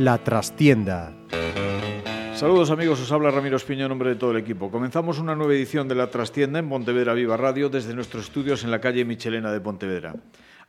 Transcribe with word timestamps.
La 0.00 0.16
trastienda. 0.16 1.12
Saludos 2.34 2.70
amigos, 2.70 2.98
os 3.02 3.12
habla 3.12 3.30
Ramiro 3.30 3.58
Espiño 3.58 3.84
en 3.84 3.90
nombre 3.90 4.08
de 4.08 4.16
todo 4.16 4.30
el 4.30 4.38
equipo. 4.38 4.70
Comenzamos 4.70 5.18
una 5.18 5.36
nueva 5.36 5.52
edición 5.52 5.88
de 5.88 5.94
La 5.94 6.08
Trastienda 6.08 6.58
en 6.58 6.70
Pontevedra 6.70 7.12
Viva 7.12 7.36
Radio 7.36 7.68
desde 7.68 7.92
nuestros 7.92 8.24
estudios 8.24 8.64
en 8.64 8.70
la 8.70 8.80
calle 8.80 9.04
Michelena 9.04 9.52
de 9.52 9.60
Pontevedra. 9.60 10.14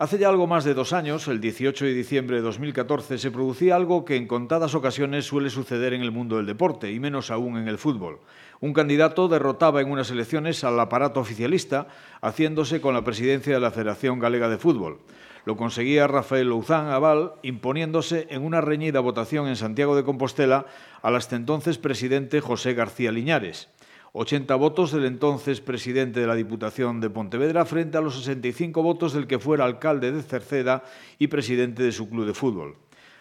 Hace 0.02 0.18
ya 0.18 0.30
algo 0.30 0.48
más 0.48 0.64
de 0.64 0.74
dos 0.74 0.94
años, 0.94 1.28
el 1.28 1.40
18 1.40 1.86
de 1.86 1.94
diciembre 1.94 2.38
de 2.38 2.42
2014, 2.42 3.20
se 3.20 3.30
producía 3.30 3.76
algo 3.76 4.04
que 4.04 4.16
en 4.16 4.26
contadas 4.26 4.74
ocasiones 4.74 5.26
suele 5.26 5.52
suceder 5.52 5.94
en 5.94 6.02
el 6.02 6.12
mundo 6.12 6.38
del 6.38 6.48
deporte, 6.48 6.92
y 6.92 7.00
menos 7.00 7.30
aún 7.30 7.56
en 7.56 7.68
el 7.68 7.78
fútbol. 7.78 8.20
Un 8.62 8.74
candidato 8.74 9.28
derrotaba 9.28 9.80
en 9.80 9.92
unas 9.92 10.10
elecciones 10.10 10.64
al 10.64 10.80
aparato 10.80 11.20
oficialista, 11.20 11.88
haciéndose 12.20 12.82
con 12.82 12.96
la 12.96 13.04
presidencia 13.04 13.54
de 13.54 13.60
la 13.60 13.70
Federación 13.70 14.18
Galega 14.18 14.50
de 14.50 14.58
Fútbol. 14.58 15.02
Lo 15.46 15.56
conseguía 15.56 16.08
Rafael 16.08 16.50
Louzán 16.50 16.88
Aval 16.88 17.34
imponiéndose 17.44 18.26
en 18.32 18.44
una 18.44 18.60
reñida 18.60 19.02
votación 19.02 19.48
en 19.48 19.56
Santiago 19.56 19.96
de 19.96 20.04
Compostela 20.04 20.66
al 21.04 21.16
hasta 21.16 21.36
entonces 21.36 21.78
presidente 21.78 22.42
José 22.42 22.74
García 22.74 23.12
Liñares. 23.12 23.70
80 24.14 24.56
votos 24.56 24.92
del 24.92 25.06
entonces 25.06 25.62
presidente 25.62 26.20
de 26.20 26.28
la 26.28 26.36
Diputación 26.36 27.00
de 27.00 27.10
Pontevedra 27.10 27.64
frente 27.64 27.98
a 27.98 28.02
los 28.02 28.18
65 28.20 28.84
votos 28.84 29.14
del 29.14 29.28
que 29.28 29.40
fuera 29.40 29.64
alcalde 29.64 30.12
de 30.12 30.22
Cerceda 30.22 30.84
y 31.18 31.28
presidente 31.28 31.84
de 31.84 31.94
su 31.94 32.10
club 32.10 32.26
de 32.26 32.34
fútbol. 32.34 32.76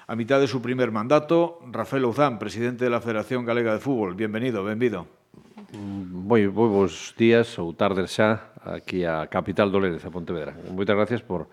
A 0.08 0.16
mitad 0.16 0.40
de 0.40 0.48
su 0.48 0.60
primer 0.60 0.90
mandato, 0.90 1.60
Rafael 1.70 2.02
Louzán, 2.02 2.40
presidente 2.40 2.84
de 2.84 2.90
la 2.90 3.00
Federación 3.00 3.44
Galega 3.44 3.72
de 3.72 3.78
Fútbol. 3.78 4.16
Bienvenido, 4.16 4.64
benvido. 4.64 5.06
Moi, 5.70 6.50
moi 6.50 6.66
bons 6.66 7.14
días 7.14 7.54
ou 7.62 7.70
tardes 7.70 8.18
xa 8.18 8.50
aquí 8.58 9.06
a 9.06 9.30
capital 9.30 9.70
do 9.70 9.78
Leres, 9.78 10.02
a 10.02 10.10
Pontevedra. 10.10 10.58
Moitas 10.74 10.98
gracias 10.98 11.22
por 11.22 11.46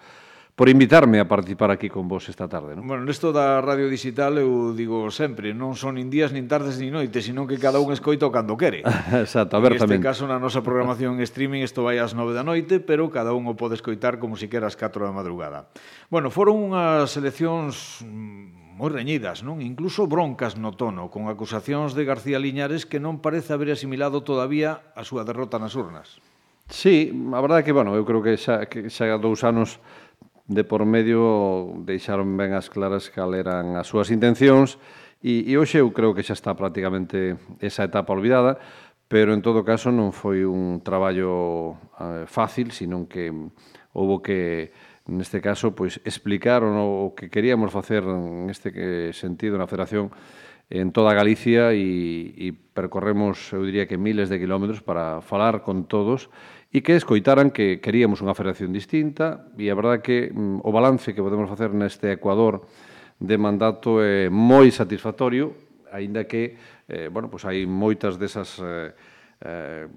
por 0.58 0.70
invitarme 0.70 1.20
a 1.20 1.28
participar 1.28 1.70
aquí 1.70 1.88
con 1.88 2.08
vos 2.08 2.26
esta 2.34 2.50
tarde. 2.50 2.74
Non? 2.74 2.90
Bueno, 2.90 3.06
nesto 3.06 3.30
da 3.30 3.62
radio 3.62 3.86
digital 3.86 4.42
eu 4.42 4.74
digo 4.74 5.14
sempre, 5.14 5.54
non 5.54 5.78
son 5.78 6.02
nin 6.02 6.10
días, 6.10 6.34
nin 6.34 6.50
tardes, 6.50 6.82
nin 6.82 6.98
noites, 6.98 7.30
sino 7.30 7.46
que 7.46 7.62
cada 7.62 7.78
un 7.78 7.94
escoita 7.94 8.26
o 8.26 8.34
cando 8.34 8.58
quere. 8.58 8.82
Exacto, 9.14 9.54
abertamente. 9.54 10.02
Neste 10.02 10.10
caso, 10.10 10.26
na 10.26 10.42
nosa 10.42 10.66
programación 10.66 11.22
en 11.22 11.30
streaming, 11.30 11.62
isto 11.62 11.86
vai 11.86 12.02
ás 12.02 12.18
9 12.18 12.34
da 12.34 12.42
noite, 12.42 12.82
pero 12.82 13.06
cada 13.14 13.38
un 13.38 13.46
o 13.46 13.54
pode 13.54 13.78
escoitar 13.78 14.18
como 14.18 14.34
se 14.34 14.50
si 14.50 14.52
quera 14.52 14.66
ás 14.66 14.74
4 14.74 15.06
da 15.06 15.14
madrugada. 15.14 15.70
Bueno, 16.10 16.34
foron 16.34 16.74
unhas 16.74 17.14
eleccións 17.14 18.02
moi 18.02 18.90
reñidas, 18.90 19.46
non? 19.46 19.62
Incluso 19.62 20.10
broncas 20.10 20.58
no 20.58 20.74
tono, 20.74 21.14
con 21.14 21.30
acusacións 21.30 21.94
de 21.94 22.02
García 22.02 22.42
Liñares 22.42 22.90
que 22.90 22.98
non 22.98 23.22
parece 23.22 23.54
haber 23.54 23.78
asimilado 23.78 24.26
todavía 24.26 24.90
a 24.98 25.06
súa 25.06 25.22
derrota 25.22 25.62
nas 25.62 25.78
urnas. 25.78 26.18
Sí, 26.68 27.14
a 27.14 27.40
verdade 27.46 27.62
é 27.62 27.66
que, 27.70 27.72
bueno, 27.72 27.94
eu 27.94 28.04
creo 28.04 28.26
que 28.26 28.36
xa, 28.36 28.66
que 28.66 28.90
xa 28.90 29.06
dous 29.22 29.46
anos 29.46 29.78
de 30.48 30.64
por 30.64 30.88
medio 30.88 31.76
deixaron 31.84 32.40
ben 32.40 32.56
as 32.56 32.72
claras 32.72 33.12
cal 33.12 33.36
eran 33.36 33.76
as 33.76 33.92
súas 33.92 34.08
intencións 34.09 34.80
e, 35.20 35.44
e 35.44 35.54
hoxe 35.59 35.84
eu 35.84 35.92
creo 35.92 36.16
que 36.16 36.23
xa 36.23 36.34
está 36.34 36.56
prácticamente 36.56 37.36
esa 37.59 37.84
etapa 37.84 38.16
olvidada, 38.16 38.56
pero 39.12 39.36
en 39.36 39.44
todo 39.44 39.67
caso 39.67 39.92
non 39.92 40.16
foi 40.16 40.48
un 40.48 40.80
traballo 40.84 41.76
eh, 42.00 42.23
fácil, 42.28 42.72
sino 42.72 43.12
que 43.12 43.31
houbo 43.92 44.23
que 44.23 44.72
neste 45.08 45.44
caso 45.44 45.76
pois 45.76 46.00
explicar 46.04 46.64
o 46.64 47.11
que 47.16 47.28
queríamos 47.28 47.72
facer 47.72 48.04
neste 48.04 48.72
sentido 49.11 49.59
na 49.59 49.67
Federación 49.67 50.11
en 50.70 50.92
toda 50.92 51.16
Galicia 51.16 51.72
e, 51.72 52.36
e 52.36 52.48
percorremos, 52.52 53.39
eu 53.56 53.64
diría 53.64 53.88
que 53.88 53.95
miles 53.95 54.28
de 54.28 54.39
kilómetros 54.39 54.84
para 54.84 55.23
falar 55.23 55.64
con 55.64 55.88
todos 55.88 56.28
e 56.73 56.84
que 56.84 57.00
escoitaran 57.00 57.50
que 57.50 57.80
queríamos 57.80 58.20
unha 58.20 58.36
federación 58.36 58.76
distinta 58.76 59.48
e 59.55 59.72
a 59.72 59.76
verdade 59.78 60.04
que 60.04 60.17
mm, 60.28 60.67
o 60.67 60.70
balance 60.76 61.16
que 61.16 61.23
podemos 61.23 61.48
facer 61.48 61.72
neste 61.72 62.11
Ecuador 62.11 62.67
de 63.17 63.36
mandato 63.39 64.04
é 64.04 64.28
moi 64.28 64.70
satisfactorio, 64.70 65.55
aínda 65.89 66.28
que 66.28 66.60
eh, 66.92 67.08
bueno, 67.08 67.32
pois 67.32 67.48
hai 67.48 67.64
moitas 67.64 68.20
desas 68.20 68.60
eh, 68.60 68.92
eh, 69.42 69.88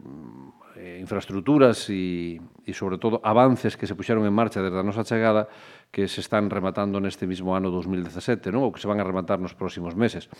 infraestructuras 1.00 1.90
e, 1.90 2.40
e, 2.64 2.72
sobre 2.72 2.96
todo, 2.96 3.20
avances 3.20 3.76
que 3.76 3.86
se 3.86 3.94
puxeron 3.98 4.24
en 4.24 4.32
marcha 4.32 4.62
desde 4.62 4.78
a 4.78 4.86
nosa 4.86 5.04
chegada 5.04 5.50
que 5.90 6.06
se 6.06 6.22
están 6.22 6.48
rematando 6.48 7.02
neste 7.02 7.26
mismo 7.26 7.52
ano 7.52 7.68
2017, 7.68 8.54
non? 8.54 8.64
ou 8.64 8.72
que 8.72 8.80
se 8.80 8.88
van 8.88 9.02
a 9.02 9.04
rematar 9.04 9.42
nos 9.42 9.52
próximos 9.52 9.92
meses. 9.98 10.30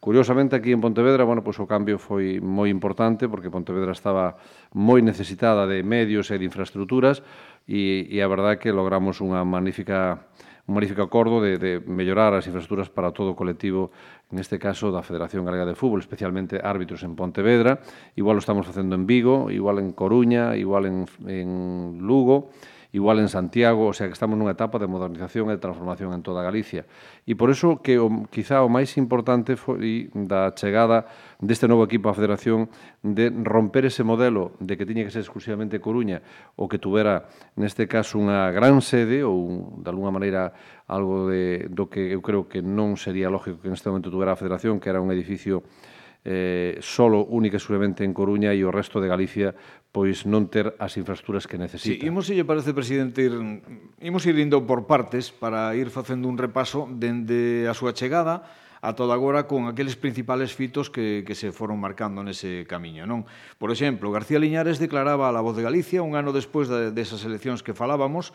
Curiosamente, 0.00 0.54
aquí 0.54 0.70
en 0.70 0.80
Pontevedra, 0.80 1.24
bueno, 1.24 1.42
pois 1.42 1.58
o 1.58 1.66
cambio 1.66 1.98
foi 1.98 2.38
moi 2.38 2.70
importante 2.70 3.26
porque 3.26 3.50
Pontevedra 3.50 3.90
estaba 3.90 4.38
moi 4.70 5.02
necesitada 5.02 5.66
de 5.66 5.82
medios 5.82 6.30
e 6.30 6.38
de 6.38 6.46
infraestructuras 6.46 7.18
e, 7.66 8.06
e 8.06 8.22
a 8.22 8.30
verdade 8.30 8.56
é 8.56 8.60
que 8.62 8.70
logramos 8.70 9.18
unha 9.18 9.42
magnífica 9.42 10.30
un 10.68 10.76
magnífico 10.76 11.00
acordo 11.00 11.40
de, 11.40 11.56
de 11.56 11.80
mellorar 11.80 12.36
as 12.36 12.44
infraestructuras 12.44 12.92
para 12.92 13.10
todo 13.10 13.32
o 13.32 13.38
colectivo, 13.40 13.88
neste 14.28 14.60
caso 14.60 14.92
da 14.92 15.00
Federación 15.00 15.48
Galega 15.48 15.64
de 15.64 15.72
Fútbol, 15.72 16.04
especialmente 16.04 16.60
árbitros 16.60 17.02
en 17.08 17.16
Pontevedra, 17.16 17.80
igual 18.20 18.36
o 18.36 18.44
estamos 18.44 18.68
facendo 18.68 18.92
en 18.92 19.08
Vigo, 19.08 19.48
igual 19.48 19.80
en 19.80 19.96
Coruña, 19.96 20.60
igual 20.60 20.84
en, 20.84 21.08
en 21.24 22.04
Lugo, 22.04 22.52
igual 22.92 23.18
en 23.18 23.28
Santiago, 23.28 23.86
o 23.86 23.92
sea 23.92 24.06
que 24.06 24.16
estamos 24.16 24.40
nunha 24.40 24.56
etapa 24.56 24.80
de 24.80 24.88
modernización 24.88 25.52
e 25.52 25.56
de 25.56 25.60
transformación 25.60 26.16
en 26.16 26.24
toda 26.24 26.40
Galicia. 26.40 26.88
E 27.28 27.36
por 27.36 27.52
iso 27.52 27.84
que 27.84 28.00
o, 28.00 28.08
quizá 28.32 28.64
o 28.64 28.72
máis 28.72 28.96
importante 28.96 29.60
foi 29.60 30.08
da 30.16 30.56
chegada 30.56 31.04
deste 31.44 31.68
novo 31.68 31.84
equipo 31.84 32.08
á 32.08 32.16
Federación 32.16 32.72
de 33.04 33.28
romper 33.28 33.84
ese 33.84 34.08
modelo 34.08 34.56
de 34.64 34.80
que 34.80 34.88
tiña 34.88 35.04
que 35.04 35.12
ser 35.12 35.20
exclusivamente 35.20 35.84
Coruña 35.84 36.24
ou 36.56 36.64
que 36.64 36.80
tuvera 36.80 37.28
neste 37.60 37.84
caso 37.84 38.16
unha 38.16 38.48
gran 38.56 38.80
sede 38.80 39.20
ou 39.20 39.76
de 39.84 39.88
alguna 39.92 40.08
maneira 40.08 40.56
algo 40.88 41.28
de, 41.28 41.68
do 41.68 41.92
que 41.92 42.16
eu 42.16 42.24
creo 42.24 42.48
que 42.48 42.64
non 42.64 42.96
sería 42.96 43.28
lógico 43.28 43.60
que 43.60 43.68
neste 43.68 43.92
momento 43.92 44.08
tuvera 44.08 44.32
a 44.32 44.40
Federación, 44.40 44.80
que 44.80 44.88
era 44.88 45.04
un 45.04 45.12
edificio 45.12 45.60
eh, 46.24 46.78
solo, 46.80 47.24
única 47.24 47.56
e 47.56 47.62
solamente 47.62 48.02
en 48.02 48.12
Coruña 48.12 48.50
e 48.54 48.62
o 48.66 48.74
resto 48.74 48.98
de 48.98 49.06
Galicia 49.06 49.54
pois 49.88 50.28
non 50.28 50.46
ter 50.52 50.76
as 50.76 50.94
infraestructuras 51.00 51.48
que 51.48 51.56
necesita. 51.56 51.96
Sí, 51.96 52.04
imos, 52.04 52.28
lle 52.28 52.44
parece, 52.44 52.76
Presidente, 52.76 53.24
ir, 53.24 53.34
imos 54.02 54.22
ir 54.28 54.36
indo 54.36 54.60
por 54.68 54.84
partes 54.84 55.32
para 55.32 55.72
ir 55.74 55.88
facendo 55.88 56.28
un 56.28 56.36
repaso 56.36 56.86
dende 56.90 57.64
a 57.66 57.74
súa 57.74 57.96
chegada 57.96 58.44
a 58.80 58.94
toda 58.94 59.14
agora 59.14 59.50
con 59.50 59.66
aqueles 59.66 59.96
principales 59.96 60.54
fitos 60.54 60.90
que, 60.90 61.24
que 61.26 61.34
se 61.34 61.50
foron 61.50 61.82
marcando 61.82 62.22
nese 62.22 62.62
camiño. 62.68 63.10
non? 63.10 63.26
Por 63.58 63.74
exemplo, 63.74 64.14
García 64.14 64.38
Liñares 64.38 64.78
declaraba 64.78 65.26
a 65.26 65.34
La 65.34 65.42
Voz 65.42 65.58
de 65.58 65.66
Galicia 65.66 66.04
un 66.04 66.14
ano 66.14 66.30
despois 66.30 66.70
de, 66.70 66.94
desas 66.94 67.26
eleccións 67.26 67.66
que 67.66 67.74
falábamos 67.74 68.30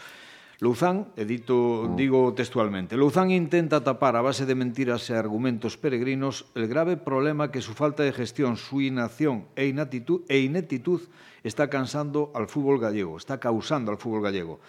Louzán, 0.63 1.12
e 1.19 1.28
dito, 1.28 1.91
mm. 1.91 2.00
digo 2.00 2.31
textualmente, 2.31 2.96
Louzán 2.96 3.35
intenta 3.35 3.84
tapar 3.84 4.16
a 4.16 4.24
base 4.24 4.47
de 4.47 4.56
mentiras 4.56 5.03
e 5.12 5.19
argumentos 5.19 5.75
peregrinos 5.75 6.47
el 6.56 6.72
grave 6.72 6.96
problema 6.96 7.51
que 7.51 7.59
su 7.59 7.75
falta 7.75 8.07
de 8.07 8.16
gestión, 8.16 8.56
su 8.56 8.79
inacción 8.79 9.51
e, 9.59 9.68
inatitud, 9.68 10.24
e 10.31 10.40
ineptitud 10.40 11.03
está 11.44 11.68
cansando 11.68 12.31
al 12.31 12.47
fútbol 12.47 12.79
gallego, 12.79 13.19
está 13.19 13.44
causando 13.44 13.91
al 13.91 14.00
fútbol 14.00 14.24
gallego. 14.24 14.63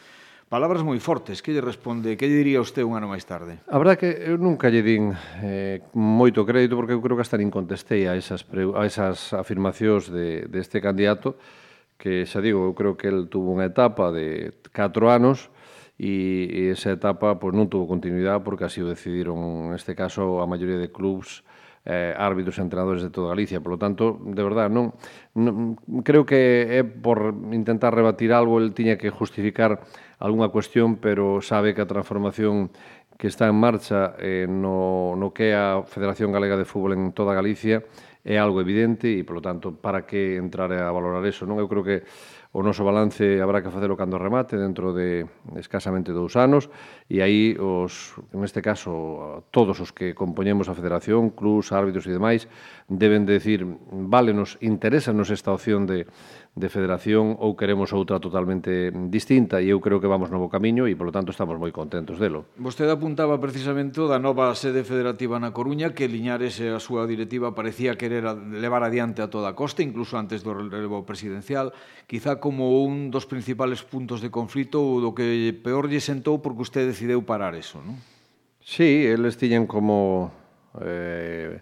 Palabras 0.50 0.82
moi 0.82 0.98
fortes, 0.98 1.38
que 1.46 1.54
lle 1.54 1.62
responde, 1.62 2.18
que 2.18 2.26
lle 2.26 2.42
diría 2.42 2.58
usted 2.58 2.82
un 2.82 2.98
ano 2.98 3.06
máis 3.06 3.22
tarde? 3.22 3.62
A 3.70 3.78
verdade 3.78 4.02
que 4.02 4.10
eu 4.10 4.34
nunca 4.34 4.74
lle 4.74 4.82
din 4.82 5.14
eh, 5.46 5.78
moito 5.94 6.42
crédito 6.42 6.74
porque 6.74 6.98
eu 6.98 7.02
creo 7.06 7.14
que 7.14 7.22
hasta 7.22 7.38
nin 7.38 7.54
contestei 7.54 8.10
a 8.10 8.18
esas, 8.18 8.42
pre, 8.42 8.66
a 8.66 8.82
esas 8.82 9.30
afirmacións 9.30 10.10
de, 10.10 10.50
deste 10.50 10.82
este 10.82 10.82
candidato 10.82 11.38
que 11.94 12.26
xa 12.26 12.42
digo, 12.42 12.66
eu 12.66 12.74
creo 12.74 12.98
que 12.98 13.06
el 13.06 13.30
tuvo 13.30 13.54
unha 13.54 13.70
etapa 13.70 14.10
de 14.10 14.50
4 14.74 14.90
anos 15.06 15.54
e, 15.98 16.50
e 16.50 16.60
esa 16.74 16.94
etapa 16.94 17.38
pois, 17.38 17.54
non 17.54 17.70
tuvo 17.70 17.86
continuidade 17.86 18.42
porque 18.42 18.66
así 18.66 18.82
o 18.82 18.90
decidiron, 18.90 19.70
neste 19.70 19.94
caso, 19.94 20.42
a 20.42 20.46
maioría 20.46 20.78
de 20.78 20.90
clubs 20.90 21.46
eh, 21.84 22.16
árbitros 22.16 22.58
e 22.58 22.64
entrenadores 22.64 23.02
de 23.04 23.12
toda 23.12 23.30
Galicia. 23.30 23.60
Por 23.60 23.76
lo 23.76 23.78
tanto, 23.78 24.18
de 24.24 24.42
verdad, 24.42 24.72
non, 24.72 24.96
non 25.36 25.76
creo 26.02 26.24
que 26.24 26.80
é 26.80 26.82
por 26.82 27.36
intentar 27.52 27.94
rebatir 27.94 28.32
algo, 28.32 28.58
el 28.58 28.72
tiña 28.72 28.96
que 28.96 29.12
justificar 29.12 29.84
algunha 30.18 30.48
cuestión, 30.48 30.96
pero 30.96 31.44
sabe 31.44 31.76
que 31.76 31.84
a 31.84 31.90
transformación 31.90 32.72
que 33.18 33.28
está 33.28 33.46
en 33.46 33.54
marcha 33.54 34.16
eh, 34.18 34.46
no, 34.48 35.14
no 35.14 35.30
que 35.30 35.52
é 35.52 35.54
a 35.54 35.86
Federación 35.86 36.34
Galega 36.34 36.58
de 36.58 36.66
Fútbol 36.66 36.98
en 36.98 37.12
toda 37.14 37.36
Galicia 37.36 37.86
é 38.24 38.40
algo 38.40 38.58
evidente 38.64 39.12
e, 39.12 39.20
por 39.22 39.36
lo 39.38 39.42
tanto, 39.44 39.76
para 39.76 40.08
que 40.08 40.40
entrar 40.40 40.72
a 40.72 40.88
valorar 40.88 41.20
eso? 41.28 41.44
Non? 41.44 41.60
Eu 41.60 41.68
creo 41.68 41.84
que 41.84 42.08
O 42.54 42.62
noso 42.62 42.86
balance 42.86 43.42
habrá 43.42 43.66
que 43.66 43.74
facelo 43.74 43.98
cando 43.98 44.14
remate 44.14 44.54
dentro 44.54 44.94
de 44.94 45.26
escasamente 45.58 46.14
dous 46.14 46.38
anos 46.38 46.70
e 47.10 47.18
aí, 47.18 47.58
os, 47.58 48.14
neste 48.30 48.62
caso, 48.62 49.42
todos 49.50 49.82
os 49.82 49.90
que 49.90 50.14
compoñemos 50.14 50.70
a 50.70 50.78
federación, 50.78 51.34
clubs, 51.34 51.74
árbitros 51.74 52.06
e 52.06 52.14
demais, 52.14 52.46
deben 52.86 53.26
de 53.26 53.42
decir, 53.42 53.66
vale, 53.90 54.30
nos 54.30 54.54
interesa 54.62 55.10
nos 55.10 55.34
esta 55.34 55.50
opción 55.50 55.82
de, 55.82 56.06
de 56.54 56.70
federación 56.70 57.34
ou 57.42 57.58
queremos 57.58 57.90
outra 57.90 58.22
totalmente 58.22 58.94
distinta 59.10 59.58
e 59.58 59.74
eu 59.74 59.82
creo 59.82 59.98
que 59.98 60.06
vamos 60.06 60.30
no 60.30 60.38
bo 60.38 60.46
camiño 60.46 60.86
e, 60.86 60.94
polo 60.94 61.10
tanto, 61.10 61.34
estamos 61.34 61.58
moi 61.58 61.74
contentos 61.74 62.22
delo. 62.22 62.46
Vostede 62.54 62.94
apuntaba 62.94 63.42
precisamente 63.42 63.98
da 64.06 64.22
nova 64.22 64.54
sede 64.54 64.86
federativa 64.86 65.42
na 65.42 65.50
Coruña 65.50 65.90
que 65.98 66.06
Liñares 66.06 66.62
e 66.62 66.70
a 66.70 66.78
súa 66.78 67.10
directiva 67.10 67.58
parecía 67.58 67.98
querer 67.98 68.22
levar 68.54 68.86
adiante 68.86 69.18
a 69.18 69.26
toda 69.26 69.50
a 69.50 69.58
costa, 69.58 69.82
incluso 69.82 70.14
antes 70.14 70.46
do 70.46 70.54
relevo 70.54 71.02
presidencial, 71.02 71.74
quizá 72.06 72.38
como 72.38 72.86
un 72.86 73.10
dos 73.10 73.26
principales 73.26 73.82
puntos 73.82 74.22
de 74.22 74.30
conflito 74.30 74.78
ou 74.78 75.02
do 75.02 75.10
que 75.10 75.50
peor 75.58 75.90
lle 75.90 75.98
sentou 75.98 76.38
porque 76.38 76.62
usted 76.62 76.86
decideu 76.86 77.26
parar 77.26 77.58
eso, 77.58 77.82
non? 77.82 77.98
Sí, 78.62 79.02
eles 79.10 79.34
tiñen 79.34 79.66
como... 79.66 80.30
Eh, 80.78 81.58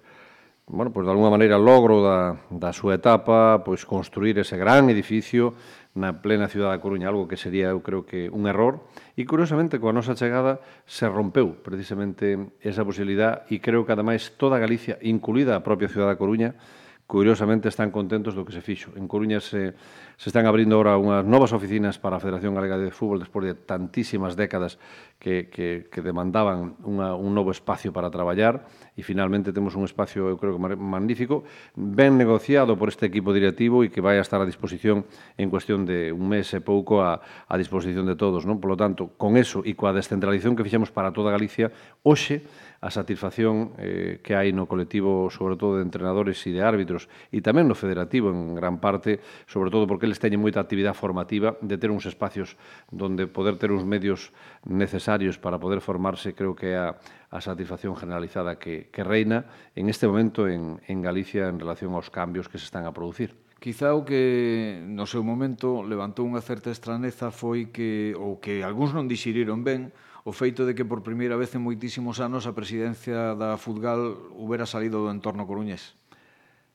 bueno, 0.66 0.92
pois 0.92 1.04
de 1.04 1.10
alguna 1.10 1.30
maneira 1.30 1.58
logro 1.58 2.02
da, 2.02 2.38
da 2.48 2.70
súa 2.70 2.94
etapa 2.94 3.66
pois 3.66 3.82
construir 3.82 4.38
ese 4.38 4.54
gran 4.54 4.86
edificio 4.88 5.58
na 5.92 6.24
plena 6.24 6.48
cidade 6.48 6.72
da 6.72 6.80
Coruña, 6.80 7.12
algo 7.12 7.28
que 7.28 7.36
sería, 7.36 7.68
eu 7.68 7.84
creo 7.84 8.08
que, 8.08 8.32
un 8.32 8.48
error. 8.48 8.88
E, 9.12 9.28
curiosamente, 9.28 9.76
coa 9.76 9.92
nosa 9.92 10.16
chegada 10.16 10.64
se 10.88 11.04
rompeu 11.04 11.60
precisamente 11.60 12.56
esa 12.64 12.80
posibilidad 12.86 13.44
e 13.52 13.60
creo 13.60 13.84
que, 13.84 13.92
ademais, 13.92 14.32
toda 14.40 14.56
Galicia, 14.56 14.96
incluída 15.04 15.52
a 15.52 15.60
propia 15.60 15.92
cidade 15.92 16.16
da 16.16 16.20
Coruña, 16.20 16.56
curiosamente 17.04 17.68
están 17.68 17.92
contentos 17.92 18.32
do 18.32 18.46
que 18.46 18.56
se 18.56 18.64
fixo. 18.64 18.96
En 18.96 19.04
Coruña 19.04 19.36
se 19.44 19.76
Se 20.22 20.28
están 20.28 20.46
abrindo 20.46 20.78
agora 20.78 20.94
unhas 20.94 21.26
novas 21.26 21.50
oficinas 21.50 21.98
para 21.98 22.14
a 22.14 22.22
Federación 22.22 22.54
Galega 22.54 22.78
de 22.78 22.94
Fútbol 22.94 23.18
despois 23.18 23.42
de 23.42 23.58
tantísimas 23.58 24.38
décadas 24.38 24.78
que, 25.18 25.50
que, 25.50 25.90
que 25.90 25.98
demandaban 25.98 26.78
unha, 26.86 27.18
un 27.18 27.34
novo 27.34 27.50
espacio 27.50 27.90
para 27.90 28.06
traballar 28.06 28.70
e 28.94 29.02
finalmente 29.02 29.50
temos 29.50 29.74
un 29.74 29.82
espacio, 29.82 30.30
eu 30.30 30.38
creo 30.38 30.54
que 30.54 30.62
magnífico, 30.78 31.42
ben 31.74 32.14
negociado 32.14 32.78
por 32.78 32.86
este 32.86 33.10
equipo 33.10 33.34
directivo 33.34 33.82
e 33.82 33.90
que 33.90 33.98
vai 33.98 34.14
a 34.14 34.22
estar 34.22 34.38
a 34.38 34.46
disposición 34.46 35.10
en 35.34 35.50
cuestión 35.50 35.82
de 35.90 36.14
un 36.14 36.30
mes 36.30 36.54
e 36.54 36.62
pouco 36.62 37.02
a, 37.02 37.18
a 37.50 37.58
disposición 37.58 38.06
de 38.06 38.14
todos. 38.14 38.46
Non? 38.46 38.62
Por 38.62 38.70
lo 38.70 38.78
tanto, 38.78 39.18
con 39.18 39.34
eso 39.34 39.66
e 39.66 39.74
coa 39.74 39.90
descentralización 39.90 40.54
que 40.54 40.62
fixemos 40.62 40.94
para 40.94 41.10
toda 41.10 41.34
Galicia, 41.34 41.74
hoxe 42.06 42.46
a 42.82 42.90
satisfacción 42.90 43.78
eh, 43.78 44.18
que 44.26 44.34
hai 44.34 44.50
no 44.50 44.66
colectivo, 44.66 45.30
sobre 45.30 45.54
todo 45.54 45.78
de 45.78 45.86
entrenadores 45.86 46.42
e 46.46 46.50
de 46.50 46.66
árbitros, 46.66 47.06
e 47.30 47.38
tamén 47.38 47.70
no 47.70 47.78
federativo 47.78 48.34
en 48.34 48.58
gran 48.58 48.82
parte, 48.82 49.22
sobre 49.46 49.70
todo 49.70 49.86
porque 49.86 50.10
eles 50.12 50.20
teñen 50.20 50.44
moita 50.44 50.60
actividade 50.60 50.92
formativa, 50.92 51.56
de 51.64 51.80
ter 51.80 51.88
uns 51.88 52.04
espacios 52.04 52.60
donde 52.92 53.24
poder 53.24 53.56
ter 53.56 53.72
uns 53.72 53.88
medios 53.88 54.28
necesarios 54.68 55.40
para 55.40 55.56
poder 55.56 55.80
formarse, 55.80 56.36
creo 56.36 56.52
que 56.52 56.76
é 56.76 56.76
a, 56.76 57.00
a 57.32 57.40
satisfacción 57.40 57.96
generalizada 57.96 58.60
que, 58.60 58.92
que 58.92 59.00
reina 59.00 59.48
en 59.72 59.88
este 59.88 60.04
momento 60.04 60.44
en, 60.44 60.84
en 60.84 61.00
Galicia 61.00 61.48
en 61.48 61.56
relación 61.56 61.96
aos 61.96 62.12
cambios 62.12 62.52
que 62.52 62.60
se 62.60 62.68
están 62.68 62.84
a 62.84 62.92
producir. 62.92 63.32
Quizá 63.62 63.94
o 63.96 64.04
que 64.04 64.82
no 64.84 65.08
seu 65.08 65.24
momento 65.24 65.86
levantou 65.86 66.28
unha 66.28 66.42
certa 66.44 66.68
estraneza 66.68 67.32
foi 67.32 67.72
que, 67.72 68.12
ou 68.20 68.36
que 68.36 68.60
algúns 68.60 68.92
non 68.92 69.08
dixiriron 69.08 69.64
ben, 69.64 69.96
o 70.28 70.34
feito 70.34 70.66
de 70.66 70.74
que 70.74 70.84
por 70.84 71.06
primeira 71.06 71.38
vez 71.40 71.54
en 71.56 71.64
moitísimos 71.64 72.20
anos 72.20 72.44
a 72.44 72.52
presidencia 72.52 73.38
da 73.38 73.56
Futgal 73.56 74.18
hubera 74.34 74.66
salido 74.66 75.00
do 75.00 75.14
entorno 75.14 75.48
coruñés. 75.48 75.94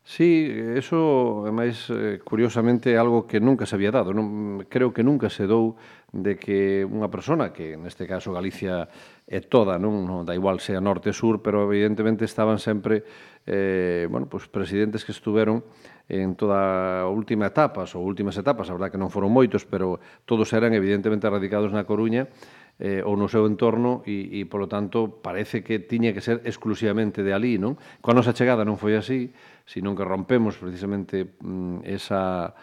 Sí, 0.09 0.47
eso, 0.77 1.41
ademais, 1.43 1.89
eh, 1.89 2.21
curiosamente, 2.23 2.93
é 2.93 2.97
algo 2.97 3.27
que 3.27 3.41
nunca 3.43 3.65
se 3.67 3.75
había 3.75 3.91
dado. 3.91 4.15
Non, 4.15 4.63
creo 4.71 4.95
que 4.95 5.03
nunca 5.03 5.27
se 5.27 5.43
dou 5.43 5.75
de 6.15 6.39
que 6.39 6.87
unha 6.87 7.11
persona, 7.11 7.51
que 7.51 7.75
neste 7.75 8.07
caso 8.07 8.31
Galicia 8.31 8.87
é 9.27 9.43
toda, 9.43 9.75
non, 9.75 10.07
non 10.07 10.23
da 10.23 10.31
igual 10.31 10.63
sea 10.63 10.79
norte 10.79 11.11
sur, 11.11 11.43
pero 11.43 11.67
evidentemente 11.67 12.23
estaban 12.23 12.55
sempre 12.55 13.03
eh, 13.43 14.07
bueno, 14.07 14.31
pues, 14.31 14.47
presidentes 14.47 15.03
que 15.03 15.11
estuveron 15.11 15.67
en 16.07 16.39
toda 16.39 17.03
a 17.03 17.11
última 17.11 17.51
etapas 17.51 17.91
ou 17.91 18.07
últimas 18.07 18.39
etapas, 18.39 18.71
a 18.71 18.79
verdad 18.79 18.87
que 18.87 19.01
non 19.03 19.11
foron 19.11 19.35
moitos, 19.35 19.67
pero 19.67 19.99
todos 20.23 20.55
eran 20.55 20.71
evidentemente 20.71 21.27
radicados 21.27 21.75
na 21.75 21.83
Coruña, 21.83 22.31
eh, 22.79 23.01
ou 23.01 23.17
no 23.17 23.25
seu 23.25 23.49
entorno 23.49 24.05
e, 24.05 24.37
e 24.37 24.45
polo 24.45 24.69
tanto 24.69 25.19
parece 25.19 25.65
que 25.65 25.81
tiña 25.81 26.13
que 26.13 26.21
ser 26.21 26.45
exclusivamente 26.45 27.25
de 27.25 27.33
ali, 27.33 27.57
non? 27.57 27.75
Coa 28.05 28.13
nosa 28.13 28.37
chegada 28.37 28.61
non 28.61 28.77
foi 28.77 28.93
así, 28.93 29.33
sino 29.67 29.93
que 29.93 30.07
rompemos 30.07 30.55
precisamente 30.55 31.35
mm, 31.43 31.83
esa, 31.83 32.55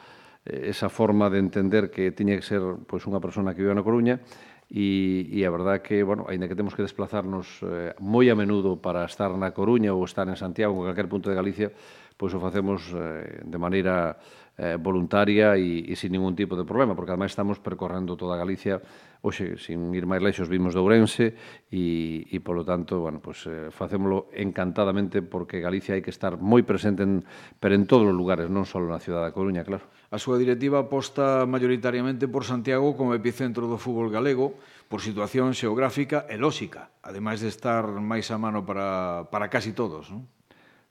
esa 0.45 0.89
forma 0.89 1.29
de 1.29 1.39
entender 1.39 1.93
que 1.93 2.11
tiña 2.17 2.35
que 2.41 2.49
ser 2.49 2.65
pois, 2.89 3.05
unha 3.05 3.21
persona 3.21 3.53
que 3.53 3.61
viva 3.61 3.77
na 3.77 3.85
Coruña. 3.85 4.25
E, 4.73 5.29
e 5.29 5.45
a 5.45 5.53
verdad 5.53 5.85
que, 5.85 6.01
bueno, 6.01 6.25
aínda 6.25 6.49
que 6.49 6.57
temos 6.57 6.73
que 6.73 6.81
desplazarnos 6.81 7.61
eh, 7.63 7.93
moi 8.01 8.33
a 8.33 8.35
menudo 8.35 8.81
para 8.81 9.05
estar 9.05 9.29
na 9.37 9.53
Coruña 9.53 9.93
ou 9.93 10.03
estar 10.09 10.25
en 10.25 10.41
Santiago 10.41 10.73
ou 10.73 10.83
en 10.83 10.91
calquer 10.91 11.07
punto 11.07 11.29
de 11.29 11.37
Galicia, 11.37 11.69
pois 12.17 12.33
o 12.33 12.41
facemos 12.41 12.89
eh, 12.97 13.45
de 13.45 13.59
maneira 13.61 14.17
eh, 14.57 14.79
voluntaria 14.79 15.59
e, 15.59 15.83
e 15.91 15.95
sin 15.99 16.15
ningún 16.15 16.39
tipo 16.39 16.55
de 16.55 16.63
problema, 16.63 16.95
porque 16.95 17.11
ademais 17.11 17.35
estamos 17.35 17.59
percorrendo 17.59 18.15
toda 18.15 18.39
Galicia, 18.39 18.79
hoxe, 19.25 19.57
sin 19.59 19.91
ir 19.97 20.07
máis 20.07 20.23
lexos, 20.23 20.47
vimos 20.47 20.77
de 20.77 20.81
Ourense, 20.85 21.27
e, 21.73 22.29
e 22.29 22.39
polo 22.45 22.63
tanto, 22.63 23.03
bueno, 23.03 23.19
pues, 23.19 23.49
eh, 23.49 23.73
facémolo 23.75 24.31
encantadamente, 24.37 25.25
porque 25.25 25.65
Galicia 25.65 25.99
hai 25.99 26.05
que 26.05 26.13
estar 26.13 26.39
moi 26.39 26.63
presente, 26.63 27.03
en, 27.03 27.27
pero 27.59 27.75
en 27.75 27.89
todos 27.89 28.07
os 28.07 28.15
lugares, 28.15 28.47
non 28.47 28.69
só 28.69 28.79
na 28.79 29.03
ciudad 29.03 29.27
da 29.27 29.35
Coruña, 29.35 29.67
claro. 29.67 29.89
A 30.15 30.21
súa 30.21 30.39
directiva 30.39 30.87
aposta 30.87 31.43
mayoritariamente 31.49 32.31
por 32.31 32.47
Santiago 32.47 32.95
como 32.95 33.17
epicentro 33.19 33.67
do 33.67 33.81
fútbol 33.81 34.13
galego, 34.13 34.55
por 34.87 35.03
situación 35.03 35.57
xeográfica 35.57 36.29
e 36.31 36.39
lóxica, 36.39 36.95
ademais 37.03 37.43
de 37.43 37.51
estar 37.51 37.83
máis 37.99 38.31
a 38.31 38.39
mano 38.39 38.63
para, 38.63 39.27
para 39.33 39.51
casi 39.51 39.75
todos, 39.75 40.13
non? 40.13 40.29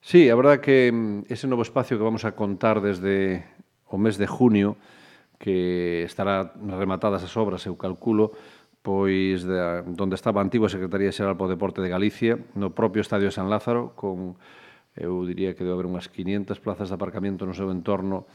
Sí, 0.06 0.30
a 0.30 0.36
verdad 0.36 0.60
que 0.60 0.92
mm, 0.92 1.32
ese 1.32 1.48
novo 1.48 1.62
espacio 1.62 1.98
que 1.98 2.04
vamos 2.04 2.26
a 2.26 2.36
contar 2.36 2.82
desde 2.82 3.48
o 3.88 3.96
mes 3.98 4.20
de 4.20 4.28
junio, 4.28 4.76
que 5.40 6.04
estará 6.04 6.52
rematadas 6.60 7.24
as 7.24 7.32
obras, 7.40 7.64
eu 7.64 7.80
calculo, 7.80 8.36
pois 8.84 9.48
de, 9.48 9.56
onde 9.96 10.20
estaba 10.20 10.44
a 10.44 10.46
antigua 10.46 10.68
Secretaría 10.68 11.16
Xeral 11.16 11.40
para 11.40 11.48
o 11.48 11.54
Deporte 11.56 11.80
de 11.80 11.88
Galicia, 11.88 12.36
no 12.52 12.76
propio 12.76 13.00
Estadio 13.00 13.32
de 13.32 13.38
San 13.40 13.48
Lázaro, 13.48 13.96
con, 13.96 14.36
eu 14.92 15.24
diría 15.24 15.56
que 15.56 15.64
debe 15.64 15.80
haber 15.80 15.88
unhas 15.88 16.12
500 16.12 16.60
plazas 16.60 16.92
de 16.92 17.00
aparcamento 17.00 17.48
no 17.48 17.56
seu 17.56 17.72
entorno, 17.72 18.28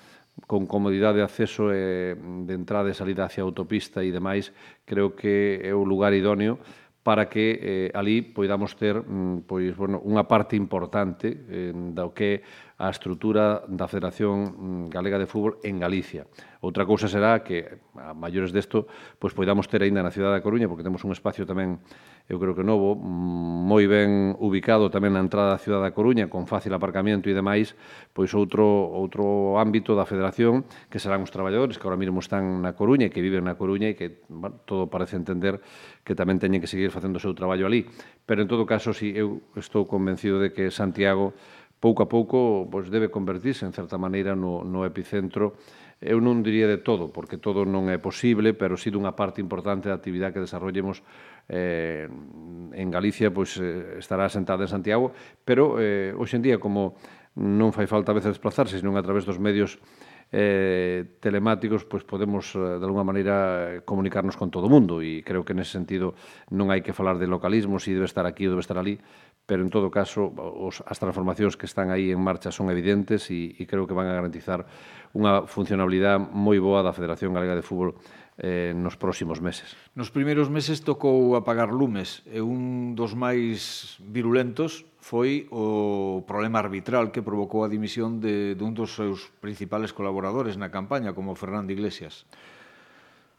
con 0.49 0.65
comodidade 0.65 1.21
de 1.21 1.29
acceso 1.29 1.69
e 1.69 2.17
mm, 2.17 2.49
de 2.49 2.55
entrada 2.57 2.89
e 2.89 2.97
salida 2.97 3.29
hacia 3.29 3.45
a 3.45 3.49
autopista 3.49 4.01
e 4.01 4.09
demais, 4.09 4.57
creo 4.89 5.13
que 5.13 5.61
é 5.61 5.77
o 5.77 5.85
lugar 5.85 6.17
idóneo 6.17 6.65
para 7.09 7.25
que 7.25 7.57
eh, 7.63 7.91
ali 7.97 8.21
poidamos 8.21 8.77
ter 8.77 9.01
mm, 9.01 9.49
pois, 9.49 9.73
bueno, 9.73 9.97
unha 10.05 10.29
parte 10.29 10.61
importante 10.61 11.33
eh, 11.49 11.73
do 11.73 12.13
que 12.13 12.45
a 12.79 12.95
estrutura 12.95 13.67
da 13.67 13.91
Federación 13.91 14.87
Galega 14.87 15.19
de 15.19 15.27
Fútbol 15.27 15.59
en 15.67 15.83
Galicia. 15.83 16.31
Outra 16.63 16.87
cousa 16.87 17.11
será 17.11 17.43
que, 17.43 17.83
a 17.99 18.15
maiores 18.15 18.55
desto, 18.55 18.87
pois 19.19 19.35
poidamos 19.35 19.67
ter 19.67 19.83
aínda 19.83 19.99
na 19.99 20.15
cidade 20.15 20.39
da 20.39 20.43
Coruña, 20.43 20.71
porque 20.71 20.87
temos 20.87 21.03
un 21.03 21.11
espacio 21.11 21.43
tamén, 21.43 21.83
eu 22.31 22.39
creo 22.39 22.55
que 22.55 22.63
novo, 22.63 22.95
moi 22.95 23.83
ben 23.91 24.39
ubicado 24.39 24.95
tamén 24.95 25.11
na 25.11 25.23
entrada 25.23 25.55
da 25.55 25.63
cidade 25.63 25.91
da 25.91 25.95
Coruña, 25.95 26.31
con 26.31 26.47
fácil 26.47 26.71
aparcamiento 26.71 27.27
e 27.27 27.35
demais, 27.35 27.75
pois 28.15 28.31
outro, 28.39 28.63
outro 28.95 29.59
ámbito 29.59 29.99
da 29.99 30.07
Federación, 30.07 30.63
que 30.87 31.03
serán 31.03 31.27
os 31.27 31.35
traballadores 31.35 31.83
que 31.83 31.87
ahora 31.87 31.99
mesmo 31.99 32.23
están 32.23 32.63
na 32.63 32.79
Coruña 32.79 33.11
e 33.11 33.13
que 33.15 33.23
viven 33.23 33.43
na 33.43 33.59
Coruña 33.59 33.91
e 33.91 33.99
que 33.99 34.23
bueno, 34.31 34.63
todo 34.63 34.87
parece 34.87 35.19
entender 35.19 35.59
que 36.07 36.15
tamén 36.15 36.39
teñen 36.39 36.63
que 36.63 36.71
seguir 36.71 36.95
facendo 36.95 37.19
o 37.19 37.23
seu 37.23 37.35
traballo 37.35 37.67
ali. 37.67 37.91
Pero, 38.23 38.45
en 38.45 38.49
todo 38.51 38.69
caso, 38.69 38.93
si 38.93 39.15
eu 39.17 39.43
estou 39.57 39.89
convencido 39.89 40.37
de 40.39 40.53
que 40.53 40.71
Santiago 40.71 41.33
pouco 41.81 42.03
a 42.03 42.09
pouco 42.11 42.67
pois, 42.71 42.91
debe 42.91 43.09
convertirse, 43.11 43.67
en 43.67 43.73
certa 43.73 43.99
maneira, 43.99 44.35
no, 44.35 44.63
no 44.67 44.83
epicentro. 44.85 45.55
Eu 45.99 46.23
non 46.23 46.47
diría 46.47 46.71
de 46.71 46.79
todo, 46.79 47.11
porque 47.11 47.43
todo 47.43 47.67
non 47.67 47.91
é 47.91 47.99
posible, 47.99 48.55
pero 48.55 48.79
sí 48.79 48.87
dunha 48.87 49.19
parte 49.19 49.43
importante 49.43 49.91
da 49.91 49.99
actividade 49.99 50.39
que 50.39 50.47
desarrollemos 50.47 51.03
eh, 51.51 52.07
en 52.07 52.89
Galicia, 52.95 53.35
pois 53.35 53.59
eh, 53.59 53.99
estará 53.99 54.31
sentada 54.31 54.63
en 54.63 54.71
Santiago, 54.71 55.11
pero 55.43 55.75
eh, 55.83 56.15
hoxe 56.15 56.39
en 56.39 56.47
día, 56.47 56.63
como 56.63 56.95
non 57.35 57.75
fai 57.75 57.91
falta 57.91 58.15
a 58.15 58.19
veces 58.19 58.39
desplazarse, 58.39 58.79
senón 58.79 58.95
a 58.95 59.03
través 59.03 59.27
dos 59.27 59.43
medios 59.43 59.83
eh, 60.31 61.19
telemáticos, 61.19 61.83
pois 61.83 62.05
podemos, 62.07 62.55
eh, 62.55 62.79
de 62.79 62.85
alguna 62.85 63.03
maneira, 63.03 63.83
comunicarnos 63.83 64.37
con 64.37 64.55
todo 64.55 64.67
o 64.67 64.73
mundo, 64.73 65.03
e 65.03 65.27
creo 65.27 65.43
que 65.43 65.57
nese 65.57 65.75
sentido 65.75 66.15
non 66.55 66.71
hai 66.71 66.79
que 66.79 66.95
falar 66.95 67.19
de 67.19 67.27
localismo, 67.27 67.83
si 67.83 67.91
debe 67.91 68.07
estar 68.07 68.23
aquí 68.23 68.47
ou 68.47 68.55
debe 68.55 68.63
estar 68.63 68.79
ali, 68.79 69.03
pero 69.49 69.65
en 69.65 69.73
todo 69.73 69.89
caso 69.89 70.29
os, 70.37 70.85
as 70.85 71.01
transformacións 71.01 71.57
que 71.57 71.65
están 71.65 71.89
aí 71.89 72.13
en 72.13 72.21
marcha 72.21 72.53
son 72.53 72.69
evidentes 72.69 73.33
e, 73.33 73.57
e 73.57 73.65
creo 73.65 73.89
que 73.89 73.97
van 73.97 74.05
a 74.05 74.13
garantizar 74.13 74.69
unha 75.17 75.49
funcionalidade 75.49 76.21
moi 76.21 76.61
boa 76.61 76.85
da 76.85 76.93
Federación 76.93 77.33
Galega 77.33 77.57
de 77.57 77.65
Fútbol 77.65 77.97
eh, 78.37 78.77
nos 78.77 79.01
próximos 79.01 79.41
meses. 79.41 79.73
Nos 79.97 80.13
primeiros 80.13 80.53
meses 80.53 80.85
tocou 80.85 81.33
apagar 81.33 81.73
lumes 81.73 82.21
e 82.29 82.45
un 82.45 82.93
dos 82.93 83.17
máis 83.17 83.97
virulentos 84.05 84.85
foi 85.01 85.49
o 85.49 86.21
problema 86.29 86.61
arbitral 86.61 87.09
que 87.09 87.25
provocou 87.25 87.65
a 87.65 87.73
dimisión 87.73 88.21
de, 88.21 88.53
dun 88.53 88.77
dos 88.77 88.93
seus 88.93 89.33
principales 89.41 89.97
colaboradores 89.97 90.61
na 90.61 90.69
campaña, 90.69 91.17
como 91.17 91.33
Fernando 91.33 91.73
Iglesias. 91.73 92.29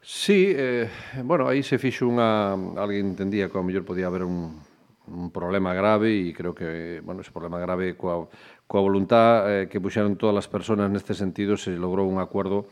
Sí, 0.02 0.50
eh, 0.50 0.90
bueno, 1.22 1.46
aí 1.46 1.62
se 1.62 1.78
fixo 1.78 2.10
unha... 2.10 2.58
Alguén 2.74 3.14
entendía 3.14 3.46
que 3.46 3.54
ao 3.54 3.62
mellor 3.62 3.86
podía 3.86 4.10
haber 4.10 4.26
un, 4.26 4.58
un 5.10 5.34
problema 5.34 5.74
grave 5.74 6.14
e 6.14 6.32
creo 6.32 6.54
que, 6.54 7.02
bueno, 7.02 7.20
ese 7.20 7.34
problema 7.34 7.58
grave 7.58 7.98
coa, 7.98 8.30
coa 8.64 8.82
voluntad 8.86 9.44
eh, 9.50 9.66
que 9.66 9.82
puxeron 9.82 10.14
todas 10.14 10.38
as 10.38 10.48
persoas 10.48 10.86
neste 10.86 11.12
sentido 11.12 11.58
se 11.58 11.74
logrou 11.74 12.06
un 12.06 12.22
acordo 12.22 12.70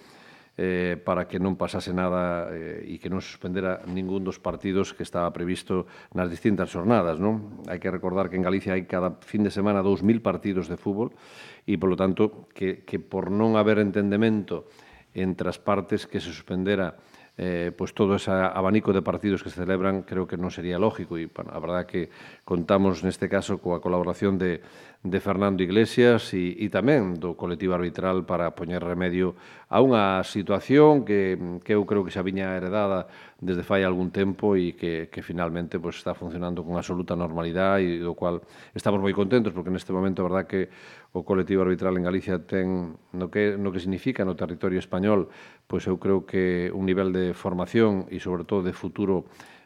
eh, 0.59 0.99
para 0.99 1.31
que 1.31 1.39
non 1.39 1.55
pasase 1.55 1.95
nada 1.95 2.51
eh, 2.51 2.83
e 2.83 2.99
que 2.99 3.07
non 3.07 3.23
suspendera 3.23 3.79
ningún 3.87 4.27
dos 4.27 4.43
partidos 4.43 4.91
que 4.91 5.07
estaba 5.07 5.31
previsto 5.31 5.87
nas 6.19 6.27
distintas 6.27 6.75
jornadas. 6.75 7.23
Non? 7.23 7.63
Hai 7.71 7.79
que 7.79 7.95
recordar 7.95 8.27
que 8.27 8.35
en 8.35 8.43
Galicia 8.43 8.75
hai 8.75 8.83
cada 8.83 9.15
fin 9.23 9.47
de 9.47 9.55
semana 9.55 9.87
2.000 9.87 10.19
partidos 10.19 10.67
de 10.67 10.75
fútbol 10.75 11.15
e, 11.63 11.79
polo 11.79 11.95
tanto, 11.95 12.51
que, 12.51 12.83
que 12.83 12.99
por 12.99 13.31
non 13.31 13.55
haber 13.55 13.79
entendemento 13.79 14.67
entre 15.15 15.47
as 15.47 15.63
partes 15.63 16.11
que 16.11 16.19
se 16.19 16.35
suspendera 16.35 16.99
eh, 17.39 17.71
pues 17.71 17.95
todo 17.95 18.17
ese 18.17 18.33
abanico 18.33 18.93
de 18.93 19.01
partidos 19.01 19.43
que 19.43 19.51
se 19.51 19.63
celebran 19.63 20.03
creo 20.03 20.27
que 20.27 20.35
non 20.35 20.51
sería 20.51 20.75
lógico 20.75 21.15
e 21.23 21.31
a 21.31 21.59
verdad 21.63 21.87
que 21.87 22.11
contamos 22.43 23.07
neste 23.07 23.31
caso 23.31 23.63
coa 23.63 23.79
colaboración 23.79 24.43
de, 24.43 24.59
de 25.07 25.19
Fernando 25.23 25.63
Iglesias 25.63 26.35
e, 26.35 26.59
e 26.59 26.67
tamén 26.67 27.15
do 27.15 27.39
colectivo 27.39 27.79
arbitral 27.79 28.27
para 28.27 28.59
poñer 28.59 28.83
remedio 28.83 29.39
a 29.71 29.79
unha 29.79 30.27
situación 30.27 31.07
que, 31.07 31.39
que 31.63 31.79
eu 31.79 31.87
creo 31.87 32.03
que 32.03 32.11
xa 32.11 32.27
viña 32.27 32.59
heredada 32.59 33.07
desde 33.39 33.63
fai 33.63 33.87
algún 33.87 34.11
tempo 34.11 34.59
e 34.59 34.75
que, 34.75 35.07
que 35.07 35.23
finalmente 35.23 35.79
pues, 35.79 36.03
está 36.03 36.19
funcionando 36.19 36.67
con 36.67 36.75
absoluta 36.75 37.15
normalidade 37.15 37.87
e 37.87 38.03
do 38.03 38.19
cual 38.19 38.43
estamos 38.75 38.99
moi 38.99 39.15
contentos 39.15 39.55
porque 39.55 39.71
neste 39.71 39.95
momento 39.95 40.27
a 40.27 40.29
verdad 40.35 40.45
que 40.51 40.67
o 41.13 41.25
colectivo 41.25 41.65
arbitral 41.65 41.97
en 41.97 42.05
Galicia 42.05 42.37
ten 42.45 42.99
no 43.17 43.33
que, 43.33 43.57
no 43.57 43.73
que 43.73 43.81
significa 43.81 44.29
no 44.29 44.37
territorio 44.37 44.79
español, 44.79 45.33
pois 45.65 45.89
eu 45.89 45.97
creo 45.97 46.29
que 46.29 46.69
un 46.73 46.85
nivel 46.85 47.13
de 47.13 47.33
formación 47.33 48.05
e, 48.13 48.21
sobre 48.21 48.45
todo, 48.45 48.61
de 48.61 48.77
futuro 48.77 49.25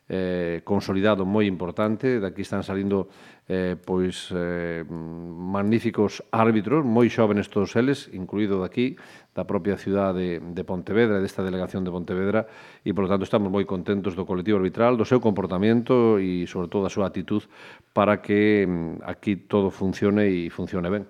eh, 0.09 0.61
consolidado 0.65 1.25
moi 1.25 1.47
importante. 1.47 2.21
Daqui 2.21 2.43
están 2.43 2.63
salindo 2.63 3.09
eh, 3.49 3.75
pois 3.75 4.29
eh, 4.35 4.85
magníficos 4.87 6.23
árbitros, 6.31 6.85
moi 6.85 7.09
xóvenes 7.09 7.49
todos 7.49 7.75
eles, 7.79 8.11
incluído 8.13 8.61
daqui, 8.61 8.99
da 9.33 9.49
propia 9.49 9.81
cidade 9.81 10.39
de, 10.39 10.53
de 10.53 10.63
Pontevedra, 10.63 11.23
desta 11.23 11.41
delegación 11.41 11.83
de 11.83 11.95
Pontevedra, 11.95 12.45
e, 12.85 12.93
por 12.93 13.09
tanto, 13.09 13.25
estamos 13.25 13.49
moi 13.49 13.65
contentos 13.65 14.13
do 14.13 14.29
colectivo 14.29 14.61
arbitral, 14.61 15.01
do 15.01 15.09
seu 15.09 15.19
comportamento 15.19 16.21
e, 16.21 16.45
sobre 16.45 16.69
todo, 16.69 16.85
da 16.87 16.93
súa 16.93 17.09
actitud 17.09 17.47
para 17.97 18.21
que 18.21 18.69
mm, 18.69 19.07
aquí 19.09 19.49
todo 19.49 19.73
funcione 19.73 20.29
e 20.29 20.53
funcione 20.53 20.93
ben 20.93 21.09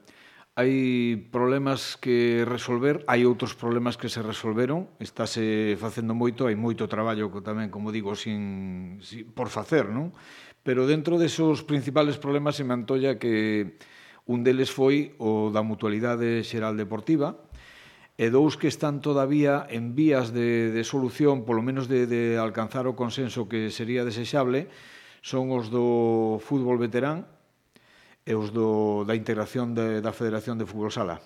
hai 0.52 1.16
problemas 1.32 1.96
que 1.96 2.44
resolver, 2.44 3.00
hai 3.08 3.24
outros 3.24 3.56
problemas 3.56 3.96
que 3.96 4.12
se 4.12 4.20
resolveron, 4.20 4.92
estáse 5.00 5.80
facendo 5.80 6.12
moito, 6.12 6.44
hai 6.44 6.56
moito 6.60 6.84
traballo 6.92 7.32
tamén, 7.40 7.72
como 7.72 7.88
digo, 7.88 8.12
sin, 8.12 9.00
sin 9.00 9.32
por 9.32 9.48
facer, 9.48 9.88
non? 9.88 10.12
Pero 10.60 10.84
dentro 10.84 11.16
desos 11.16 11.64
principales 11.64 12.20
problemas 12.20 12.60
se 12.60 12.68
me 12.68 12.76
antolla 12.76 13.16
que 13.16 13.80
un 14.28 14.44
deles 14.44 14.68
foi 14.68 15.16
o 15.16 15.48
da 15.48 15.64
mutualidade 15.64 16.44
xeral 16.44 16.76
deportiva, 16.76 17.40
e 18.20 18.28
dous 18.28 18.60
que 18.60 18.68
están 18.68 19.00
todavía 19.00 19.64
en 19.72 19.96
vías 19.96 20.36
de, 20.36 20.68
de 20.68 20.84
solución, 20.84 21.48
polo 21.48 21.64
menos 21.64 21.88
de, 21.88 22.04
de 22.04 22.36
alcanzar 22.36 22.84
o 22.84 22.92
consenso 22.92 23.48
que 23.48 23.72
sería 23.72 24.04
desexable, 24.04 24.68
son 25.24 25.48
os 25.48 25.72
do 25.72 26.36
fútbol 26.44 26.76
veterán, 26.76 27.24
e 28.22 28.32
os 28.38 28.54
do, 28.54 29.02
da 29.02 29.18
integración 29.18 29.74
de, 29.74 29.98
da 29.98 30.14
Federación 30.14 30.58
de 30.58 30.66
Fútbol 30.66 30.94
Sala? 30.94 31.18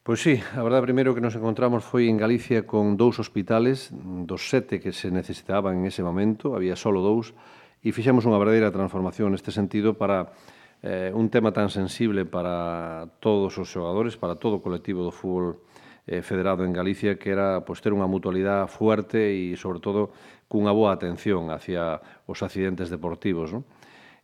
Pois 0.00 0.24
sí, 0.24 0.40
a 0.56 0.64
verdade 0.64 0.88
primeiro 0.88 1.12
que 1.12 1.20
nos 1.20 1.36
encontramos 1.36 1.84
foi 1.84 2.08
en 2.08 2.16
Galicia 2.16 2.64
con 2.64 2.96
dous 2.96 3.20
hospitales 3.20 3.92
dos 3.92 4.48
sete 4.48 4.80
que 4.80 4.96
se 4.96 5.12
necesitaban 5.12 5.76
en 5.76 5.84
ese 5.84 6.00
momento, 6.00 6.56
había 6.56 6.72
solo 6.72 7.04
dous, 7.04 7.36
e 7.84 7.92
fixemos 7.92 8.24
unha 8.24 8.40
verdadeira 8.40 8.72
transformación 8.72 9.36
neste 9.36 9.52
sentido 9.52 9.92
para 9.92 10.32
eh, 10.80 11.12
un 11.12 11.28
tema 11.28 11.52
tan 11.52 11.68
sensible 11.68 12.24
para 12.24 13.12
todos 13.20 13.60
os 13.60 13.68
xogadores, 13.68 14.16
para 14.16 14.40
todo 14.40 14.60
o 14.60 14.64
colectivo 14.64 15.04
do 15.04 15.12
fútbol 15.12 15.60
eh, 16.08 16.24
federado 16.24 16.64
en 16.64 16.72
Galicia, 16.72 17.20
que 17.20 17.28
era 17.28 17.60
pois, 17.60 17.84
ter 17.84 17.92
unha 17.92 18.08
mutualidade 18.08 18.72
fuerte 18.72 19.36
e, 19.36 19.52
sobre 19.60 19.84
todo, 19.84 20.16
cunha 20.48 20.72
boa 20.72 20.96
atención 20.96 21.52
hacia 21.52 22.00
os 22.24 22.40
accidentes 22.40 22.88
deportivos. 22.88 23.52
Non? 23.52 23.68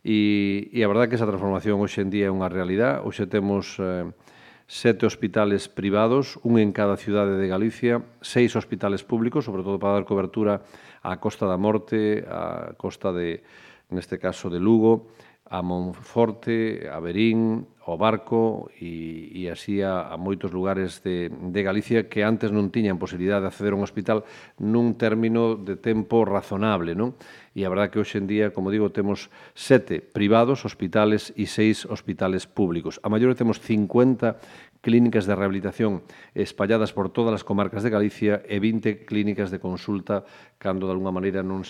e, 0.03 0.69
e 0.73 0.79
a 0.83 0.89
verdade 0.89 1.09
que 1.09 1.17
esa 1.17 1.29
transformación 1.29 1.81
hoxe 1.81 2.03
en 2.03 2.09
día 2.09 2.27
é 2.27 2.33
unha 2.33 2.49
realidade. 2.51 3.01
Hoxe 3.01 3.25
temos 3.25 3.77
eh, 3.79 4.09
sete 4.67 5.07
hospitales 5.07 5.71
privados, 5.71 6.35
un 6.43 6.59
en 6.59 6.75
cada 6.75 6.99
cidade 6.99 7.39
de 7.39 7.47
Galicia, 7.47 8.03
seis 8.19 8.55
hospitales 8.59 9.01
públicos, 9.01 9.47
sobre 9.47 9.63
todo 9.63 9.79
para 9.79 10.01
dar 10.01 10.05
cobertura 10.05 10.61
á 11.01 11.17
Costa 11.23 11.47
da 11.47 11.55
Morte, 11.55 12.27
á 12.27 12.75
Costa 12.75 13.15
de, 13.15 13.41
neste 13.89 14.19
caso, 14.19 14.51
de 14.51 14.59
Lugo, 14.59 15.07
a 15.49 15.61
Monforte, 15.61 16.87
a 16.91 16.99
Berín, 16.99 17.67
ao 17.87 17.95
Barco 17.95 18.67
e, 18.75 19.31
e 19.31 19.47
así 19.47 19.79
a, 19.79 20.11
a 20.11 20.19
moitos 20.19 20.51
lugares 20.51 20.99
de, 21.07 21.31
de 21.31 21.61
Galicia 21.63 22.11
que 22.11 22.19
antes 22.19 22.51
non 22.51 22.67
tiñan 22.67 22.99
posibilidade 22.99 23.47
de 23.47 23.49
acceder 23.55 23.71
a 23.71 23.79
un 23.79 23.87
hospital 23.87 24.27
nun 24.59 24.99
término 24.99 25.55
de 25.55 25.79
tempo 25.79 26.27
razonable, 26.27 26.99
non? 26.99 27.15
E 27.55 27.63
a 27.63 27.71
verdade 27.71 27.95
que 27.95 28.03
hoxe 28.03 28.19
en 28.19 28.27
día, 28.27 28.51
como 28.51 28.75
digo, 28.75 28.91
temos 28.91 29.31
sete 29.55 30.03
privados 30.03 30.67
hospitales 30.67 31.31
e 31.39 31.47
seis 31.47 31.87
hospitales 31.87 32.43
públicos. 32.43 32.99
A 33.01 33.07
maior 33.07 33.31
temos 33.39 33.63
50 33.63 34.66
clínicas 34.87 35.27
de 35.27 35.35
rehabilitación 35.35 36.07
espalladas 36.31 36.95
por 36.95 37.11
todas 37.11 37.35
as 37.35 37.43
comarcas 37.43 37.83
de 37.83 37.91
Galicia 37.91 38.39
e 38.47 38.55
20 38.63 39.03
clínicas 39.03 39.51
de 39.51 39.59
consulta 39.59 40.23
cando 40.55 40.87
de 40.87 40.95
alguna 40.95 41.11
maneira 41.11 41.43
non, 41.43 41.67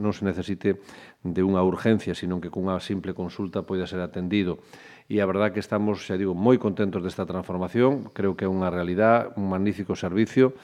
non 0.00 0.12
se 0.16 0.24
necesite 0.24 0.80
de 1.20 1.44
unha 1.44 1.60
urgencia, 1.60 2.16
sino 2.16 2.40
que 2.40 2.48
cunha 2.48 2.80
simple 2.80 3.12
consulta 3.12 3.68
poida 3.68 3.84
ser 3.84 4.00
atendido. 4.00 4.64
E 5.12 5.20
a 5.20 5.28
verdad 5.28 5.52
que 5.52 5.60
estamos, 5.60 6.08
xa 6.08 6.16
digo, 6.16 6.32
moi 6.32 6.56
contentos 6.56 7.04
desta 7.04 7.28
transformación, 7.28 8.08
creo 8.16 8.32
que 8.32 8.48
é 8.48 8.50
unha 8.50 8.72
realidade, 8.72 9.36
un 9.36 9.52
magnífico 9.52 9.92
servicio. 9.92 10.56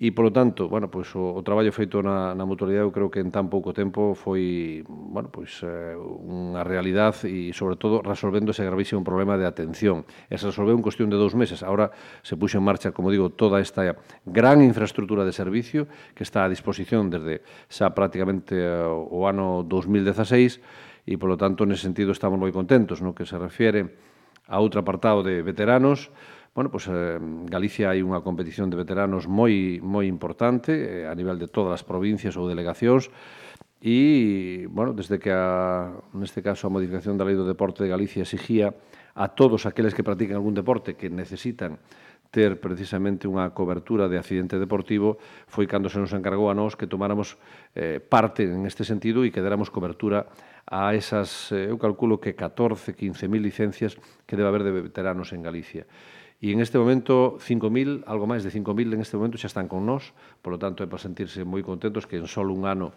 E, 0.00 0.10
polo 0.10 0.34
tanto, 0.34 0.66
bueno, 0.66 0.90
pois, 0.90 1.14
o, 1.14 1.36
o 1.36 1.40
traballo 1.46 1.70
feito 1.70 2.02
na, 2.02 2.34
na 2.34 2.42
mutualidade 2.42 2.82
eu 2.82 2.90
creo 2.90 3.06
que 3.12 3.22
en 3.22 3.30
tan 3.30 3.46
pouco 3.46 3.70
tempo 3.70 4.18
foi 4.18 4.82
bueno, 4.88 5.30
pois, 5.30 5.62
eh, 5.62 5.94
unha 5.94 6.64
realidade 6.66 7.30
e, 7.30 7.54
sobre 7.54 7.78
todo, 7.78 8.02
resolvendo 8.02 8.50
ese 8.50 8.66
gravísimo 8.66 9.06
problema 9.06 9.38
de 9.38 9.46
atención. 9.46 10.02
E 10.26 10.34
se 10.40 10.50
resolveu 10.50 10.74
en 10.74 10.82
cuestión 10.82 11.06
de 11.06 11.20
dous 11.20 11.38
meses. 11.38 11.62
Ahora 11.62 11.94
se 12.26 12.34
puxo 12.34 12.58
en 12.58 12.66
marcha, 12.66 12.90
como 12.90 13.14
digo, 13.14 13.30
toda 13.30 13.62
esta 13.62 13.94
gran 14.26 14.58
infraestructura 14.64 15.22
de 15.22 15.30
servicio 15.30 15.86
que 16.18 16.26
está 16.26 16.42
a 16.42 16.50
disposición 16.50 17.06
desde 17.06 17.46
xa 17.70 17.94
prácticamente 17.94 18.58
eh, 18.58 18.82
o 18.82 19.30
ano 19.30 19.62
2016 19.62 21.06
e, 21.06 21.14
polo 21.14 21.38
tanto, 21.38 21.62
nese 21.62 21.86
sentido 21.86 22.10
estamos 22.10 22.42
moi 22.42 22.50
contentos 22.50 23.02
no 23.02 23.14
que 23.14 23.22
se 23.22 23.38
refiere 23.38 23.94
a 24.46 24.58
outro 24.58 24.82
apartado 24.82 25.22
de 25.22 25.42
veteranos, 25.42 26.10
Bueno, 26.54 26.70
pois 26.70 26.84
pues, 26.84 26.96
eh, 26.96 27.18
Galicia 27.48 27.88
hai 27.88 28.04
unha 28.04 28.20
competición 28.20 28.68
de 28.68 28.76
veteranos 28.76 29.24
moi 29.24 29.80
moi 29.80 30.04
importante 30.04 30.76
eh, 30.76 31.08
a 31.08 31.16
nivel 31.16 31.40
de 31.40 31.48
todas 31.48 31.80
as 31.80 31.84
provincias 31.88 32.36
ou 32.36 32.44
delegacións 32.44 33.08
e, 33.80 34.68
bueno, 34.68 34.92
desde 34.92 35.16
que 35.16 35.32
a, 35.32 35.96
neste 36.12 36.44
caso 36.44 36.68
a 36.68 36.74
modificación 36.76 37.16
da 37.16 37.24
Lei 37.24 37.40
do 37.40 37.48
Deporte 37.48 37.80
de 37.80 37.88
Galicia 37.88 38.28
exigía 38.28 38.76
a 39.16 39.32
todos 39.32 39.64
aqueles 39.64 39.96
que 39.96 40.04
practican 40.04 40.36
algún 40.36 40.52
deporte 40.52 40.92
que 40.92 41.08
necesitan 41.08 41.80
ter 42.28 42.60
precisamente 42.60 43.24
unha 43.24 43.48
cobertura 43.56 44.04
de 44.12 44.20
accidente 44.20 44.60
deportivo 44.60 45.16
foi 45.48 45.64
cando 45.64 45.88
se 45.88 45.96
nos 45.96 46.12
encargou 46.12 46.52
a 46.52 46.56
nós 46.56 46.76
que 46.76 46.84
tomáramos 46.84 47.40
eh, 47.72 47.96
parte 47.96 48.44
en 48.44 48.68
este 48.68 48.84
sentido 48.84 49.24
e 49.24 49.32
que 49.32 49.40
déramos 49.40 49.72
cobertura 49.72 50.28
a 50.68 50.92
esas, 50.92 51.48
eh, 51.48 51.72
eu 51.72 51.80
calculo 51.80 52.20
que 52.20 52.36
14, 52.36 52.92
15 52.92 53.24
mil 53.24 53.40
licencias 53.40 53.96
que 54.28 54.36
debe 54.36 54.52
haber 54.52 54.68
de 54.68 54.84
veteranos 54.84 55.32
en 55.32 55.40
Galicia. 55.40 55.88
E 56.42 56.50
en 56.50 56.58
este 56.58 56.74
momento 56.74 57.38
5.000, 57.38 58.02
algo 58.02 58.26
máis 58.26 58.42
de 58.42 58.50
5.000 58.50 58.98
en 58.98 59.00
este 59.00 59.14
momento 59.14 59.38
xa 59.38 59.46
están 59.46 59.70
con 59.70 59.86
nós, 59.86 60.10
polo 60.42 60.58
tanto 60.58 60.82
é 60.82 60.90
para 60.90 60.98
sentirse 60.98 61.46
moi 61.46 61.62
contentos 61.62 62.10
que 62.10 62.18
en 62.18 62.26
só 62.26 62.42
un 62.42 62.66
ano 62.66 62.90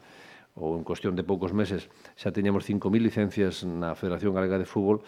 ou 0.58 0.74
en 0.74 0.82
cuestión 0.82 1.14
de 1.14 1.22
poucos 1.22 1.54
meses 1.54 1.86
xa 2.18 2.34
teñamos 2.34 2.66
5.000 2.66 2.90
licencias 3.06 3.62
na 3.62 3.94
Federación 3.94 4.34
Galega 4.34 4.58
de 4.58 4.66
Fútbol. 4.66 5.06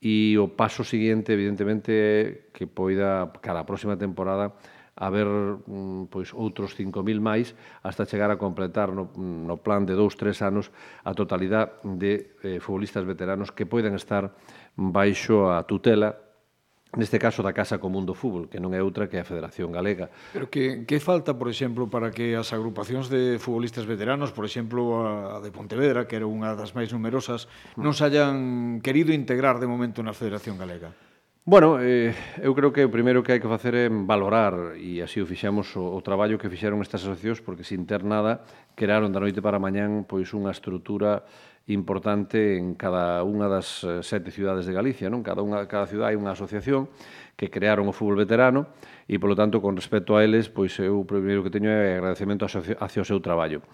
E 0.00 0.32
o 0.40 0.48
paso 0.56 0.80
seguinte 0.80 1.36
evidentemente 1.36 2.48
que 2.56 2.64
poida 2.64 3.28
cara 3.44 3.68
próxima 3.68 4.00
temporada 4.00 4.56
haber 4.96 5.28
mm, 5.28 6.08
pois 6.08 6.32
outros 6.32 6.72
5.000 6.72 7.20
máis 7.20 7.52
hasta 7.84 8.08
chegar 8.08 8.32
a 8.32 8.40
completar 8.40 8.96
no, 8.96 9.12
mm, 9.12 9.44
no 9.44 9.60
plan 9.60 9.84
de 9.84 9.92
2-3 9.92 10.40
anos 10.40 10.72
a 11.04 11.12
totalidade 11.12 11.84
de 11.84 12.32
eh, 12.40 12.64
futbolistas 12.64 13.04
veteranos 13.04 13.52
que 13.52 13.68
poidan 13.68 13.92
estar 13.92 14.32
baixo 14.72 15.52
a 15.52 15.68
tutela 15.68 16.23
neste 16.96 17.18
caso 17.18 17.42
da 17.42 17.52
Casa 17.54 17.78
Común 17.78 18.06
do 18.06 18.14
Fútbol, 18.14 18.46
que 18.48 18.58
non 18.58 18.74
é 18.74 18.80
outra 18.82 19.06
que 19.10 19.18
a 19.18 19.26
Federación 19.26 19.70
Galega. 19.70 20.10
Pero 20.32 20.48
que, 20.48 20.86
que 20.86 20.98
falta, 20.98 21.34
por 21.34 21.50
exemplo, 21.50 21.86
para 21.90 22.10
que 22.14 22.34
as 22.34 22.50
agrupacións 22.54 23.10
de 23.10 23.36
futbolistas 23.38 23.86
veteranos, 23.86 24.34
por 24.34 24.46
exemplo, 24.46 25.06
a 25.06 25.38
de 25.42 25.50
Pontevedra, 25.54 26.06
que 26.08 26.16
era 26.16 26.26
unha 26.28 26.54
das 26.54 26.72
máis 26.72 26.90
numerosas, 26.90 27.46
non 27.78 27.92
se 27.92 28.06
hayan 28.06 28.80
querido 28.82 29.10
integrar 29.10 29.58
de 29.58 29.66
momento 29.66 30.02
na 30.02 30.16
Federación 30.16 30.58
Galega? 30.58 30.92
Bueno, 31.46 31.76
eh, 31.78 32.16
eu 32.40 32.56
creo 32.56 32.72
que 32.72 32.80
o 32.80 32.88
primeiro 32.88 33.20
que 33.20 33.36
hai 33.36 33.40
que 33.40 33.44
facer 33.44 33.76
é 33.76 33.92
valorar, 33.92 34.80
e 34.80 35.04
así 35.04 35.20
o 35.20 35.28
fixemos, 35.28 35.76
o, 35.76 35.92
o 35.92 36.00
traballo 36.00 36.40
que 36.40 36.48
fixeron 36.48 36.80
estas 36.80 37.04
asociacións, 37.04 37.44
porque 37.44 37.68
sin 37.68 37.84
ter 37.84 38.00
nada, 38.00 38.48
crearon 38.72 39.12
da 39.12 39.20
noite 39.20 39.44
para 39.44 39.60
mañán 39.60 40.08
pois 40.08 40.32
unha 40.32 40.48
estrutura 40.48 41.28
importante 41.66 42.60
en 42.60 42.76
cada 42.76 43.24
unha 43.24 43.48
das 43.48 43.80
eh, 43.84 44.04
sete 44.04 44.28
cidades 44.28 44.68
de 44.68 44.76
Galicia. 44.76 45.08
Non? 45.08 45.24
Cada, 45.24 45.40
unha, 45.40 45.64
cada 45.64 45.88
ciudad 45.88 46.12
hai 46.12 46.16
unha 46.16 46.36
asociación 46.36 46.92
que 47.40 47.48
crearon 47.48 47.88
o 47.88 47.96
fútbol 47.96 48.20
veterano 48.20 48.68
e, 49.08 49.16
polo 49.16 49.32
tanto, 49.32 49.64
con 49.64 49.72
respecto 49.72 50.14
a 50.16 50.20
eles, 50.20 50.52
pois 50.52 50.76
eu 50.80 51.00
o 51.00 51.08
primeiro 51.08 51.40
que 51.40 51.52
teño 51.52 51.72
é 51.72 51.96
agradecemento 51.96 52.44
hacia 52.44 53.00
o 53.00 53.08
seu 53.08 53.18
traballo 53.24 53.64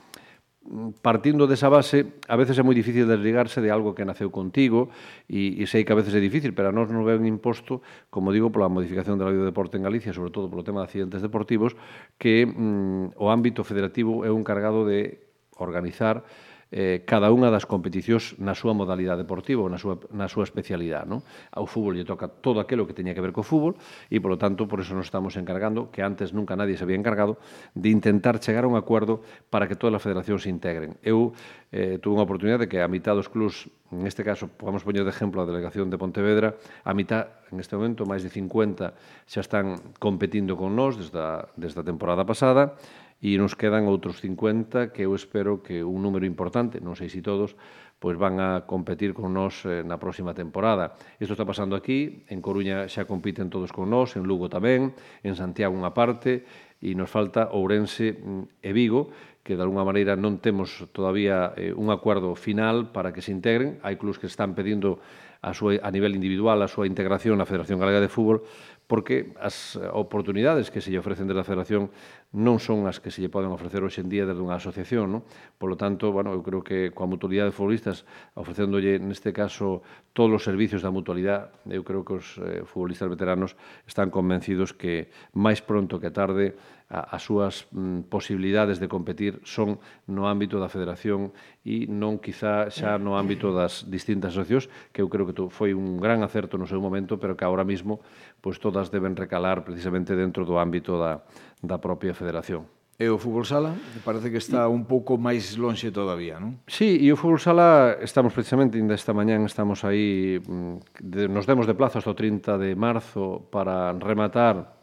partindo 1.03 1.49
desa 1.49 1.73
base, 1.73 2.21
a 2.29 2.37
veces 2.37 2.55
é 2.61 2.63
moi 2.63 2.77
difícil 2.77 3.09
desligarse 3.09 3.65
de 3.65 3.73
algo 3.73 3.97
que 3.97 4.05
naceu 4.05 4.29
contigo 4.29 4.93
e, 5.27 5.57
e 5.57 5.65
sei 5.65 5.83
que 5.83 5.91
a 5.91 5.99
veces 5.99 6.13
é 6.13 6.21
difícil, 6.21 6.53
pero 6.53 6.69
a 6.69 6.75
nós 6.75 6.93
nos 6.93 7.03
ven 7.03 7.25
imposto, 7.25 7.81
como 8.13 8.31
digo, 8.31 8.53
pola 8.53 8.69
modificación 8.69 9.17
da 9.17 9.27
lei 9.27 9.41
do 9.41 9.49
deporte 9.49 9.81
en 9.81 9.83
Galicia, 9.89 10.13
sobre 10.13 10.31
todo 10.31 10.53
polo 10.53 10.63
tema 10.63 10.85
de 10.85 10.93
accidentes 10.93 11.25
deportivos, 11.25 11.75
que 12.21 12.45
mm, 12.45 13.17
o 13.17 13.33
ámbito 13.33 13.65
federativo 13.65 14.23
é 14.23 14.31
un 14.31 14.45
cargado 14.45 14.85
de 14.85 15.25
organizar 15.57 16.23
eh, 16.71 17.03
cada 17.03 17.35
unha 17.35 17.51
das 17.51 17.67
competicións 17.67 18.39
na 18.39 18.55
súa 18.55 18.71
modalidade 18.73 19.27
deportiva 19.27 19.67
ou 19.67 19.71
na 19.71 19.79
súa, 19.79 19.99
na 20.15 20.31
súa 20.31 20.47
especialidade. 20.47 21.11
Non? 21.11 21.21
Ao 21.51 21.67
fútbol 21.67 21.99
lle 21.99 22.07
toca 22.07 22.31
todo 22.31 22.63
aquilo 22.63 22.87
que 22.87 22.95
teña 22.95 23.11
que 23.11 23.23
ver 23.23 23.35
co 23.35 23.43
fútbol 23.43 23.75
e, 24.07 24.23
polo 24.23 24.39
tanto, 24.39 24.71
por 24.71 24.79
eso 24.79 24.95
nos 24.95 25.11
estamos 25.11 25.35
encargando, 25.35 25.91
que 25.91 26.07
antes 26.07 26.31
nunca 26.31 26.55
nadie 26.55 26.79
se 26.79 26.87
había 26.87 26.99
encargado, 26.99 27.43
de 27.75 27.91
intentar 27.91 28.39
chegar 28.39 28.65
a 28.65 28.71
un 28.71 28.79
acuerdo 28.79 29.23
para 29.51 29.67
que 29.67 29.75
todas 29.75 29.99
as 29.99 30.03
federacións 30.03 30.47
se 30.47 30.51
integren. 30.51 30.95
Eu 31.03 31.35
eh, 31.75 31.99
tuve 31.99 32.19
unha 32.19 32.27
oportunidade 32.27 32.71
que 32.71 32.79
a 32.79 32.89
mitad 32.91 33.19
dos 33.19 33.27
clubs, 33.27 33.67
en 33.91 34.07
este 34.07 34.23
caso, 34.23 34.47
podemos 34.47 34.87
poñer 34.87 35.03
de 35.03 35.11
exemplo 35.11 35.43
a 35.43 35.47
delegación 35.47 35.91
de 35.91 35.99
Pontevedra, 35.99 36.55
a 36.87 36.95
mitad, 36.95 37.43
en 37.51 37.59
este 37.59 37.75
momento, 37.75 38.07
máis 38.07 38.23
de 38.23 38.31
50 38.31 38.95
xa 39.27 39.43
están 39.43 39.79
competindo 39.99 40.55
con 40.55 40.79
nós 40.79 40.95
desde 40.95 41.19
a, 41.19 41.51
desde 41.59 41.83
a 41.83 41.85
temporada 41.87 42.23
pasada, 42.23 42.79
e 43.21 43.37
nos 43.37 43.53
quedan 43.53 43.85
outros 43.85 44.19
50 44.25 44.97
que 44.97 45.05
eu 45.05 45.13
espero 45.13 45.61
que 45.61 45.85
un 45.85 46.01
número 46.01 46.25
importante, 46.25 46.81
non 46.81 46.97
sei 46.97 47.13
se 47.13 47.21
todos, 47.21 47.53
pois 48.01 48.17
van 48.17 48.41
a 48.41 48.65
competir 48.65 49.13
con 49.13 49.37
nós 49.37 49.61
eh, 49.69 49.85
na 49.85 50.01
próxima 50.01 50.33
temporada. 50.33 50.97
Isto 51.21 51.37
está 51.37 51.45
pasando 51.45 51.77
aquí, 51.77 52.25
en 52.33 52.41
Coruña 52.41 52.89
xa 52.89 53.05
compiten 53.05 53.53
todos 53.53 53.77
con 53.77 53.93
nós, 53.93 54.17
en 54.17 54.25
Lugo 54.25 54.49
tamén, 54.49 54.97
en 55.21 55.37
Santiago 55.37 55.77
unha 55.77 55.93
parte, 55.93 56.49
e 56.81 56.97
nos 56.97 57.13
falta 57.13 57.53
Ourense 57.53 58.17
mm, 58.17 58.65
e 58.65 58.73
Vigo, 58.73 59.13
que 59.45 59.53
de 59.53 59.61
alguna 59.61 59.85
maneira 59.85 60.17
non 60.17 60.41
temos 60.41 60.89
todavía 60.97 61.53
eh, 61.61 61.77
un 61.77 61.93
acuerdo 61.93 62.33
final 62.33 62.89
para 62.89 63.13
que 63.13 63.21
se 63.21 63.37
integren. 63.37 63.77
Hai 63.85 64.01
clubs 64.01 64.17
que 64.17 64.33
están 64.33 64.57
pedindo 64.57 64.97
a, 65.45 65.53
súa, 65.53 65.81
a 65.81 65.93
nivel 65.93 66.17
individual 66.17 66.61
a 66.61 66.69
súa 66.69 66.89
integración 66.89 67.41
na 67.41 67.49
Federación 67.49 67.81
Galega 67.81 68.01
de 68.01 68.13
Fútbol, 68.13 68.45
porque 68.91 69.31
as 69.39 69.79
oportunidades 69.95 70.67
que 70.75 70.83
se 70.83 70.91
lle 70.91 70.99
ofrecen 70.99 71.31
desde 71.31 71.39
a 71.39 71.47
Federación 71.47 71.95
non 72.35 72.59
son 72.59 72.91
as 72.91 72.99
que 72.99 73.15
se 73.15 73.23
lle 73.23 73.31
poden 73.31 73.55
ofrecer 73.55 73.87
hoxe 73.87 74.03
en 74.03 74.11
día 74.11 74.27
desde 74.27 74.43
unha 74.43 74.59
asociación, 74.59 75.15
non? 75.15 75.23
Por 75.63 75.71
lo 75.71 75.79
tanto, 75.79 76.11
bueno, 76.11 76.35
eu 76.35 76.43
creo 76.43 76.67
que 76.67 76.91
coa 76.91 77.07
mutualidade 77.07 77.55
de 77.55 77.57
futbolistas, 77.57 78.03
ofrecéndolle 78.35 78.99
neste 78.99 79.31
caso 79.31 79.87
todos 80.11 80.43
os 80.43 80.43
servicios 80.43 80.83
da 80.83 80.91
mutualidade, 80.91 81.55
eu 81.71 81.87
creo 81.87 82.03
que 82.03 82.19
os 82.19 82.35
eh, 82.43 82.67
futbolistas 82.67 83.07
veteranos 83.07 83.55
están 83.87 84.11
convencidos 84.11 84.75
que 84.75 85.15
máis 85.39 85.63
pronto 85.63 86.03
que 86.03 86.11
tarde 86.11 86.59
a, 86.91 87.15
as 87.17 87.23
súas 87.23 87.71
mm, 87.71 88.11
posibilidades 88.11 88.83
de 88.83 88.91
competir 88.91 89.39
son 89.47 89.79
no 90.11 90.27
ámbito 90.27 90.59
da 90.59 90.67
federación 90.67 91.31
e 91.63 91.87
non 91.87 92.19
quizá 92.19 92.67
xa 92.69 92.99
no 92.99 93.15
ámbito 93.15 93.55
das 93.55 93.87
distintas 93.87 94.35
asociacións, 94.35 94.67
que 94.91 95.01
eu 95.01 95.09
creo 95.09 95.25
que 95.31 95.35
foi 95.55 95.71
un 95.71 96.03
gran 96.03 96.27
acerto 96.27 96.59
no 96.59 96.67
seu 96.67 96.83
momento, 96.83 97.23
pero 97.23 97.39
que 97.39 97.47
ahora 97.47 97.63
mesmo 97.63 98.03
pois 98.43 98.59
todas 98.59 98.91
deben 98.91 99.15
recalar 99.15 99.63
precisamente 99.63 100.19
dentro 100.19 100.43
do 100.43 100.59
ámbito 100.59 100.99
da, 100.99 101.23
da 101.63 101.79
propia 101.79 102.13
federación. 102.13 102.67
E 103.01 103.09
o 103.09 103.17
fútbol 103.17 103.49
sala 103.49 103.73
parece 104.05 104.29
que 104.29 104.37
está 104.37 104.69
un 104.69 104.85
pouco 104.85 105.17
máis 105.17 105.57
lonxe 105.57 105.89
todavía, 105.89 106.37
non? 106.37 106.61
Sí, 106.69 107.01
e 107.01 107.09
o 107.09 107.17
fútbol 107.17 107.41
sala 107.41 107.97
estamos 108.05 108.37
precisamente, 108.37 108.77
ainda 108.77 108.93
esta 108.93 109.17
mañán 109.17 109.49
estamos 109.49 109.89
aí, 109.89 110.37
mm, 110.37 111.01
de, 111.01 111.23
nos 111.33 111.49
demos 111.49 111.65
de 111.65 111.73
plazo 111.73 111.97
hasta 111.97 112.13
o 112.13 112.19
30 112.19 112.61
de 112.61 112.77
marzo 112.77 113.49
para 113.49 113.97
rematar 113.97 114.80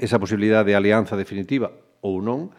esa 0.00 0.18
posibilidad 0.18 0.64
de 0.64 0.74
alianza 0.74 1.16
definitiva 1.16 1.72
ou 2.00 2.20
non, 2.20 2.54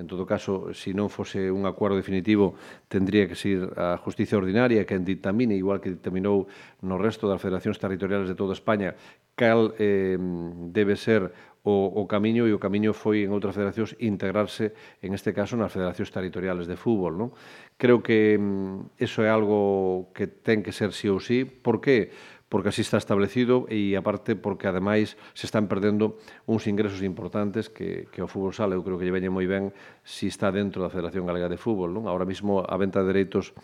En 0.00 0.06
todo 0.06 0.24
caso, 0.24 0.72
se 0.72 0.96
non 0.96 1.12
fose 1.12 1.52
un 1.52 1.68
acuerdo 1.68 2.00
definitivo, 2.00 2.56
tendría 2.88 3.28
que 3.28 3.36
ser 3.36 3.68
a 3.76 4.00
Justicia 4.00 4.40
Ordinaria 4.40 4.88
que 4.88 4.96
dictamine, 4.96 5.52
igual 5.52 5.84
que 5.84 5.92
dictaminou 5.92 6.48
no 6.80 6.96
resto 6.96 7.28
das 7.28 7.36
federacións 7.36 7.76
territoriales 7.76 8.24
de 8.24 8.32
toda 8.32 8.56
España, 8.56 8.96
cal 9.36 9.76
eh, 9.76 10.16
debe 10.72 10.96
ser 10.96 11.28
o, 11.68 11.92
o 11.92 12.08
camiño 12.08 12.48
e 12.48 12.56
o 12.56 12.62
camiño 12.62 12.96
foi 12.96 13.28
en 13.28 13.36
outras 13.36 13.52
federacións 13.52 13.92
integrarse, 14.00 14.72
en 15.04 15.12
este 15.12 15.36
caso, 15.36 15.60
nas 15.60 15.68
federacións 15.68 16.08
territoriales 16.08 16.64
de 16.64 16.80
fútbol. 16.80 17.20
Non? 17.20 17.28
Creo 17.76 18.00
que 18.00 18.40
mm, 18.40 18.96
eso 18.96 19.20
é 19.20 19.28
algo 19.28 20.08
que 20.16 20.32
ten 20.32 20.64
que 20.64 20.72
ser 20.72 20.96
sí 20.96 21.12
ou 21.12 21.20
sí. 21.20 21.44
Por 21.44 21.84
que? 21.84 22.08
porque 22.50 22.68
así 22.74 22.82
está 22.82 22.98
establecido 22.98 23.64
e 23.70 23.94
aparte 23.94 24.34
porque 24.34 24.66
ademais 24.66 25.14
se 25.38 25.46
están 25.46 25.70
perdendo 25.70 26.18
uns 26.50 26.66
ingresos 26.66 27.00
importantes 27.06 27.70
que, 27.70 28.10
que 28.10 28.20
o 28.20 28.28
fútbol 28.28 28.52
sala 28.52 28.74
eu 28.74 28.82
creo 28.82 28.98
que 28.98 29.06
lle 29.06 29.14
veñe 29.14 29.30
moi 29.30 29.46
ben 29.46 29.70
si 30.02 30.26
está 30.26 30.50
dentro 30.50 30.82
da 30.82 30.90
Federación 30.90 31.24
Galega 31.30 31.46
de 31.46 31.56
Fútbol. 31.56 31.94
Non? 31.94 32.10
Ahora 32.10 32.26
mismo 32.26 32.66
a 32.66 32.74
venta 32.74 33.06
de 33.06 33.14
dereitos 33.14 33.54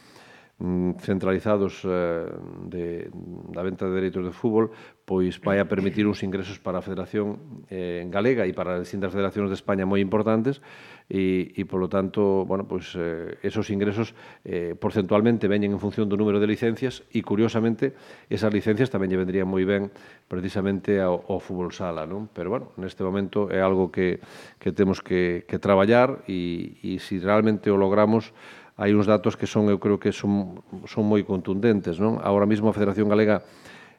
Mm, 0.59 0.97
centralizados 1.01 1.85
eh, 1.85 2.25
de, 2.65 3.11
da 3.53 3.61
venta 3.61 3.85
de 3.85 3.93
dereitos 3.93 4.25
de 4.25 4.33
fútbol 4.33 4.73
pois 5.05 5.37
vai 5.37 5.61
a 5.61 5.69
permitir 5.69 6.09
uns 6.09 6.25
ingresos 6.25 6.57
para 6.57 6.81
a 6.81 6.83
Federación 6.83 7.61
eh, 7.69 8.01
en 8.01 8.09
Galega 8.09 8.49
e 8.49 8.57
para 8.57 8.81
as 8.81 8.89
distintas 8.89 9.13
federacións 9.13 9.53
de 9.53 9.57
España 9.61 9.85
moi 9.85 10.01
importantes 10.01 10.65
e, 11.13 11.53
e 11.53 11.63
polo 11.69 11.93
tanto, 11.93 12.49
bueno, 12.49 12.65
pois, 12.65 12.97
eh, 12.97 13.37
esos 13.45 13.69
ingresos 13.69 14.17
eh, 14.49 14.73
porcentualmente 14.73 15.45
veñen 15.45 15.77
en 15.77 15.81
función 15.81 16.09
do 16.09 16.17
número 16.17 16.41
de 16.41 16.49
licencias 16.49 17.05
e 17.13 17.21
curiosamente 17.21 17.93
esas 18.33 18.49
licencias 18.49 18.89
tamén 18.89 19.13
lle 19.13 19.21
vendrían 19.21 19.53
moi 19.53 19.61
ben 19.69 19.93
precisamente 20.25 21.05
ao, 21.05 21.21
ao 21.29 21.37
fútbol 21.37 21.69
sala, 21.77 22.09
non? 22.09 22.33
Pero 22.33 22.49
bueno, 22.49 22.73
neste 22.81 23.05
momento 23.05 23.53
é 23.53 23.61
algo 23.61 23.93
que, 23.93 24.25
que 24.57 24.73
temos 24.73 25.05
que, 25.05 25.45
que 25.45 25.61
traballar 25.61 26.25
e, 26.25 26.81
e 26.81 26.97
se 26.97 27.21
si 27.21 27.23
realmente 27.23 27.69
o 27.69 27.77
logramos 27.77 28.33
hai 28.77 28.93
uns 28.93 29.09
datos 29.09 29.41
que 29.41 29.49
son, 29.49 29.73
eu 29.73 29.81
creo 29.81 29.97
que 29.97 30.13
son, 30.13 30.61
son 30.85 31.09
moi 31.09 31.25
contundentes, 31.25 31.97
non? 31.97 32.21
Agora 32.21 32.45
mesmo 32.45 32.69
a 32.69 32.77
Federación 32.77 33.09
Galega 33.09 33.41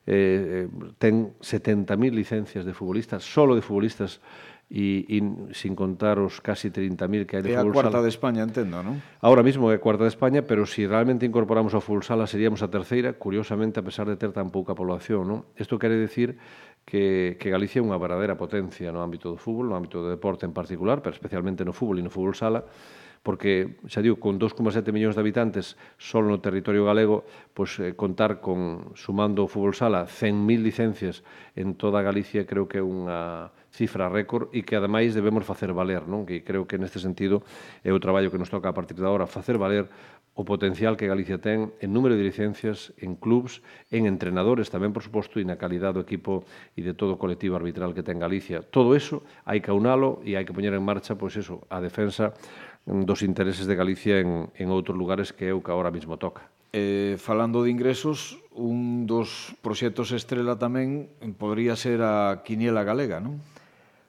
eh, 0.06 0.70
eh 0.70 0.96
ten 1.02 1.34
70.000 1.42 2.14
licencias 2.14 2.64
de 2.64 2.78
futbolistas, 2.78 3.26
solo 3.26 3.58
de 3.58 3.66
futbolistas 3.66 4.22
e, 4.70 5.08
e 5.08 5.18
sin 5.56 5.80
contar 5.80 6.20
os 6.20 6.44
casi 6.44 6.68
30.000 6.70 7.24
que 7.24 7.40
hai 7.40 7.44
de 7.44 7.56
é 7.56 7.58
fútbol 7.58 7.72
sala. 7.72 7.74
É 7.74 7.80
a 7.80 7.84
cuarta 7.88 8.00
de 8.04 8.12
España, 8.12 8.42
entendo, 8.44 8.84
non? 8.84 9.00
Ahora 9.24 9.42
mismo 9.42 9.72
é 9.72 9.80
a 9.80 9.82
cuarta 9.82 10.04
de 10.04 10.12
España, 10.12 10.44
pero 10.44 10.68
se 10.68 10.84
si 10.84 10.88
realmente 10.88 11.24
incorporamos 11.24 11.72
a 11.72 11.80
fútbol 11.80 12.04
sala 12.04 12.28
seríamos 12.28 12.60
a 12.62 12.68
terceira, 12.68 13.16
curiosamente, 13.16 13.80
a 13.80 13.84
pesar 13.84 14.06
de 14.12 14.20
ter 14.20 14.36
tan 14.36 14.52
pouca 14.52 14.76
población, 14.76 15.24
non? 15.24 15.40
Isto 15.56 15.80
quere 15.80 15.96
decir 15.96 16.36
que, 16.84 17.40
que 17.40 17.48
Galicia 17.48 17.80
é 17.80 17.84
unha 17.84 17.96
verdadeira 17.96 18.36
potencia 18.36 18.92
no 18.92 19.00
ámbito 19.00 19.32
do 19.32 19.40
fútbol, 19.40 19.72
no 19.72 19.76
ámbito 19.80 20.04
do 20.04 20.12
deporte 20.12 20.44
en 20.44 20.52
particular, 20.52 21.00
pero 21.00 21.16
especialmente 21.16 21.64
no 21.64 21.72
fútbol 21.72 21.98
e 21.98 22.04
no 22.04 22.12
fútbol 22.12 22.36
sala, 22.36 22.68
porque, 23.28 23.76
xa 23.92 24.00
digo, 24.00 24.24
con 24.24 24.40
2,7 24.40 24.96
millóns 24.96 25.20
de 25.20 25.20
habitantes 25.20 25.76
só 26.00 26.24
no 26.24 26.40
territorio 26.40 26.88
galego, 26.88 27.28
pois 27.52 27.76
eh, 27.84 27.92
contar 27.92 28.40
con, 28.40 28.96
sumando 28.96 29.44
o 29.44 29.52
fútbol 29.52 29.76
sala, 29.76 30.08
100.000 30.08 30.64
licencias 30.64 31.28
en 31.52 31.76
toda 31.76 32.00
Galicia 32.00 32.48
creo 32.48 32.72
que 32.72 32.80
é 32.80 32.84
unha 32.88 33.52
cifra 33.68 34.08
récord 34.08 34.48
e 34.56 34.64
que 34.64 34.80
ademais 34.80 35.12
debemos 35.12 35.44
facer 35.44 35.76
valer, 35.76 36.08
non? 36.08 36.24
Que 36.24 36.40
creo 36.40 36.64
que 36.72 36.80
neste 36.80 37.04
sentido 37.04 37.44
é 37.84 37.92
o 37.92 38.00
traballo 38.00 38.32
que 38.32 38.40
nos 38.40 38.48
toca 38.48 38.72
a 38.72 38.76
partir 38.78 38.96
de 38.96 39.04
agora 39.04 39.28
facer 39.28 39.60
valer 39.60 39.92
o 40.38 40.46
potencial 40.46 40.96
que 40.96 41.10
Galicia 41.10 41.42
ten 41.42 41.74
en 41.82 41.90
número 41.92 42.14
de 42.14 42.22
licencias, 42.22 42.94
en 43.02 43.18
clubs, 43.18 43.66
en 43.90 44.06
entrenadores 44.06 44.70
tamén, 44.70 44.94
por 44.94 45.02
suposto, 45.02 45.42
e 45.42 45.44
na 45.44 45.58
calidad 45.58 45.98
do 45.98 46.06
equipo 46.06 46.46
e 46.78 46.86
de 46.86 46.94
todo 46.94 47.18
o 47.18 47.22
colectivo 47.22 47.58
arbitral 47.58 47.98
que 47.98 48.06
ten 48.06 48.22
Galicia. 48.22 48.62
Todo 48.62 48.94
eso 48.94 49.26
hai 49.50 49.60
que 49.60 49.74
aunalo 49.74 50.22
e 50.22 50.38
hai 50.38 50.46
que 50.46 50.54
poñer 50.54 50.78
en 50.78 50.86
marcha, 50.86 51.18
pois 51.18 51.34
eso, 51.36 51.66
a 51.74 51.82
defensa 51.82 52.38
dos 52.88 53.22
intereses 53.22 53.68
de 53.68 53.76
Galicia 53.76 54.24
en, 54.24 54.48
en 54.56 54.68
outros 54.72 54.96
lugares 54.96 55.36
que 55.36 55.52
é 55.52 55.54
o 55.54 55.60
que 55.60 55.76
agora 55.76 55.92
mesmo 55.92 56.16
toca. 56.16 56.48
Eh, 56.72 57.20
falando 57.20 57.64
de 57.64 57.72
ingresos, 57.72 58.40
un 58.56 59.04
dos 59.04 59.56
proxectos 59.60 60.16
estrela 60.16 60.56
tamén 60.56 61.12
podría 61.36 61.76
ser 61.76 62.00
a 62.00 62.44
Quiniela 62.48 62.88
Galega, 62.88 63.20
non? 63.20 63.44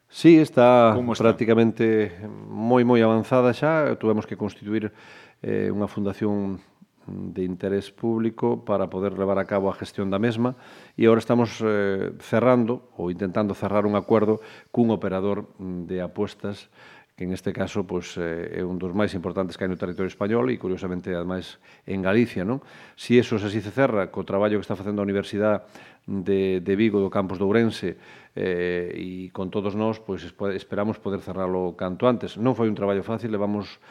Sí, 0.08 0.38
está, 0.40 0.94
está 0.94 1.14
prácticamente 1.20 2.14
moi 2.48 2.86
moi 2.86 3.02
avanzada 3.02 3.50
xa. 3.52 3.98
Tuvemos 3.98 4.24
que 4.24 4.38
constituir 4.38 4.94
eh, 5.42 5.74
unha 5.74 5.90
fundación 5.90 6.62
de 7.08 7.42
interés 7.44 7.90
público 7.90 8.64
para 8.64 8.90
poder 8.90 9.16
levar 9.18 9.38
a 9.38 9.48
cabo 9.48 9.72
a 9.72 9.78
gestión 9.78 10.12
da 10.12 10.20
mesma 10.20 10.60
e 10.92 11.08
agora 11.08 11.24
estamos 11.24 11.56
eh, 11.64 12.12
cerrando 12.20 12.92
ou 13.00 13.08
intentando 13.08 13.56
cerrar 13.56 13.88
un 13.88 13.96
acuerdo 13.96 14.44
cun 14.68 14.92
operador 14.92 15.48
de 15.58 16.04
apuestas 16.04 16.68
que 17.18 17.24
en 17.24 17.34
este 17.34 17.50
caso 17.50 17.82
pois, 17.82 18.14
é 18.14 18.62
un 18.62 18.78
dos 18.78 18.94
máis 18.94 19.10
importantes 19.10 19.58
que 19.58 19.66
hai 19.66 19.70
no 19.70 19.74
territorio 19.74 20.06
español 20.06 20.54
e, 20.54 20.54
curiosamente, 20.54 21.10
ademais, 21.10 21.58
en 21.82 21.98
Galicia. 21.98 22.46
Non? 22.46 22.62
Si 22.94 23.18
eso 23.18 23.42
se 23.42 23.50
así 23.50 23.58
se 23.58 23.74
cerra 23.74 24.14
co 24.14 24.22
traballo 24.22 24.54
que 24.54 24.62
está 24.62 24.78
facendo 24.78 25.02
a 25.02 25.08
Universidade 25.10 25.66
de, 26.06 26.62
de 26.62 26.74
Vigo 26.78 27.02
do 27.02 27.10
campus 27.10 27.42
de 27.42 27.44
Ourense 27.44 27.98
eh, 28.38 28.94
e 28.94 29.34
con 29.34 29.50
todos 29.50 29.74
nós, 29.74 29.98
pois 29.98 30.22
esperamos 30.54 31.02
poder 31.02 31.18
cerralo 31.18 31.74
canto 31.74 32.06
antes. 32.06 32.38
Non 32.38 32.54
foi 32.54 32.70
un 32.70 32.78
traballo 32.78 33.02
fácil, 33.02 33.34
levamos 33.34 33.82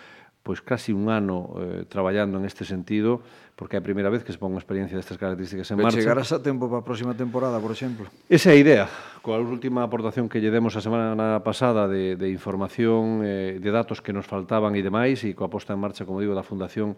pois 0.47 0.63
casi 0.63 0.95
un 0.95 1.12
ano 1.12 1.60
eh, 1.60 1.83
traballando 1.91 2.39
en 2.39 2.47
este 2.47 2.63
sentido, 2.63 3.19
porque 3.60 3.75
é 3.75 3.79
a 3.79 3.83
primeira 3.83 4.07
vez 4.07 4.23
que 4.23 4.31
se 4.31 4.39
pon 4.39 4.55
unha 4.55 4.63
experiencia 4.63 4.95
destas 4.95 5.19
características 5.19 5.67
en 5.75 5.83
Pero 5.83 5.91
marcha. 5.91 5.99
Chegarás 5.99 6.31
a 6.31 6.39
tempo 6.39 6.71
para 6.71 6.79
a 6.79 6.88
próxima 6.88 7.12
temporada, 7.19 7.60
por 7.60 7.75
exemplo? 7.75 8.07
Esa 8.31 8.55
é 8.55 8.55
a 8.55 8.57
idea. 8.63 8.86
Coa 9.19 9.43
última 9.43 9.83
aportación 9.83 10.31
que 10.31 10.39
lle 10.39 10.47
demos 10.47 10.79
a 10.79 10.81
semana 10.81 11.43
pasada 11.43 11.91
de, 11.91 12.15
de 12.15 12.31
información, 12.31 13.27
eh, 13.27 13.60
de 13.60 13.69
datos 13.75 13.99
que 13.99 14.15
nos 14.15 14.23
faltaban 14.23 14.71
e 14.79 14.79
demais, 14.79 15.19
e 15.27 15.36
coa 15.36 15.51
posta 15.51 15.75
en 15.75 15.83
marcha, 15.83 16.07
como 16.07 16.23
digo, 16.23 16.31
da 16.31 16.47
Fundación 16.47 16.95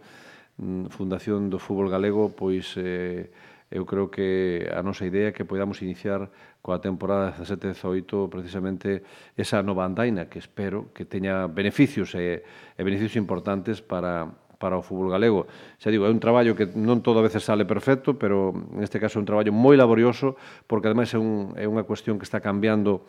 mm, 0.61 0.93
Fundación 0.93 1.49
do 1.49 1.57
Fútbol 1.57 1.89
Galego, 1.89 2.29
pois... 2.29 2.77
Eh, 2.77 3.33
eu 3.69 3.85
creo 3.85 4.09
que 4.09 4.65
a 4.73 4.81
nosa 4.81 5.05
idea 5.05 5.29
é 5.29 5.35
que 5.35 5.45
podamos 5.45 5.81
iniciar 5.85 6.29
coa 6.65 6.81
temporada 6.81 7.37
17-18 7.37 8.29
precisamente 8.29 9.05
esa 9.37 9.61
nova 9.61 9.85
andaina 9.85 10.25
que 10.25 10.41
espero 10.41 10.89
que 10.89 11.05
teña 11.05 11.45
beneficios 11.45 12.17
e, 12.17 12.41
e 12.41 12.81
beneficios 12.81 13.15
importantes 13.15 13.81
para 13.85 14.27
para 14.59 14.75
o 14.75 14.83
fútbol 14.83 15.09
galego. 15.09 15.47
Xa 15.79 15.87
digo, 15.89 16.03
é 16.03 16.11
un 16.11 16.19
traballo 16.19 16.51
que 16.53 16.67
non 16.67 16.99
todo 16.99 17.23
a 17.23 17.25
veces 17.25 17.47
sale 17.47 17.63
perfecto, 17.63 18.19
pero 18.19 18.51
neste 18.75 18.99
caso 18.99 19.17
é 19.17 19.23
un 19.23 19.25
traballo 19.25 19.55
moi 19.55 19.79
laborioso, 19.79 20.35
porque 20.67 20.91
ademais 20.91 21.15
é, 21.15 21.17
un, 21.17 21.55
é 21.55 21.63
unha 21.63 21.87
cuestión 21.87 22.19
que 22.19 22.27
está 22.27 22.43
cambiando 22.43 23.07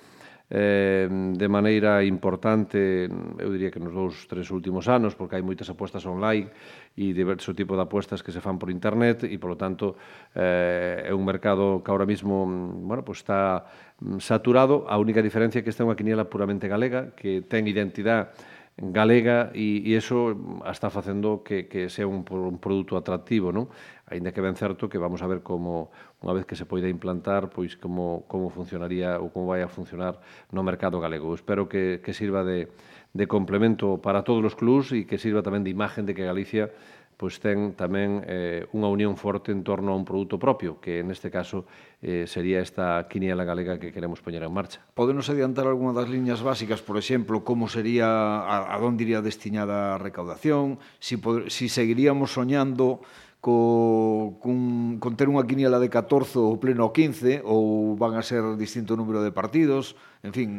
eh, 0.51 1.07
de 1.09 1.49
maneira 1.49 2.03
importante, 2.03 3.07
eu 3.39 3.49
diría 3.55 3.71
que 3.71 3.79
nos 3.79 3.95
dous, 3.95 4.27
tres 4.27 4.51
últimos 4.51 4.91
anos, 4.91 5.15
porque 5.15 5.39
hai 5.39 5.45
moitas 5.47 5.71
apostas 5.71 6.03
online 6.03 6.51
e 6.99 7.15
diverso 7.15 7.55
tipo 7.55 7.79
de 7.79 7.87
apostas 7.87 8.19
que 8.19 8.35
se 8.35 8.43
fan 8.43 8.59
por 8.59 8.69
internet 8.69 9.23
e, 9.23 9.39
polo 9.39 9.55
tanto, 9.55 9.95
eh, 10.35 11.07
é 11.07 11.15
un 11.15 11.23
mercado 11.23 11.87
que 11.87 11.91
ahora 11.95 12.05
mismo 12.05 12.51
bueno, 12.83 13.07
pues 13.07 13.23
está 13.23 13.71
mm, 14.03 14.19
saturado. 14.19 14.91
A 14.91 14.99
única 14.99 15.23
diferencia 15.23 15.61
é 15.61 15.63
que 15.63 15.71
esta 15.71 15.87
é 15.87 15.89
unha 15.89 15.95
quiniela 15.95 16.27
puramente 16.27 16.67
galega, 16.67 17.15
que 17.15 17.47
ten 17.47 17.71
identidade 17.71 18.35
galega 18.81 19.53
e, 19.53 19.85
e 19.85 19.93
eso 19.93 20.33
está 20.65 20.89
facendo 20.89 21.45
que, 21.45 21.69
que 21.69 21.93
sea 21.93 22.09
un, 22.09 22.25
un 22.25 22.57
produto 22.57 22.97
atractivo, 22.97 23.53
non? 23.53 23.69
Ainda 24.09 24.33
que 24.33 24.41
ben 24.41 24.57
certo 24.57 24.89
que 24.89 24.97
vamos 24.97 25.21
a 25.21 25.29
ver 25.29 25.45
como 25.45 25.93
unha 26.25 26.33
vez 26.33 26.49
que 26.49 26.57
se 26.57 26.65
poida 26.65 26.89
implantar, 26.89 27.53
pois 27.53 27.77
como, 27.77 28.25
como 28.25 28.49
funcionaría 28.49 29.21
ou 29.21 29.29
como 29.29 29.53
vai 29.53 29.61
a 29.61 29.69
funcionar 29.69 30.19
no 30.49 30.65
mercado 30.65 30.97
galego. 30.97 31.37
Espero 31.37 31.69
que, 31.69 32.01
que 32.01 32.17
sirva 32.17 32.41
de, 32.41 32.73
de 33.13 33.25
complemento 33.29 34.01
para 34.01 34.25
todos 34.25 34.41
os 34.43 34.57
clubs 34.57 34.97
e 34.97 35.05
que 35.05 35.21
sirva 35.21 35.45
tamén 35.45 35.61
de 35.61 35.71
imagen 35.71 36.09
de 36.09 36.17
que 36.17 36.25
Galicia 36.25 36.73
pois 37.21 37.37
ten 37.37 37.77
tamén 37.77 38.25
eh, 38.25 38.65
unha 38.73 38.89
unión 38.89 39.13
forte 39.21 39.53
en 39.53 39.61
torno 39.61 39.93
a 39.93 39.97
un 40.01 40.09
produto 40.09 40.41
propio, 40.41 40.81
que 40.81 41.05
neste 41.05 41.29
caso 41.29 41.69
eh, 42.01 42.25
sería 42.25 42.65
esta 42.65 43.05
quiniela 43.13 43.45
galega 43.45 43.77
que 43.77 43.93
queremos 43.93 44.25
poñer 44.25 44.41
en 44.41 44.49
marcha. 44.57 44.81
Podenos 44.97 45.29
adiantar 45.29 45.69
algunha 45.69 45.93
das 45.93 46.09
liñas 46.09 46.41
básicas, 46.41 46.81
por 46.81 46.97
exemplo, 46.97 47.45
como 47.45 47.69
sería, 47.69 48.09
a, 48.41 48.73
a 48.73 48.77
donde 48.81 49.05
iría 49.05 49.21
destinada 49.21 49.93
a 49.93 50.01
recaudación, 50.01 50.81
si, 50.97 51.21
pod, 51.21 51.53
si 51.53 51.69
seguiríamos 51.69 52.33
soñando 52.33 53.05
co, 53.41 54.37
cun, 54.41 55.01
con 55.01 55.17
ter 55.17 55.33
unha 55.33 55.49
quiniela 55.49 55.81
de 55.81 55.89
14 55.89 56.37
ou 56.37 56.61
pleno 56.61 56.93
15 56.93 57.41
ou 57.43 57.97
van 57.97 58.15
a 58.15 58.23
ser 58.23 58.45
distinto 58.61 58.95
número 59.01 59.25
de 59.25 59.33
partidos, 59.33 59.97
en 60.21 60.33
fin, 60.37 60.51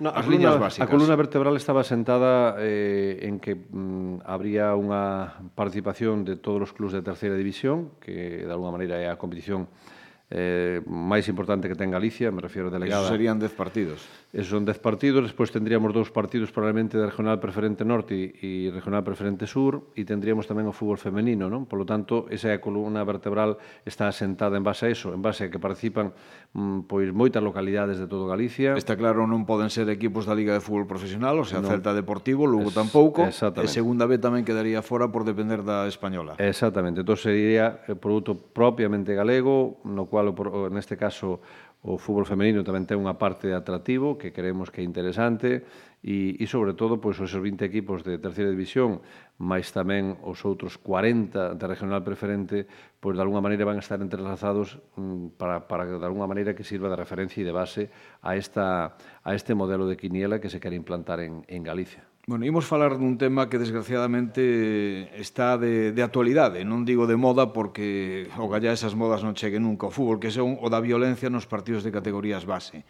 no, 0.00 0.14
as 0.14 0.24
liñas 0.30 0.56
básicas. 0.56 0.86
A 0.86 0.90
columna 0.90 1.18
vertebral 1.18 1.58
estaba 1.58 1.84
sentada 1.84 2.56
eh, 2.56 3.20
en 3.26 3.42
que 3.42 3.58
mm, 3.58 4.24
habría 4.24 4.72
unha 4.72 5.36
participación 5.52 6.24
de 6.24 6.40
todos 6.40 6.70
os 6.70 6.72
clubes 6.72 6.96
de 6.96 7.04
terceira 7.04 7.36
división, 7.36 7.92
que 8.00 8.46
de 8.46 8.52
alguna 8.54 8.72
maneira 8.72 8.96
é 8.96 9.12
a 9.12 9.18
competición 9.20 9.66
eh, 9.66 9.99
eh, 10.30 10.78
máis 10.86 11.26
importante 11.26 11.66
que 11.66 11.74
ten 11.74 11.90
Galicia, 11.90 12.30
me 12.30 12.38
refiero 12.38 12.70
a 12.70 12.72
delegada. 12.72 13.02
Eso 13.02 13.10
serían 13.10 13.42
10 13.42 13.50
partidos. 13.58 14.06
Esos 14.30 14.54
son 14.54 14.62
10 14.62 14.78
partidos, 14.78 15.26
despois 15.26 15.50
tendríamos 15.50 15.90
dous 15.90 16.14
partidos 16.14 16.54
probablemente 16.54 16.94
da 16.94 17.10
Regional 17.10 17.42
Preferente 17.42 17.82
Norte 17.82 18.14
e 18.38 18.70
Regional 18.70 19.02
Preferente 19.02 19.50
Sur 19.50 19.90
e 19.98 20.06
tendríamos 20.06 20.46
tamén 20.46 20.70
o 20.70 20.74
fútbol 20.74 21.02
femenino, 21.02 21.50
non? 21.50 21.66
Por 21.66 21.82
lo 21.82 21.86
tanto, 21.86 22.30
esa 22.30 22.54
é 22.54 22.54
a 22.54 22.62
columna 22.62 23.02
vertebral 23.02 23.58
está 23.82 24.06
asentada 24.06 24.54
en 24.54 24.62
base 24.62 24.86
a 24.86 24.94
eso, 24.94 25.10
en 25.10 25.18
base 25.18 25.46
a 25.46 25.50
que 25.50 25.58
participan 25.58 26.14
mm, 26.54 26.86
pois 26.86 27.10
moitas 27.10 27.42
localidades 27.42 27.98
de 27.98 28.06
todo 28.06 28.30
Galicia. 28.30 28.78
Está 28.78 28.94
claro, 28.94 29.26
non 29.26 29.42
poden 29.50 29.66
ser 29.66 29.90
equipos 29.90 30.30
da 30.30 30.38
Liga 30.38 30.54
de 30.54 30.62
Fútbol 30.62 30.86
Profesional, 30.86 31.34
o 31.42 31.46
sea, 31.46 31.58
no. 31.58 31.66
Celta 31.66 31.90
Deportivo, 31.90 32.46
Lugo 32.46 32.70
es, 32.70 32.78
tampouco, 32.78 33.26
e 33.26 33.66
Segunda 33.66 34.06
B 34.06 34.22
tamén 34.22 34.46
quedaría 34.46 34.78
fora 34.78 35.10
por 35.10 35.26
depender 35.26 35.66
da 35.66 35.90
Española. 35.90 36.38
Exactamente, 36.38 37.02
entón 37.02 37.18
sería 37.18 37.82
eh, 37.90 37.98
produto 37.98 38.38
propiamente 38.38 39.10
galego, 39.18 39.82
no 39.82 40.06
cual 40.06 40.19
cual 40.20 40.68
o, 40.68 40.68
neste 40.68 40.96
caso, 40.96 41.40
o 41.80 41.96
fútbol 41.96 42.28
femenino 42.28 42.60
tamén 42.60 42.84
ten 42.84 43.00
unha 43.00 43.16
parte 43.16 43.48
de 43.48 43.56
atractivo 43.56 44.20
que 44.20 44.36
creemos 44.36 44.68
que 44.68 44.84
é 44.84 44.84
interesante 44.84 45.64
e, 46.04 46.36
e 46.36 46.44
sobre 46.44 46.76
todo, 46.76 47.00
pois, 47.00 47.16
os 47.16 47.32
20 47.32 47.64
equipos 47.64 48.04
de 48.04 48.20
terceira 48.20 48.52
división, 48.52 49.00
máis 49.40 49.72
tamén 49.72 50.20
os 50.20 50.44
outros 50.44 50.76
40 50.76 51.56
de 51.56 51.64
regional 51.64 52.04
preferente, 52.04 52.68
pois, 53.00 53.16
de 53.16 53.24
alguna 53.24 53.40
maneira 53.40 53.64
van 53.64 53.80
a 53.80 53.84
estar 53.84 53.96
entrelazados 54.04 54.76
mm, 55.00 55.40
para, 55.40 55.64
para 55.64 55.88
de 55.88 56.04
alguna 56.04 56.28
maneira, 56.28 56.52
que 56.52 56.68
sirva 56.68 56.92
de 56.92 57.00
referencia 57.00 57.40
e 57.40 57.48
de 57.48 57.54
base 57.56 57.88
a, 58.20 58.36
esta, 58.36 59.00
a 59.24 59.30
este 59.32 59.56
modelo 59.56 59.88
de 59.88 59.96
quiniela 59.96 60.36
que 60.36 60.52
se 60.52 60.60
quere 60.60 60.76
implantar 60.76 61.24
en, 61.24 61.48
en 61.48 61.64
Galicia. 61.64 62.09
Bueno, 62.30 62.46
imos 62.46 62.62
falar 62.62 62.94
dun 62.94 63.18
tema 63.18 63.50
que 63.50 63.58
desgraciadamente 63.58 65.10
está 65.18 65.58
de, 65.58 65.90
de 65.90 65.98
actualidade, 65.98 66.62
non 66.62 66.86
digo 66.86 67.10
de 67.10 67.18
moda 67.18 67.50
porque 67.50 68.30
o 68.38 68.46
gallá 68.46 68.70
esas 68.70 68.94
modas 68.94 69.26
non 69.26 69.34
cheguen 69.34 69.66
nunca 69.66 69.90
ao 69.90 69.94
fútbol, 69.94 70.22
que 70.22 70.30
son 70.30 70.54
o 70.62 70.70
da 70.70 70.78
violencia 70.78 71.26
nos 71.26 71.50
partidos 71.50 71.82
de 71.82 71.90
categorías 71.90 72.46
base. 72.46 72.86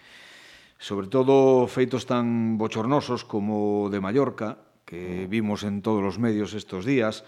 Sobre 0.77 1.09
todo 1.09 1.65
feitos 1.73 2.05
tan 2.05 2.61
bochornosos 2.61 3.25
como 3.25 3.89
o 3.89 3.89
de 3.89 4.05
Mallorca, 4.05 4.61
que 4.85 5.25
vimos 5.25 5.65
en 5.65 5.81
todos 5.81 6.05
os 6.05 6.21
medios 6.21 6.53
estos 6.53 6.85
días, 6.85 7.25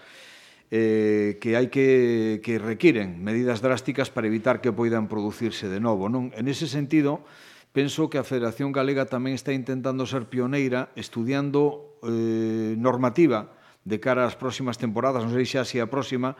eh, 0.69 1.41
que 1.41 1.57
hai 1.57 1.73
que, 1.73 2.45
que 2.45 2.61
requiren 2.61 3.25
medidas 3.25 3.65
drásticas 3.65 4.13
para 4.13 4.29
evitar 4.29 4.61
que 4.61 4.69
poidan 4.69 5.09
producirse 5.09 5.65
de 5.65 5.81
novo. 5.81 6.13
Non? 6.13 6.29
En 6.37 6.45
ese 6.45 6.69
sentido, 6.69 7.25
penso 7.73 8.05
que 8.13 8.21
a 8.21 8.23
Federación 8.23 8.69
Galega 8.69 9.09
tamén 9.09 9.33
está 9.33 9.49
intentando 9.49 10.05
ser 10.05 10.29
pioneira 10.29 10.93
estudiando 10.93 11.92
eh, 12.05 12.75
normativa 12.77 13.55
de 13.83 13.99
cara 13.99 14.27
ás 14.27 14.39
próximas 14.39 14.79
temporadas, 14.79 15.23
non 15.23 15.35
sei 15.35 15.43
xa 15.47 15.67
se 15.67 15.83
a 15.83 15.87
próxima, 15.87 16.35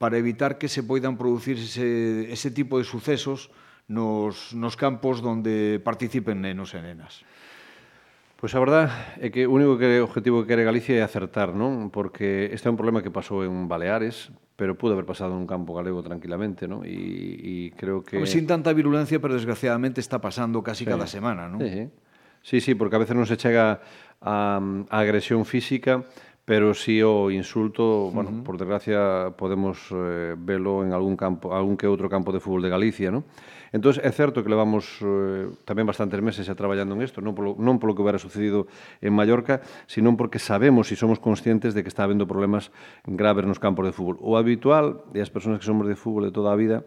para 0.00 0.16
evitar 0.16 0.56
que 0.56 0.66
se 0.66 0.82
poidan 0.82 1.20
producir 1.20 1.60
ese, 1.60 2.30
ese 2.32 2.50
tipo 2.50 2.80
de 2.80 2.88
sucesos 2.88 3.52
nos, 3.86 4.54
nos 4.54 4.74
campos 4.78 5.20
donde 5.20 5.78
participen 5.82 6.40
nenos 6.40 6.72
e 6.72 6.80
nenas. 6.80 7.26
Pois 8.40 8.56
a 8.56 8.60
verdad 8.64 8.88
é 9.20 9.28
que 9.28 9.44
o 9.44 9.52
único 9.52 9.76
que 9.76 10.00
o 10.00 10.08
objetivo 10.08 10.40
que 10.40 10.56
quere 10.56 10.64
Galicia 10.64 10.96
é 10.96 11.04
acertar, 11.04 11.52
non? 11.52 11.92
Porque 11.92 12.48
este 12.56 12.66
é 12.66 12.72
un 12.72 12.80
problema 12.80 13.04
que 13.04 13.12
pasou 13.12 13.44
en 13.44 13.68
Baleares, 13.68 14.32
pero 14.56 14.80
pudo 14.80 14.96
haber 14.96 15.04
pasado 15.04 15.36
en 15.36 15.44
un 15.44 15.48
campo 15.50 15.76
galego 15.76 16.00
tranquilamente, 16.00 16.64
non? 16.64 16.80
E, 16.80 16.96
e 16.96 17.54
creo 17.76 18.00
que... 18.00 18.16
Sin 18.24 18.48
tanta 18.48 18.72
virulencia, 18.72 19.20
pero 19.20 19.36
desgraciadamente 19.36 20.00
está 20.00 20.24
pasando 20.24 20.64
casi 20.64 20.88
sí. 20.88 20.88
cada 20.88 21.04
semana, 21.04 21.52
non? 21.52 21.60
Sí, 21.60 21.68
sí. 21.68 21.84
Sí, 22.40 22.60
sí, 22.64 22.72
porque 22.72 22.96
a 22.96 23.02
veces 23.04 23.12
non 23.12 23.28
se 23.28 23.36
chega 23.36 23.84
a, 24.20 24.60
a 24.88 24.98
agresión 25.00 25.44
física, 25.44 26.04
pero 26.44 26.74
sí 26.74 27.00
o 27.02 27.30
insulto, 27.30 28.10
bueno, 28.10 28.30
uh 28.30 28.34
-huh. 28.34 28.42
por 28.42 28.58
desgracia 28.58 29.30
podemos 29.36 29.86
eh, 29.92 30.34
velo 30.36 30.82
en 30.84 30.92
algún 30.92 31.16
campo, 31.16 31.54
algún 31.54 31.76
que 31.76 31.86
outro 31.86 32.10
campo 32.10 32.34
de 32.34 32.40
fútbol 32.42 32.62
de 32.62 32.70
Galicia, 32.74 33.10
¿no? 33.14 33.22
Entón, 33.70 33.94
é 34.02 34.10
certo 34.10 34.42
que 34.42 34.50
levamos 34.50 34.98
eh, 34.98 35.46
tamén 35.62 35.86
bastantes 35.86 36.18
meses 36.18 36.42
xa 36.42 36.58
traballando 36.58 36.98
en 36.98 37.06
isto, 37.06 37.22
non 37.22 37.38
polo, 37.38 37.54
non 37.54 37.78
polo 37.78 37.94
que 37.94 38.02
hubiera 38.02 38.18
sucedido 38.18 38.66
en 38.98 39.14
Mallorca, 39.14 39.62
sino 39.86 40.10
porque 40.18 40.42
sabemos 40.42 40.90
e 40.90 40.98
somos 40.98 41.22
conscientes 41.22 41.70
de 41.70 41.86
que 41.86 41.90
está 41.92 42.02
habendo 42.02 42.26
problemas 42.26 42.74
graves 43.06 43.46
nos 43.46 43.62
campos 43.62 43.86
de 43.86 43.94
fútbol. 43.94 44.18
O 44.18 44.34
habitual, 44.34 45.06
e 45.14 45.22
as 45.22 45.30
persoas 45.30 45.62
que 45.62 45.66
somos 45.70 45.86
de 45.86 45.94
fútbol 45.94 46.26
de 46.26 46.34
toda 46.34 46.50
a 46.50 46.58
vida, 46.58 46.82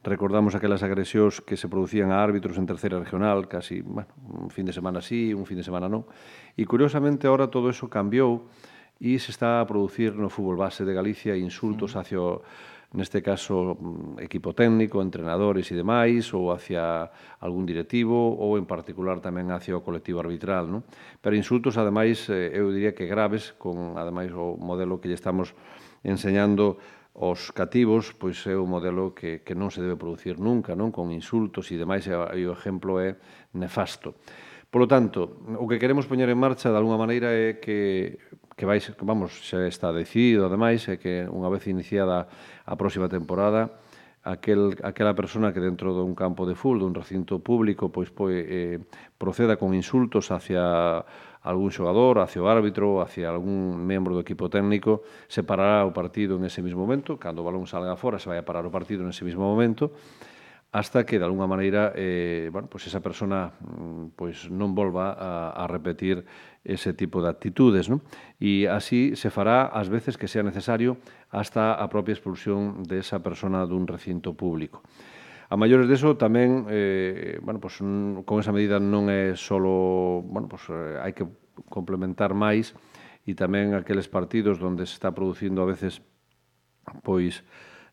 Recordamos 0.00 0.56
aquelas 0.56 0.80
agresións 0.80 1.44
que 1.44 1.60
se 1.60 1.68
producían 1.68 2.08
a 2.08 2.24
árbitros 2.24 2.56
en 2.56 2.64
terceira 2.64 2.96
regional, 2.96 3.52
casi, 3.52 3.84
bueno, 3.84 4.08
un 4.32 4.48
fin 4.48 4.64
de 4.64 4.72
semana 4.72 5.04
sí, 5.04 5.36
un 5.36 5.44
fin 5.44 5.60
de 5.60 5.66
semana 5.66 5.92
non. 5.92 6.08
E 6.56 6.64
curiosamente 6.64 7.28
ahora 7.28 7.52
todo 7.52 7.68
eso 7.68 7.92
cambiou 7.92 8.48
e 8.96 9.20
se 9.20 9.28
está 9.28 9.60
a 9.60 9.68
producir 9.68 10.16
no 10.16 10.32
fútbol 10.32 10.56
base 10.56 10.88
de 10.88 10.96
Galicia 10.96 11.36
insultos 11.36 12.00
hacia 12.00 12.16
o, 12.16 12.40
neste 12.96 13.20
caso 13.20 13.76
mm, 13.76 14.24
equipo 14.24 14.56
técnico, 14.56 15.04
entrenadores 15.04 15.68
e 15.68 15.76
demais 15.76 16.32
ou 16.34 16.50
hacia 16.50 17.12
algún 17.38 17.68
directivo 17.68 18.16
ou 18.16 18.56
en 18.56 18.64
particular 18.64 19.20
tamén 19.20 19.52
hacia 19.54 19.76
o 19.76 19.84
colectivo 19.84 20.24
arbitral, 20.24 20.66
non? 20.66 20.82
Pero 21.22 21.36
insultos 21.36 21.76
ademais 21.76 22.24
eh, 22.32 22.56
eu 22.56 22.72
diría 22.74 22.96
que 22.96 23.04
graves 23.04 23.52
con 23.60 23.94
ademais 24.00 24.32
o 24.32 24.56
modelo 24.56 24.98
que 24.98 25.12
lle 25.12 25.20
estamos 25.20 25.54
enseñando 26.02 26.80
os 27.14 27.50
cativos, 27.50 28.14
pois 28.14 28.38
é 28.46 28.54
un 28.54 28.70
modelo 28.70 29.12
que, 29.14 29.42
que 29.42 29.58
non 29.58 29.74
se 29.74 29.82
debe 29.82 29.98
producir 29.98 30.38
nunca, 30.38 30.78
non 30.78 30.94
con 30.94 31.10
insultos 31.10 31.68
e 31.70 31.80
demais, 31.80 32.06
e 32.06 32.14
o 32.14 32.54
exemplo 32.54 33.02
é 33.02 33.18
nefasto. 33.56 34.14
Polo 34.70 34.86
tanto, 34.86 35.42
o 35.58 35.66
que 35.66 35.82
queremos 35.82 36.06
poñer 36.06 36.30
en 36.30 36.38
marcha 36.38 36.70
de 36.70 36.78
alguna 36.78 36.94
maneira 36.94 37.34
é 37.34 37.58
que 37.58 38.18
que 38.60 38.68
vais, 38.68 38.84
vamos, 39.00 39.40
xa 39.48 39.64
está 39.64 39.88
decidido 39.88 40.44
ademais, 40.44 40.84
é 40.84 41.00
que 41.00 41.24
unha 41.24 41.48
vez 41.48 41.64
iniciada 41.64 42.28
a 42.68 42.74
próxima 42.76 43.08
temporada, 43.08 43.80
aquel, 44.20 44.76
aquela 44.84 45.16
persona 45.16 45.48
que 45.48 45.64
dentro 45.64 45.96
dun 45.96 46.12
campo 46.12 46.44
de 46.44 46.52
fútbol, 46.52 46.84
dun 46.84 46.92
recinto 46.92 47.40
público, 47.40 47.88
pois, 47.88 48.12
pois 48.12 48.36
eh, 48.36 48.76
proceda 49.16 49.56
con 49.56 49.72
insultos 49.72 50.28
hacia 50.28 51.00
algún 51.42 51.72
xogador, 51.72 52.20
hacia 52.20 52.42
o 52.42 52.48
árbitro, 52.48 53.00
hacia 53.00 53.30
algún 53.30 53.80
membro 53.80 54.12
do 54.12 54.20
equipo 54.20 54.52
técnico, 54.52 55.02
se 55.28 55.42
parará 55.42 55.88
o 55.88 55.92
partido 55.92 56.36
en 56.36 56.44
ese 56.44 56.60
mismo 56.60 56.84
momento, 56.84 57.16
cando 57.16 57.40
o 57.40 57.46
balón 57.48 57.64
salga 57.64 57.96
fora 57.96 58.20
se 58.20 58.28
vai 58.28 58.36
a 58.36 58.44
parar 58.44 58.64
o 58.64 58.72
partido 58.72 59.02
en 59.04 59.10
ese 59.12 59.24
mismo 59.24 59.44
momento, 59.48 59.96
hasta 60.72 61.04
que 61.04 61.18
de 61.18 61.24
alguna 61.24 61.46
maneira 61.46 61.92
eh, 61.96 62.48
bueno, 62.52 62.68
pues 62.68 62.86
esa 62.86 63.00
persona 63.00 63.52
mm, 63.58 64.14
pues 64.14 64.46
non 64.52 64.70
volva 64.76 65.16
a, 65.18 65.50
a 65.50 65.64
repetir 65.66 66.22
ese 66.62 66.92
tipo 66.92 67.22
de 67.22 67.28
actitudes. 67.28 67.88
¿no? 67.88 68.02
E 68.38 68.68
así 68.68 69.16
se 69.16 69.34
fará 69.34 69.66
as 69.66 69.88
veces 69.88 70.14
que 70.14 70.28
sea 70.28 70.46
necesario 70.46 70.98
hasta 71.30 71.74
a 71.74 71.86
propia 71.88 72.12
expulsión 72.14 72.84
de 72.84 73.00
esa 73.00 73.18
persona 73.24 73.66
dun 73.66 73.88
recinto 73.88 74.34
público. 74.36 74.82
A 75.50 75.58
maiores 75.58 75.90
deso 75.90 76.14
tamén, 76.14 76.70
eh, 76.70 77.42
bueno, 77.42 77.58
pues, 77.58 77.82
con 77.82 78.36
esa 78.38 78.54
medida 78.54 78.78
non 78.78 79.10
é 79.10 79.34
solo, 79.34 80.22
bueno, 80.22 80.46
pues, 80.46 80.62
eh, 80.70 81.02
hai 81.02 81.10
que 81.10 81.26
complementar 81.66 82.38
máis 82.38 82.70
e 83.26 83.34
tamén 83.34 83.74
aqueles 83.74 84.06
partidos 84.06 84.62
onde 84.62 84.86
se 84.86 84.94
está 84.94 85.10
producindo 85.10 85.66
a 85.66 85.66
veces 85.66 86.06
pois 87.02 87.42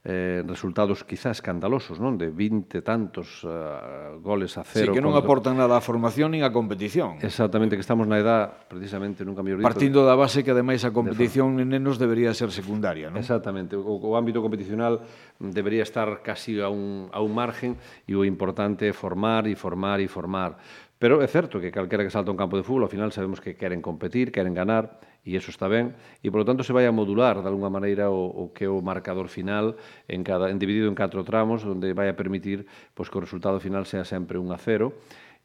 eh, 0.07 0.41
resultados 0.47 1.03
quizá 1.03 1.35
escandalosos, 1.35 1.99
non? 1.99 2.15
De 2.15 2.31
20 2.31 2.79
tantos 2.79 3.43
uh, 3.43 4.15
goles 4.23 4.55
a 4.55 4.63
cero. 4.63 4.95
Sí, 4.95 4.95
que 4.95 5.03
non 5.03 5.11
contra... 5.11 5.27
aportan 5.27 5.53
nada 5.59 5.75
á 5.75 5.83
formación 5.83 6.31
nin 6.31 6.47
á 6.47 6.49
competición. 6.55 7.19
Exactamente, 7.19 7.75
que 7.75 7.83
estamos 7.83 8.07
na 8.07 8.15
edad, 8.15 8.55
precisamente, 8.71 9.27
nunca 9.27 9.43
me 9.43 9.51
dito... 9.51 9.67
Partindo 9.67 10.07
da 10.07 10.15
base 10.15 10.47
que, 10.47 10.55
ademais, 10.55 10.87
a 10.87 10.95
competición 10.95 11.59
de... 11.59 11.67
en 11.67 11.75
nenos 11.75 11.99
debería 11.99 12.31
ser 12.31 12.55
secundaria, 12.55 13.11
non? 13.11 13.19
Exactamente, 13.19 13.75
o, 13.75 13.83
o 13.83 14.15
ámbito 14.15 14.39
competicional 14.39 15.03
debería 15.43 15.83
estar 15.83 16.23
casi 16.23 16.55
a 16.63 16.71
un, 16.71 17.11
a 17.11 17.19
un 17.19 17.35
margen 17.35 17.75
e 18.07 18.15
o 18.15 18.23
importante 18.23 18.87
é 18.87 18.95
formar 18.95 19.43
e 19.51 19.59
formar 19.59 19.99
e 19.99 20.07
formar. 20.07 20.55
Pero 20.97 21.19
é 21.19 21.27
certo 21.27 21.59
que 21.59 21.67
calquera 21.67 22.07
que 22.07 22.09
salta 22.09 22.31
un 22.31 22.39
campo 22.39 22.55
de 22.55 22.63
fútbol, 22.63 22.87
ao 22.87 22.89
final 22.89 23.11
sabemos 23.11 23.43
que 23.43 23.59
queren 23.59 23.83
competir, 23.83 24.31
queren 24.31 24.55
ganar, 24.55 24.97
e 25.27 25.35
eso 25.35 25.51
está 25.51 25.67
ben, 25.67 25.91
e 26.23 26.31
polo 26.31 26.47
tanto 26.47 26.63
se 26.63 26.71
vai 26.71 26.87
a 26.87 26.95
modular 26.95 27.43
de 27.43 27.51
alguna 27.51 27.67
maneira 27.67 28.07
o, 28.07 28.31
o 28.31 28.43
que 28.55 28.63
é 28.63 28.71
o 28.71 28.79
marcador 28.79 29.27
final 29.27 29.75
en 30.07 30.23
cada 30.23 30.47
en 30.47 30.55
dividido 30.55 30.87
en 30.87 30.95
catro 30.95 31.27
tramos 31.27 31.67
onde 31.67 31.91
vai 31.91 32.07
a 32.07 32.15
permitir 32.15 32.63
pois 32.95 33.11
que 33.11 33.19
o 33.19 33.23
resultado 33.27 33.59
final 33.59 33.83
sea 33.83 34.07
sempre 34.07 34.39
un 34.39 34.55
a 34.55 34.57
cero 34.57 34.95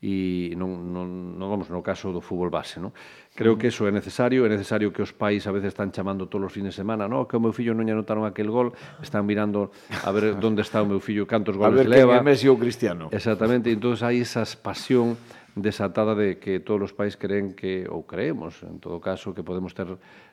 e 0.02 0.50
non, 0.58 0.90
non, 0.90 1.38
non 1.38 1.46
vamos 1.46 1.70
no 1.70 1.78
caso 1.78 2.10
do 2.10 2.18
fútbol 2.18 2.50
base, 2.50 2.82
non? 2.82 2.90
Creo 3.38 3.54
que 3.54 3.70
eso 3.70 3.86
é 3.86 3.94
necesario, 3.94 4.42
é 4.42 4.50
necesario 4.50 4.90
que 4.90 4.98
os 4.98 5.14
pais 5.14 5.46
a 5.46 5.54
veces 5.54 5.70
están 5.70 5.94
chamando 5.94 6.26
todos 6.26 6.50
os 6.50 6.52
fines 6.52 6.74
de 6.74 6.82
semana, 6.82 7.06
non? 7.06 7.30
Que 7.30 7.38
o 7.38 7.42
meu 7.42 7.54
fillo 7.54 7.70
non 7.70 7.86
lle 7.86 7.94
anotaron 7.94 8.26
aquel 8.26 8.50
gol, 8.50 8.74
están 8.98 9.22
mirando 9.22 9.70
a 10.02 10.10
ver 10.10 10.34
onde 10.42 10.66
está 10.66 10.82
o 10.82 10.90
meu 10.90 10.98
fillo, 10.98 11.22
cantos 11.30 11.54
goles 11.54 11.86
leva. 11.86 12.18
A 12.18 12.18
ver 12.18 12.26
que 12.26 12.26
é 12.26 12.26
Messi 12.34 12.50
ou 12.50 12.58
Cristiano. 12.58 13.14
Exactamente, 13.14 13.70
entón 13.70 13.94
hai 14.02 14.18
esa 14.18 14.42
pasión 14.58 15.14
desatada 15.54 16.14
de 16.14 16.38
que 16.40 16.60
todos 16.60 16.90
os 16.90 16.96
pais 16.96 17.16
creen 17.16 17.52
que, 17.52 17.84
ou 17.88 18.08
creemos, 18.08 18.64
en 18.64 18.80
todo 18.80 19.00
caso, 19.00 19.36
que 19.36 19.44
podemos 19.44 19.76
ter 19.76 19.88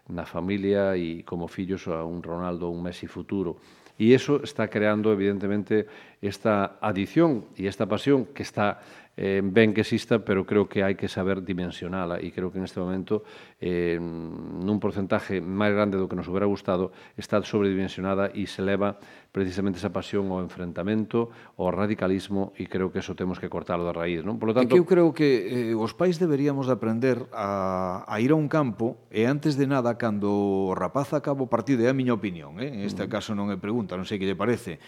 na 0.07 0.23
familia 0.23 0.95
e 0.95 1.27
como 1.27 1.51
fillos 1.51 1.87
a 1.91 2.07
un 2.07 2.23
Ronaldo 2.23 2.71
ou 2.71 2.75
un 2.75 2.79
Messi 2.79 3.07
futuro. 3.07 3.59
E 3.99 4.15
iso 4.15 4.39
está 4.39 4.71
creando, 4.71 5.11
evidentemente, 5.11 5.83
esta 6.23 6.79
adición 6.79 7.51
e 7.59 7.67
esta 7.67 7.83
pasión 7.83 8.31
que 8.31 8.47
está 8.47 8.79
eh, 9.19 9.41
ben 9.43 9.75
que 9.75 9.81
exista, 9.81 10.23
pero 10.23 10.47
creo 10.47 10.71
que 10.71 10.79
hai 10.79 10.95
que 10.95 11.11
saber 11.11 11.43
dimensionala 11.43 12.23
e 12.23 12.31
creo 12.31 12.55
que 12.55 12.63
neste 12.63 12.79
momento 12.79 13.27
eh, 13.59 13.99
nun 13.99 14.79
porcentaje 14.79 15.43
máis 15.43 15.75
grande 15.75 15.99
do 15.99 16.07
que 16.07 16.15
nos 16.15 16.31
hubiera 16.31 16.47
gustado 16.47 16.95
está 17.19 17.35
sobredimensionada 17.43 18.31
e 18.31 18.47
se 18.47 18.63
leva 18.63 18.95
precisamente 19.35 19.75
esa 19.75 19.91
pasión 19.91 20.31
ao 20.31 20.39
enfrentamento, 20.39 21.35
ao 21.59 21.67
radicalismo 21.67 22.55
e 22.55 22.71
creo 22.71 22.95
que 22.95 23.03
eso 23.03 23.11
temos 23.11 23.43
que 23.43 23.51
cortalo 23.51 23.83
da 23.83 23.91
raíz. 23.91 24.23
Non? 24.23 24.39
Por 24.39 24.49
lo 24.49 24.53
tanto... 24.55 24.71
É 24.71 24.71
que 24.71 24.79
eu 24.79 24.87
creo 24.87 25.11
que 25.11 25.75
eh, 25.75 25.75
os 25.75 25.91
pais 25.91 26.15
deberíamos 26.15 26.71
de 26.71 26.79
aprender 26.79 27.27
a, 27.35 28.07
a 28.07 28.15
ir 28.23 28.31
a 28.31 28.39
un 28.39 28.47
campo 28.47 29.03
e 29.11 29.27
antes 29.27 29.59
de 29.59 29.67
nada, 29.67 29.99
cando 29.99 30.31
o 30.31 30.71
rapaz 30.71 31.11
acaba 31.11 31.43
o 31.43 31.51
partido, 31.51 31.83
é 31.83 31.91
a 31.91 31.97
miña 31.97 32.15
opinión, 32.15 32.55
eh? 32.63 32.71
en 32.71 32.87
este 32.87 33.03
caso 33.11 33.35
non 33.35 33.51
é 33.51 33.59
pregunta, 33.59 33.99
non 33.99 34.07
sei 34.07 34.15
que 34.15 34.23
lle 34.23 34.39
parece, 34.39 34.79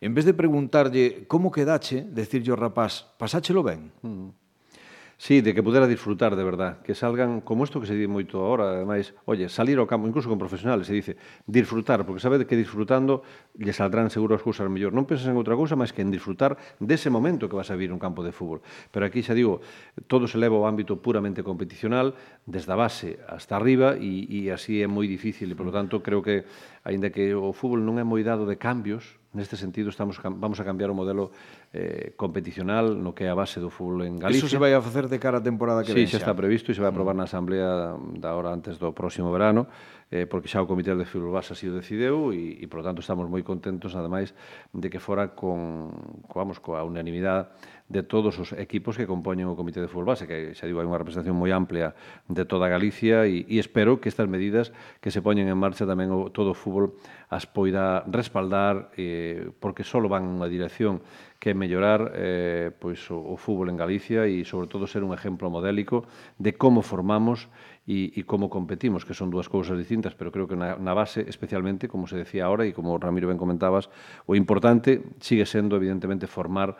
en 0.00 0.14
vez 0.14 0.24
de 0.24 0.34
preguntarlle 0.34 1.26
como 1.26 1.50
quedache, 1.50 2.06
decirlle 2.06 2.54
ao 2.54 2.60
rapaz, 2.60 3.06
pasáchelo 3.18 3.66
ben. 3.66 3.90
Mm. 4.02 4.48
Sí, 5.20 5.40
de 5.40 5.52
que 5.52 5.64
pudera 5.64 5.88
disfrutar 5.88 6.36
de 6.36 6.44
verdad, 6.44 6.80
que 6.82 6.94
salgan 6.94 7.40
como 7.40 7.64
isto 7.64 7.80
que 7.82 7.90
se 7.90 7.98
di 7.98 8.06
moito 8.06 8.38
agora, 8.38 8.78
ademais, 8.78 9.18
oye, 9.26 9.50
salir 9.50 9.82
ao 9.82 9.90
campo, 9.90 10.06
incluso 10.06 10.30
con 10.30 10.38
profesionales, 10.38 10.86
se 10.86 10.94
dice, 10.94 11.18
disfrutar, 11.42 12.06
porque 12.06 12.22
sabe 12.22 12.46
que 12.46 12.54
disfrutando 12.54 13.26
lle 13.58 13.74
saldrán 13.74 14.14
seguro 14.14 14.38
as 14.38 14.46
cousas 14.46 14.70
mellor. 14.70 14.94
Non 14.94 15.10
penses 15.10 15.26
en 15.26 15.34
outra 15.34 15.58
cousa 15.58 15.74
máis 15.74 15.90
que 15.90 16.06
en 16.06 16.14
disfrutar 16.14 16.54
dese 16.78 17.10
momento 17.10 17.50
que 17.50 17.58
vas 17.58 17.66
a 17.66 17.74
vivir 17.74 17.90
un 17.90 17.98
campo 17.98 18.22
de 18.22 18.30
fútbol. 18.30 18.62
Pero 18.94 19.10
aquí 19.10 19.26
xa 19.26 19.34
digo, 19.34 19.58
todo 20.06 20.30
se 20.30 20.38
leva 20.38 20.54
ao 20.54 20.70
ámbito 20.70 21.02
puramente 21.02 21.42
competicional, 21.42 22.14
desde 22.46 22.70
a 22.70 22.78
base 22.78 23.18
hasta 23.26 23.58
arriba, 23.58 23.98
e, 23.98 24.22
e 24.30 24.54
así 24.54 24.78
é 24.78 24.86
moi 24.86 25.10
difícil, 25.10 25.50
e 25.50 25.58
polo 25.58 25.74
tanto 25.74 25.98
creo 25.98 26.22
que, 26.22 26.46
aínda 26.86 27.10
que 27.10 27.34
o 27.34 27.50
fútbol 27.50 27.82
non 27.82 27.98
é 27.98 28.06
moi 28.06 28.22
dado 28.22 28.46
de 28.46 28.54
cambios, 28.54 29.18
neste 29.38 29.54
sentido 29.54 29.94
estamos 29.94 30.18
vamos 30.18 30.58
a 30.58 30.64
cambiar 30.66 30.90
o 30.90 30.96
modelo 30.98 31.30
eh, 31.70 32.12
competicional 32.18 32.98
no 32.98 33.14
que 33.14 33.24
é 33.24 33.30
a 33.30 33.38
base 33.38 33.62
do 33.62 33.70
fútbol 33.70 34.02
en 34.02 34.18
Galicia. 34.18 34.42
Iso 34.42 34.50
se 34.50 34.58
vai 34.58 34.74
a 34.74 34.82
facer 34.82 35.06
de 35.06 35.22
cara 35.22 35.38
a 35.38 35.44
temporada 35.44 35.86
que 35.86 35.94
sí, 35.94 36.02
ven 36.02 36.10
xa. 36.10 36.18
está 36.18 36.34
previsto 36.34 36.68
e 36.70 36.74
se 36.74 36.82
vai 36.82 36.90
aprobar 36.90 37.14
mm. 37.14 37.20
na 37.22 37.26
Asamblea 37.30 37.70
da 38.18 38.34
hora 38.34 38.50
antes 38.50 38.76
do 38.82 38.90
próximo 38.90 39.30
verano, 39.30 39.70
eh, 40.10 40.26
porque 40.26 40.50
xa 40.50 40.58
o 40.58 40.66
Comité 40.66 40.98
de 40.98 41.06
Fútbol 41.06 41.38
Base 41.38 41.54
así 41.54 41.70
o 41.70 41.74
decideu 41.78 42.34
e, 42.34 42.58
e 42.58 42.64
por 42.66 42.82
lo 42.82 42.84
tanto, 42.90 42.98
estamos 42.98 43.30
moi 43.30 43.46
contentos, 43.46 43.94
ademais, 43.94 44.34
de 44.74 44.90
que 44.90 44.98
fora 44.98 45.30
con, 45.38 45.94
vamos, 46.34 46.58
coa 46.58 46.82
unanimidade 46.82 47.54
de 47.88 48.02
todos 48.04 48.36
os 48.38 48.52
equipos 48.52 49.00
que 49.00 49.08
compoñen 49.08 49.48
o 49.48 49.56
Comité 49.56 49.80
de 49.80 49.88
Fútbol 49.88 50.12
Base, 50.12 50.28
que 50.28 50.52
xa 50.52 50.68
digo, 50.68 50.84
hai 50.84 50.88
unha 50.88 51.00
representación 51.00 51.36
moi 51.36 51.48
amplia 51.56 51.96
de 52.28 52.44
toda 52.44 52.68
Galicia 52.68 53.24
e, 53.24 53.48
e 53.48 53.56
espero 53.56 53.96
que 53.96 54.12
estas 54.12 54.28
medidas 54.28 54.76
que 55.00 55.08
se 55.08 55.24
poñen 55.24 55.48
en 55.48 55.56
marcha 55.56 55.88
tamén 55.88 56.12
o, 56.12 56.28
todo 56.28 56.52
o 56.52 56.58
fútbol 56.58 57.00
as 57.32 57.48
poida 57.48 58.04
respaldar 58.04 58.92
eh, 59.00 59.48
porque 59.56 59.88
só 59.88 60.04
van 60.04 60.28
unha 60.28 60.52
dirección 60.52 61.00
que 61.40 61.56
mellorar 61.56 62.12
eh, 62.12 62.74
pois 62.76 63.00
o, 63.08 63.16
o 63.16 63.40
fútbol 63.40 63.72
en 63.72 63.80
Galicia 63.80 64.28
e 64.28 64.44
sobre 64.44 64.68
todo 64.68 64.84
ser 64.84 65.00
un 65.00 65.16
exemplo 65.16 65.48
modélico 65.48 66.04
de 66.36 66.60
como 66.60 66.84
formamos 66.84 67.48
e, 67.88 68.12
e 68.12 68.20
como 68.28 68.52
competimos, 68.52 69.08
que 69.08 69.16
son 69.16 69.32
dúas 69.32 69.48
cousas 69.48 69.80
distintas, 69.80 70.12
pero 70.12 70.28
creo 70.28 70.44
que 70.44 70.60
na, 70.60 70.76
na 70.76 70.92
base, 70.92 71.24
especialmente, 71.24 71.88
como 71.88 72.04
se 72.04 72.20
decía 72.20 72.44
ahora 72.44 72.68
e 72.68 72.76
como 72.76 73.00
Ramiro 73.00 73.32
ben 73.32 73.40
comentabas, 73.40 73.88
o 74.28 74.36
importante 74.36 75.00
sigue 75.24 75.48
sendo 75.48 75.80
evidentemente 75.80 76.28
formar 76.28 76.76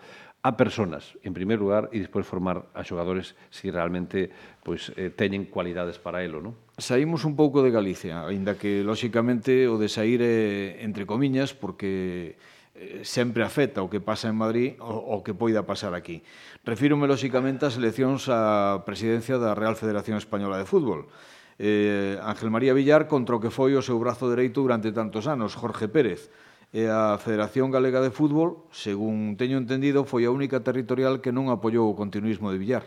a 0.49 0.57
personas, 0.57 1.13
en 1.21 1.37
primeiro 1.37 1.61
lugar, 1.61 1.93
e 1.93 2.01
despois 2.01 2.25
formar 2.25 2.73
a 2.73 2.81
xogadores 2.81 3.37
se 3.53 3.69
si 3.69 3.71
realmente 3.71 4.33
pois, 4.65 4.89
eh, 4.97 5.13
teñen 5.13 5.45
cualidades 5.53 6.01
para 6.01 6.25
elo, 6.25 6.41
non? 6.41 6.57
Saímos 6.81 7.29
un 7.29 7.37
pouco 7.37 7.61
de 7.61 7.69
Galicia, 7.69 8.25
aínda 8.25 8.57
que, 8.57 8.81
lóxicamente, 8.81 9.69
o 9.69 9.77
de 9.77 9.93
sair 9.93 10.25
é 10.25 10.81
eh, 10.81 10.89
entre 10.89 11.05
comiñas, 11.05 11.53
porque 11.53 12.41
eh, 12.73 13.05
sempre 13.05 13.45
afecta 13.45 13.85
o 13.85 13.93
que 13.93 14.01
pasa 14.01 14.33
en 14.33 14.41
Madrid 14.41 14.81
o, 14.81 15.21
o 15.21 15.21
que 15.21 15.37
poida 15.37 15.69
pasar 15.69 15.93
aquí. 15.93 16.25
Refírome, 16.65 17.05
lóxicamente, 17.05 17.69
ás 17.69 17.77
eleccións 17.77 18.25
á 18.33 18.81
presidencia 18.89 19.37
da 19.37 19.53
Real 19.53 19.77
Federación 19.77 20.17
Española 20.17 20.57
de 20.57 20.65
Fútbol. 20.65 21.13
Eh, 21.61 22.17
Ángel 22.25 22.49
María 22.49 22.73
Villar 22.73 23.05
contra 23.05 23.37
o 23.37 23.43
que 23.43 23.53
foi 23.53 23.77
o 23.77 23.85
seu 23.85 24.01
brazo 24.01 24.33
dereito 24.33 24.65
durante 24.65 24.95
tantos 24.97 25.29
anos, 25.29 25.59
Jorge 25.59 25.93
Pérez, 25.93 26.33
e 26.73 26.85
a 26.85 27.17
Federación 27.17 27.73
Galega 27.73 28.05
de 28.05 28.13
Fútbol, 28.13 28.69
según 28.69 29.41
teño 29.41 29.57
entendido, 29.57 30.05
foi 30.05 30.29
a 30.29 30.35
única 30.35 30.61
territorial 30.61 31.25
que 31.25 31.33
non 31.33 31.49
apoiou 31.49 31.89
o 31.89 31.97
continuismo 31.97 32.53
de 32.53 32.61
Villar. 32.61 32.85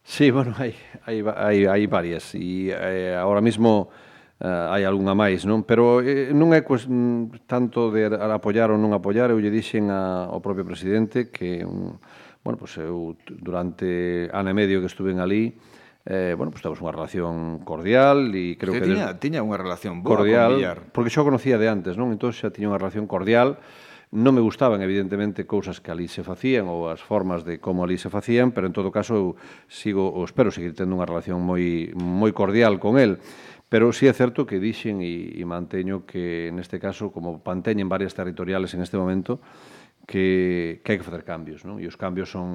Sí, 0.00 0.32
bueno, 0.32 0.56
hai, 0.56 0.72
hai, 1.04 1.20
hai, 1.20 1.58
hai 1.68 1.82
varias 1.84 2.32
e 2.32 2.72
eh, 2.72 3.12
ahora 3.12 3.44
mismo 3.44 3.92
eh, 4.40 4.48
hai 4.48 4.88
algunha 4.88 5.12
máis, 5.12 5.44
non? 5.44 5.68
Pero 5.68 6.00
eh, 6.00 6.32
non 6.32 6.56
é 6.56 6.64
pues, 6.64 6.88
mm, 6.88 7.44
tanto 7.44 7.92
de 7.92 8.08
apoiar 8.08 8.72
ou 8.72 8.80
non 8.80 8.96
apoiar, 8.96 9.28
eu 9.28 9.36
lle 9.36 9.52
dixen 9.52 9.92
a, 9.92 10.32
ao 10.32 10.40
propio 10.40 10.64
presidente 10.64 11.28
que 11.28 11.60
un, 11.60 12.00
bueno, 12.40 12.56
pues 12.56 12.80
eu 12.80 13.12
durante 13.28 14.32
ano 14.32 14.48
e 14.48 14.56
medio 14.56 14.80
que 14.80 14.88
estuve 14.88 15.12
en 15.12 15.20
ali, 15.20 15.52
eh, 16.06 16.34
bueno, 16.36 16.50
pues 16.50 16.62
temos 16.62 16.80
unha 16.80 16.94
relación 16.94 17.60
cordial 17.60 18.32
e 18.32 18.56
creo 18.56 18.72
Usted 18.72 18.88
que... 18.88 18.92
Tiña, 18.96 19.12
de... 19.12 19.20
tiña 19.20 19.40
unha 19.44 19.60
relación 19.60 20.00
boa 20.00 20.16
cordial, 20.16 20.56
con 20.56 20.60
Villar. 20.60 20.78
Porque 20.96 21.12
xa 21.12 21.20
o 21.20 21.28
conocía 21.28 21.60
de 21.60 21.68
antes, 21.68 22.00
non? 22.00 22.08
Entón 22.14 22.32
xa 22.32 22.48
tiña 22.48 22.72
unha 22.72 22.80
relación 22.80 23.04
cordial. 23.04 23.60
Non 24.10 24.34
me 24.34 24.42
gustaban, 24.42 24.82
evidentemente, 24.82 25.46
cousas 25.46 25.78
que 25.78 25.94
ali 25.94 26.10
se 26.10 26.26
facían 26.26 26.66
ou 26.66 26.90
as 26.90 26.98
formas 26.98 27.46
de 27.46 27.62
como 27.62 27.86
ali 27.86 27.94
se 27.94 28.10
facían, 28.10 28.50
pero 28.50 28.66
en 28.66 28.74
todo 28.74 28.90
caso 28.90 29.14
eu 29.14 29.26
sigo, 29.70 30.08
ou 30.10 30.26
espero 30.26 30.50
seguir 30.50 30.74
tendo 30.74 30.98
unha 30.98 31.06
relación 31.06 31.38
moi, 31.44 31.94
moi 31.94 32.32
cordial 32.34 32.82
con 32.82 32.98
el. 32.98 33.22
Pero 33.70 33.94
sí 33.94 34.10
é 34.10 34.14
certo 34.16 34.50
que 34.50 34.58
dixen 34.58 34.98
e, 34.98 35.38
e 35.38 35.44
manteño 35.46 36.02
que, 36.02 36.50
neste 36.50 36.82
caso, 36.82 37.14
como 37.14 37.38
panteñen 37.38 37.86
varias 37.86 38.18
territoriales 38.18 38.74
en 38.74 38.82
este 38.82 38.98
momento, 38.98 39.38
que, 40.10 40.80
que 40.82 40.90
hai 40.90 40.98
que 40.98 41.06
facer 41.06 41.22
cambios, 41.22 41.62
non? 41.62 41.78
E 41.78 41.86
os 41.86 41.94
cambios 41.94 42.34
son 42.34 42.50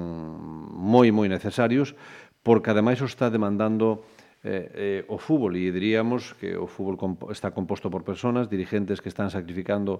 moi, 0.76 1.08
moi 1.08 1.24
necesarios 1.24 1.96
porque 2.46 2.70
ademais 2.70 3.02
o 3.02 3.10
está 3.10 3.26
demandando 3.26 4.06
eh, 4.46 5.02
eh, 5.02 5.10
o 5.10 5.18
fútbol 5.18 5.58
e 5.58 5.74
diríamos 5.74 6.38
que 6.38 6.54
o 6.54 6.70
fútbol 6.70 6.94
comp 6.94 7.26
está 7.34 7.50
composto 7.50 7.90
por 7.90 8.06
personas, 8.06 8.46
dirigentes 8.46 9.02
que 9.02 9.10
están 9.10 9.34
sacrificando 9.34 9.98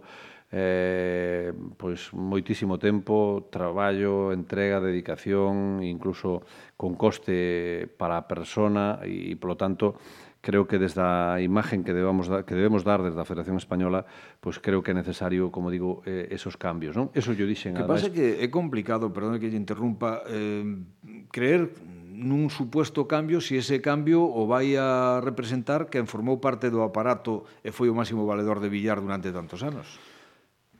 eh, 0.55 1.51
pois 1.75 2.15
moitísimo 2.15 2.79
tempo, 2.79 3.51
traballo, 3.51 4.31
entrega, 4.31 4.79
dedicación, 4.79 5.83
incluso 5.83 6.47
con 6.79 6.95
coste 6.95 7.91
para 7.99 8.15
a 8.15 8.31
persona 8.31 9.03
e, 9.03 9.35
polo 9.35 9.59
tanto, 9.59 9.99
creo 10.47 10.71
que 10.71 10.79
desde 10.79 11.03
a 11.03 11.43
imagen 11.43 11.83
que 11.83 11.91
debemos 11.91 12.31
dar, 12.31 12.47
que 12.47 12.55
debemos 12.55 12.87
dar 12.87 13.03
desde 13.03 13.19
a 13.19 13.27
Federación 13.27 13.59
Española, 13.59 14.07
pois 14.39 14.63
creo 14.63 14.87
que 14.87 14.95
é 14.95 14.97
necesario, 14.97 15.51
como 15.51 15.75
digo, 15.75 16.07
eh, 16.07 16.31
esos 16.31 16.55
cambios, 16.55 16.95
non? 16.95 17.11
Eso 17.19 17.35
yo 17.35 17.51
dixen 17.51 17.75
Que 17.75 17.83
pasa 17.83 18.15
que 18.15 18.39
é 18.39 18.47
complicado, 18.47 19.11
perdón 19.11 19.43
que 19.43 19.51
lle 19.51 19.59
interrumpa, 19.59 20.23
eh, 20.31 20.63
creer 21.35 21.75
nun 22.17 22.49
supuesto 22.49 23.05
cambio 23.05 23.45
se 23.45 23.61
ese 23.61 23.85
cambio 23.85 24.25
o 24.25 24.49
vai 24.49 24.73
a 24.81 25.21
representar 25.21 25.93
quen 25.93 26.09
formou 26.09 26.41
parte 26.41 26.73
do 26.73 26.81
aparato 26.81 27.45
e 27.61 27.71
foi 27.71 27.93
o 27.93 27.95
máximo 27.95 28.25
valedor 28.25 28.65
de 28.65 28.73
billar 28.73 29.05
durante 29.05 29.29
tantos 29.29 29.61
anos. 29.61 30.01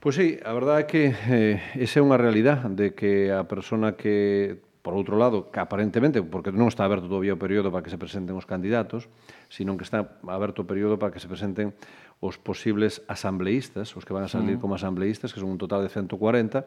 Pois 0.01 0.17
sí, 0.17 0.41
a 0.41 0.53
verdade 0.53 0.81
é 0.81 0.89
que 0.89 1.03
eh, 1.13 1.61
esa 1.77 2.01
é 2.01 2.05
unha 2.05 2.17
realidad 2.17 2.65
de 2.69 2.97
que 2.97 3.29
a 3.29 3.45
persona 3.45 3.93
que 3.93 4.65
por 4.87 4.95
outro 4.95 5.19
lado, 5.19 5.51
que 5.51 5.59
aparentemente, 5.59 6.23
porque 6.23 6.47
non 6.47 6.71
está 6.71 6.87
aberto 6.87 7.11
todavía 7.11 7.35
o 7.35 7.41
período 7.41 7.75
para 7.75 7.83
que 7.83 7.91
se 7.91 7.99
presenten 7.99 8.39
os 8.39 8.47
candidatos, 8.47 9.11
sino 9.51 9.75
que 9.75 9.83
está 9.83 10.15
aberto 10.23 10.63
o 10.63 10.69
período 10.69 10.95
para 10.95 11.11
que 11.11 11.19
se 11.19 11.27
presenten 11.27 11.75
os 12.23 12.39
posibles 12.39 13.03
asambleístas, 13.11 13.91
os 13.99 14.07
que 14.07 14.15
van 14.15 14.23
a 14.23 14.31
salir 14.31 14.55
sí. 14.55 14.61
como 14.63 14.79
asambleístas, 14.79 15.35
que 15.35 15.43
son 15.43 15.51
un 15.51 15.59
total 15.59 15.83
de 15.83 15.91
140, 15.91 16.63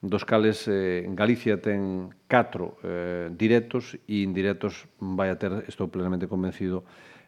dos 0.00 0.24
cales 0.24 0.66
eh, 0.66 1.06
Galicia 1.12 1.60
ten 1.60 2.10
catro 2.26 2.78
eh, 2.82 3.30
directos 3.34 3.98
e 4.08 4.24
indirectos 4.24 4.88
vai 4.98 5.30
a 5.30 5.36
ter, 5.36 5.64
estou 5.68 5.92
plenamente 5.92 6.26
convencido, 6.26 6.84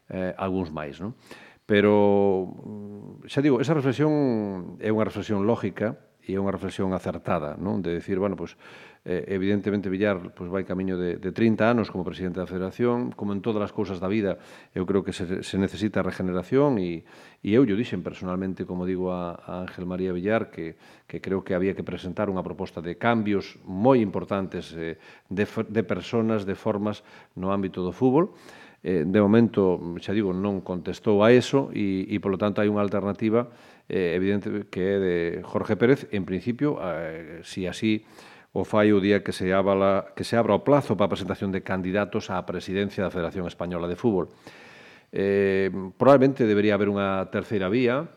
eh, 0.09 0.35
algúns 0.37 0.72
máis. 0.72 0.98
Non? 0.98 1.14
Pero, 1.66 2.46
mm, 2.62 3.26
xa 3.26 3.42
digo, 3.42 3.59
esa 3.59 3.74
reflexión 3.74 4.79
é 4.79 4.90
unha 4.94 5.07
reflexión 5.07 5.42
lógica 5.44 5.98
e 6.22 6.35
é 6.35 6.38
unha 6.38 6.55
reflexión 6.55 6.94
acertada, 6.94 7.59
non? 7.59 7.83
De 7.83 7.94
decir, 7.94 8.18
bueno, 8.18 8.38
pois, 8.38 8.55
pues, 8.55 8.62
Eh, 9.08 9.24
evidentemente, 9.28 9.88
Villar 9.88 10.34
pues, 10.34 10.50
vai 10.50 10.66
camiño 10.66 10.98
de, 10.98 11.22
de 11.22 11.30
30 11.30 11.70
anos 11.70 11.94
como 11.94 12.02
presidente 12.02 12.42
da 12.42 12.50
Federación. 12.50 13.14
Como 13.14 13.30
en 13.30 13.38
todas 13.38 13.62
as 13.62 13.70
cousas 13.70 14.02
da 14.02 14.10
vida, 14.10 14.42
eu 14.74 14.82
creo 14.82 15.06
que 15.06 15.14
se, 15.14 15.46
se 15.46 15.56
necesita 15.62 16.02
regeneración 16.02 16.82
e, 16.82 17.06
e 17.38 17.54
eu 17.54 17.62
lle 17.62 17.78
dixen 17.78 18.02
personalmente, 18.02 18.66
como 18.66 18.82
digo 18.82 19.14
a, 19.14 19.38
a 19.38 19.62
Ángel 19.62 19.86
María 19.86 20.10
Villar, 20.10 20.50
que, 20.50 20.74
que 21.06 21.22
creo 21.22 21.46
que 21.46 21.54
había 21.54 21.78
que 21.78 21.86
presentar 21.86 22.26
unha 22.26 22.42
proposta 22.42 22.82
de 22.82 22.98
cambios 22.98 23.62
moi 23.62 24.02
importantes 24.02 24.74
eh, 24.74 24.98
de, 25.30 25.46
de 25.46 25.82
personas, 25.86 26.42
de 26.42 26.58
formas 26.58 27.06
no 27.38 27.54
ámbito 27.54 27.86
do 27.86 27.94
fútbol 27.94 28.34
eh, 28.82 29.06
de 29.06 29.20
momento, 29.22 29.78
xa 30.02 30.10
digo, 30.14 30.34
non 30.34 30.66
contestou 30.66 31.22
a 31.22 31.30
eso 31.30 31.70
e, 31.70 32.10
e 32.10 32.18
polo 32.18 32.42
tanto, 32.42 32.58
hai 32.58 32.66
unha 32.66 32.82
alternativa 32.82 33.54
eh, 33.86 34.18
evidente 34.18 34.66
que 34.66 34.82
é 34.82 34.96
de 34.98 35.16
Jorge 35.46 35.78
Pérez, 35.78 36.10
en 36.10 36.26
principio, 36.26 36.82
eh, 36.82 37.46
si 37.46 37.70
así 37.70 38.02
o 38.56 38.64
fai 38.64 38.88
o 38.96 39.04
día 39.04 39.20
que 39.20 39.36
se, 39.36 39.52
abala, 39.52 40.16
que 40.16 40.24
se 40.24 40.32
abra 40.32 40.56
o 40.56 40.64
plazo 40.64 40.96
para 40.96 41.12
a 41.12 41.12
presentación 41.12 41.52
de 41.52 41.60
candidatos 41.60 42.32
á 42.32 42.40
presidencia 42.48 43.04
da 43.04 43.12
Federación 43.12 43.44
Española 43.44 43.84
de 43.84 44.00
Fútbol. 44.00 44.32
Eh, 45.12 45.68
probablemente 46.00 46.48
debería 46.48 46.72
haber 46.72 46.88
unha 46.88 47.28
terceira 47.28 47.68
vía, 47.68 48.08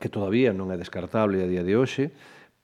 que 0.00 0.08
todavía 0.08 0.56
non 0.56 0.72
é 0.72 0.80
descartable 0.80 1.44
a 1.44 1.48
día 1.50 1.60
de 1.60 1.76
hoxe, 1.76 2.08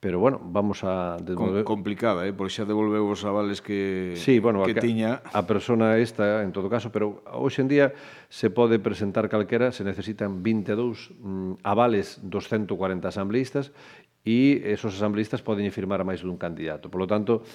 pero 0.01 0.17
bueno, 0.17 0.41
vamos 0.41 0.83
a 0.83 1.17
devolver... 1.21 1.65
Com 1.65 1.81
complicada, 1.81 2.25
eh, 2.25 2.33
porque 2.33 2.53
xa 2.53 2.65
devolveu 2.65 3.05
os 3.05 3.21
avales 3.25 3.61
que 3.61 4.13
sí, 4.17 4.41
bueno, 4.41 4.65
que 4.65 4.73
a, 4.73 4.81
tiña 4.81 5.21
a 5.21 5.45
persona 5.45 6.01
esta 6.01 6.41
en 6.41 6.49
todo 6.49 6.65
caso, 6.65 6.89
pero 6.89 7.21
hoxe 7.29 7.61
en 7.61 7.69
día 7.69 7.87
se 8.29 8.49
pode 8.49 8.81
presentar 8.81 9.29
calquera, 9.29 9.69
se 9.69 9.85
necesitan 9.85 10.41
22 10.41 11.13
mm, 11.17 11.65
avales 11.65 12.21
dos 12.25 12.49
140 12.49 13.09
asambleístas 13.09 13.69
e 14.27 14.59
esos 14.67 14.99
asambleístas 14.99 15.39
poden 15.39 15.71
firmar 15.71 16.03
a 16.03 16.07
máis 16.07 16.19
dun 16.19 16.35
candidato. 16.35 16.91
Por 16.91 16.99
lo 16.99 17.07
tanto, 17.07 17.47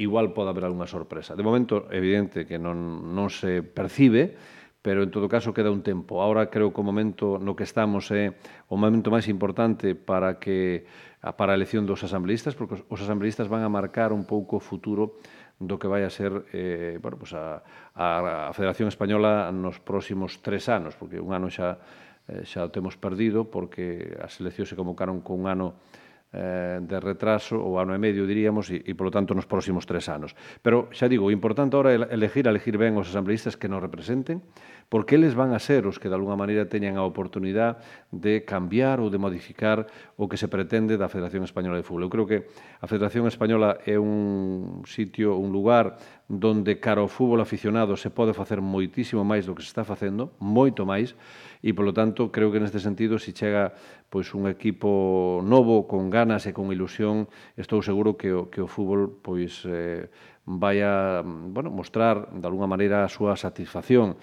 igual 0.00 0.32
pode 0.32 0.48
haber 0.48 0.64
algunha 0.64 0.88
sorpresa. 0.88 1.36
De 1.36 1.44
momento, 1.44 1.92
evidente 1.92 2.48
que 2.48 2.56
non, 2.56 3.12
non 3.12 3.28
se 3.28 3.60
percibe, 3.60 4.32
pero 4.80 5.02
en 5.02 5.10
todo 5.10 5.28
caso 5.28 5.52
queda 5.52 5.68
un 5.68 5.82
tempo. 5.84 6.24
Ahora 6.24 6.48
creo 6.48 6.72
que 6.72 6.80
o 6.80 6.86
momento 6.86 7.36
no 7.36 7.52
que 7.52 7.68
estamos 7.68 8.08
é 8.14 8.32
o 8.72 8.80
momento 8.80 9.12
máis 9.12 9.28
importante 9.28 9.92
para 9.92 10.40
que 10.40 10.88
para 11.36 11.52
a 11.52 11.58
elección 11.58 11.84
dos 11.84 12.06
asambleístas, 12.06 12.54
porque 12.54 12.80
os 12.86 13.00
asambleístas 13.02 13.50
van 13.50 13.66
a 13.66 13.68
marcar 13.68 14.14
un 14.14 14.24
pouco 14.24 14.56
o 14.56 14.62
futuro 14.62 15.18
do 15.58 15.80
que 15.80 15.90
vai 15.90 16.04
a 16.04 16.12
ser 16.12 16.46
eh, 16.52 17.02
bueno, 17.02 17.18
pues 17.18 17.32
a, 17.34 17.64
a, 17.96 18.48
a 18.48 18.52
Federación 18.54 18.86
Española 18.86 19.50
nos 19.50 19.82
próximos 19.82 20.38
tres 20.38 20.68
anos, 20.68 20.94
porque 20.94 21.18
un 21.18 21.34
ano 21.34 21.50
xa, 21.50 21.82
eh, 22.28 22.46
xa 22.46 22.62
o 22.62 22.70
temos 22.70 22.94
perdido, 22.94 23.48
porque 23.50 24.14
as 24.22 24.38
eleccións 24.38 24.70
se 24.70 24.78
convocaron 24.78 25.18
con 25.18 25.42
un 25.42 25.50
ano 25.50 25.82
eh, 26.32 26.80
de 26.82 26.98
retraso 27.00 27.56
ou 27.56 27.78
ano 27.78 27.94
e 27.94 28.00
medio, 28.02 28.26
diríamos, 28.26 28.68
e, 28.68 28.82
e 28.82 28.92
polo 28.98 29.14
tanto 29.14 29.32
nos 29.32 29.46
próximos 29.46 29.86
tres 29.86 30.10
anos. 30.10 30.34
Pero, 30.60 30.90
xa 30.90 31.06
digo, 31.06 31.28
o 31.28 31.34
importante 31.34 31.78
ahora 31.78 31.94
é 31.94 31.98
elegir, 32.10 32.50
elegir 32.50 32.76
ben 32.76 32.98
os 32.98 33.08
asambleístas 33.08 33.54
que 33.54 33.70
nos 33.70 33.78
representen, 33.78 34.42
porque 34.88 35.14
eles 35.14 35.34
van 35.34 35.54
a 35.54 35.58
ser 35.58 35.86
os 35.86 35.98
que, 35.98 36.10
de 36.10 36.14
alguna 36.14 36.38
maneira, 36.38 36.66
teñan 36.66 36.98
a 36.98 37.06
oportunidade 37.06 37.82
de 38.10 38.46
cambiar 38.46 38.98
ou 39.02 39.10
de 39.10 39.18
modificar 39.18 39.86
o 40.14 40.26
que 40.30 40.38
se 40.38 40.46
pretende 40.46 40.98
da 40.98 41.10
Federación 41.10 41.42
Española 41.42 41.78
de 41.78 41.86
Fútbol. 41.86 42.06
Eu 42.06 42.12
creo 42.12 42.26
que 42.26 42.38
a 42.78 42.86
Federación 42.86 43.26
Española 43.26 43.82
é 43.82 43.98
un 43.98 44.82
sitio, 44.86 45.38
un 45.38 45.50
lugar 45.50 45.98
donde 46.28 46.82
cara 46.82 47.00
ao 47.00 47.08
fútbol 47.08 47.38
aficionado 47.40 47.94
se 47.94 48.10
pode 48.10 48.34
facer 48.34 48.58
moitísimo 48.58 49.22
máis 49.22 49.46
do 49.46 49.54
que 49.54 49.62
se 49.62 49.70
está 49.70 49.86
facendo, 49.86 50.34
moito 50.42 50.82
máis, 50.82 51.14
e 51.62 51.70
polo 51.70 51.94
tanto 51.94 52.34
creo 52.34 52.50
que 52.50 52.58
neste 52.58 52.82
sentido 52.82 53.18
se 53.18 53.30
chega 53.30 53.78
pois 54.10 54.34
un 54.34 54.50
equipo 54.50 55.38
novo 55.46 55.86
con 55.86 56.10
ganas 56.10 56.46
e 56.46 56.54
con 56.54 56.74
ilusión, 56.74 57.30
estou 57.54 57.78
seguro 57.78 58.18
que 58.18 58.34
o 58.34 58.50
que 58.50 58.58
o 58.58 58.66
fútbol 58.66 59.22
pois 59.22 59.62
eh 59.70 60.10
vai 60.46 60.80
a, 60.80 61.22
bueno, 61.26 61.70
mostrar 61.70 62.30
de 62.30 62.46
alguna 62.46 62.70
maneira 62.70 63.02
a 63.02 63.10
súa 63.10 63.34
satisfacción. 63.34 64.14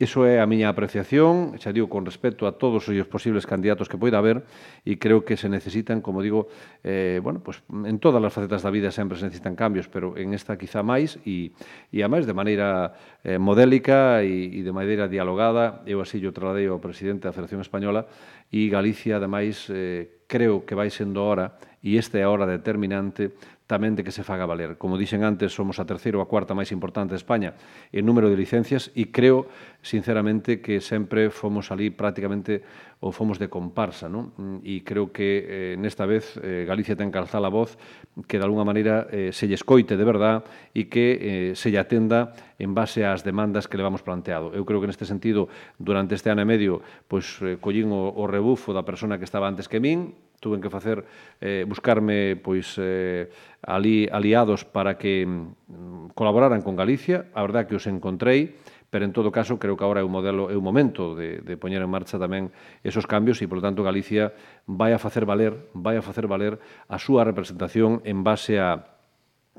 Iso 0.00 0.24
é 0.24 0.40
a 0.40 0.48
miña 0.48 0.72
apreciación, 0.72 1.60
xa 1.60 1.76
digo, 1.76 1.92
con 1.92 2.08
respecto 2.08 2.48
a 2.48 2.56
todos 2.56 2.88
os 2.88 3.08
posibles 3.12 3.44
candidatos 3.44 3.84
que 3.84 4.00
poida 4.00 4.16
haber 4.16 4.48
e 4.80 4.96
creo 4.96 5.28
que 5.28 5.36
se 5.36 5.52
necesitan, 5.52 6.00
como 6.00 6.24
digo, 6.24 6.48
eh, 6.80 7.20
bueno, 7.20 7.44
pues, 7.44 7.60
en 7.68 8.00
todas 8.00 8.24
as 8.24 8.32
facetas 8.32 8.64
da 8.64 8.72
vida 8.72 8.88
sempre 8.96 9.20
se 9.20 9.28
necesitan 9.28 9.52
cambios, 9.52 9.92
pero 9.92 10.16
en 10.16 10.32
esta 10.32 10.56
quizá 10.56 10.80
máis 10.80 11.20
e, 11.28 11.52
e 11.92 12.00
a 12.00 12.08
máis 12.08 12.24
de 12.24 12.32
maneira 12.32 12.96
eh, 13.28 13.36
modélica 13.36 14.24
e, 14.24 14.48
e 14.48 14.64
de 14.64 14.72
maneira 14.72 15.04
dialogada. 15.04 15.84
Eu 15.84 16.00
así 16.00 16.16
yo 16.16 16.32
trasladei 16.32 16.64
ao 16.72 16.80
presidente 16.80 17.28
da 17.28 17.36
Federación 17.36 17.60
Española 17.60 18.08
e 18.48 18.72
Galicia, 18.72 19.20
ademais, 19.20 19.68
eh, 19.68 20.24
creo 20.24 20.64
que 20.64 20.72
vai 20.72 20.88
sendo 20.88 21.20
hora, 21.28 21.60
e 21.84 22.00
esta 22.00 22.16
é 22.16 22.24
a 22.24 22.32
hora 22.32 22.48
determinante, 22.48 23.36
tamén 23.70 23.94
de 23.94 24.02
que 24.02 24.10
se 24.10 24.26
faga 24.26 24.50
valer. 24.50 24.74
Como 24.74 24.98
dixen 24.98 25.22
antes, 25.22 25.54
somos 25.54 25.78
a 25.78 25.86
terceira 25.86 26.18
ou 26.18 26.26
a 26.26 26.26
cuarta 26.26 26.58
máis 26.58 26.74
importante 26.74 27.14
de 27.14 27.22
España 27.22 27.54
en 27.94 28.02
número 28.02 28.26
de 28.26 28.34
licencias 28.34 28.90
e 28.98 29.14
creo, 29.14 29.46
sinceramente, 29.78 30.58
que 30.58 30.82
sempre 30.82 31.30
fomos 31.30 31.70
ali 31.70 31.94
prácticamente 31.94 32.66
ou 32.98 33.14
fomos 33.14 33.38
de 33.38 33.46
comparsa, 33.46 34.10
non? 34.10 34.34
E 34.66 34.82
creo 34.82 35.14
que 35.14 35.46
eh, 35.46 35.74
nesta 35.78 36.04
vez 36.04 36.34
eh, 36.42 36.66
Galicia 36.66 36.98
ten 36.98 37.14
que 37.14 37.22
alzar 37.22 37.40
a 37.46 37.48
voz 37.48 37.78
que 38.26 38.36
de 38.36 38.44
alguna 38.44 38.66
maneira 38.66 39.06
eh, 39.08 39.30
se 39.30 39.46
lle 39.46 39.54
escoite 39.54 39.94
de 39.94 40.04
verdad 40.04 40.42
e 40.74 40.90
que 40.90 41.06
eh, 41.16 41.50
se 41.54 41.70
lle 41.70 41.78
atenda 41.78 42.34
en 42.58 42.74
base 42.74 43.06
ás 43.06 43.22
demandas 43.22 43.70
que 43.70 43.78
levamos 43.78 44.02
planteado. 44.02 44.50
Eu 44.52 44.66
creo 44.66 44.82
que 44.82 44.90
neste 44.90 45.06
sentido, 45.06 45.46
durante 45.78 46.18
este 46.18 46.28
ano 46.28 46.42
e 46.42 46.50
medio, 46.50 46.82
pois, 47.06 47.38
eh, 47.40 47.56
collín 47.56 47.94
o, 47.94 48.10
o 48.10 48.26
rebufo 48.26 48.74
da 48.74 48.82
persona 48.82 49.16
que 49.16 49.24
estaba 49.24 49.46
antes 49.46 49.70
que 49.70 49.78
min, 49.78 50.12
tuven 50.40 50.60
que 50.60 50.72
facer 50.72 51.04
eh, 51.40 51.64
buscarme 51.68 52.34
pois 52.40 52.74
eh, 52.80 53.28
ali 53.62 54.08
aliados 54.08 54.64
para 54.64 54.96
que 54.96 55.28
mm, 55.28 56.16
colaboraran 56.16 56.64
con 56.64 56.74
Galicia, 56.74 57.28
a 57.36 57.44
verdad 57.44 57.68
que 57.68 57.76
os 57.76 57.86
encontrei, 57.86 58.56
pero 58.90 59.04
en 59.04 59.12
todo 59.12 59.30
caso 59.30 59.60
creo 59.60 59.76
que 59.76 59.84
agora 59.84 60.02
é 60.02 60.06
un 60.06 60.10
modelo 60.10 60.50
é 60.50 60.56
un 60.58 60.66
momento 60.66 61.14
de, 61.14 61.44
de 61.44 61.54
poñer 61.54 61.84
en 61.84 61.92
marcha 61.92 62.18
tamén 62.18 62.50
esos 62.82 63.06
cambios 63.06 63.38
e, 63.38 63.46
polo 63.46 63.62
tanto, 63.62 63.86
Galicia 63.86 64.34
vai 64.66 64.90
a 64.90 64.98
facer 64.98 65.22
valer, 65.22 65.70
vai 65.76 65.94
a 65.94 66.02
facer 66.02 66.26
valer 66.26 66.58
a 66.90 66.98
súa 66.98 67.22
representación 67.22 68.02
en 68.02 68.26
base 68.26 68.58
a 68.58 68.98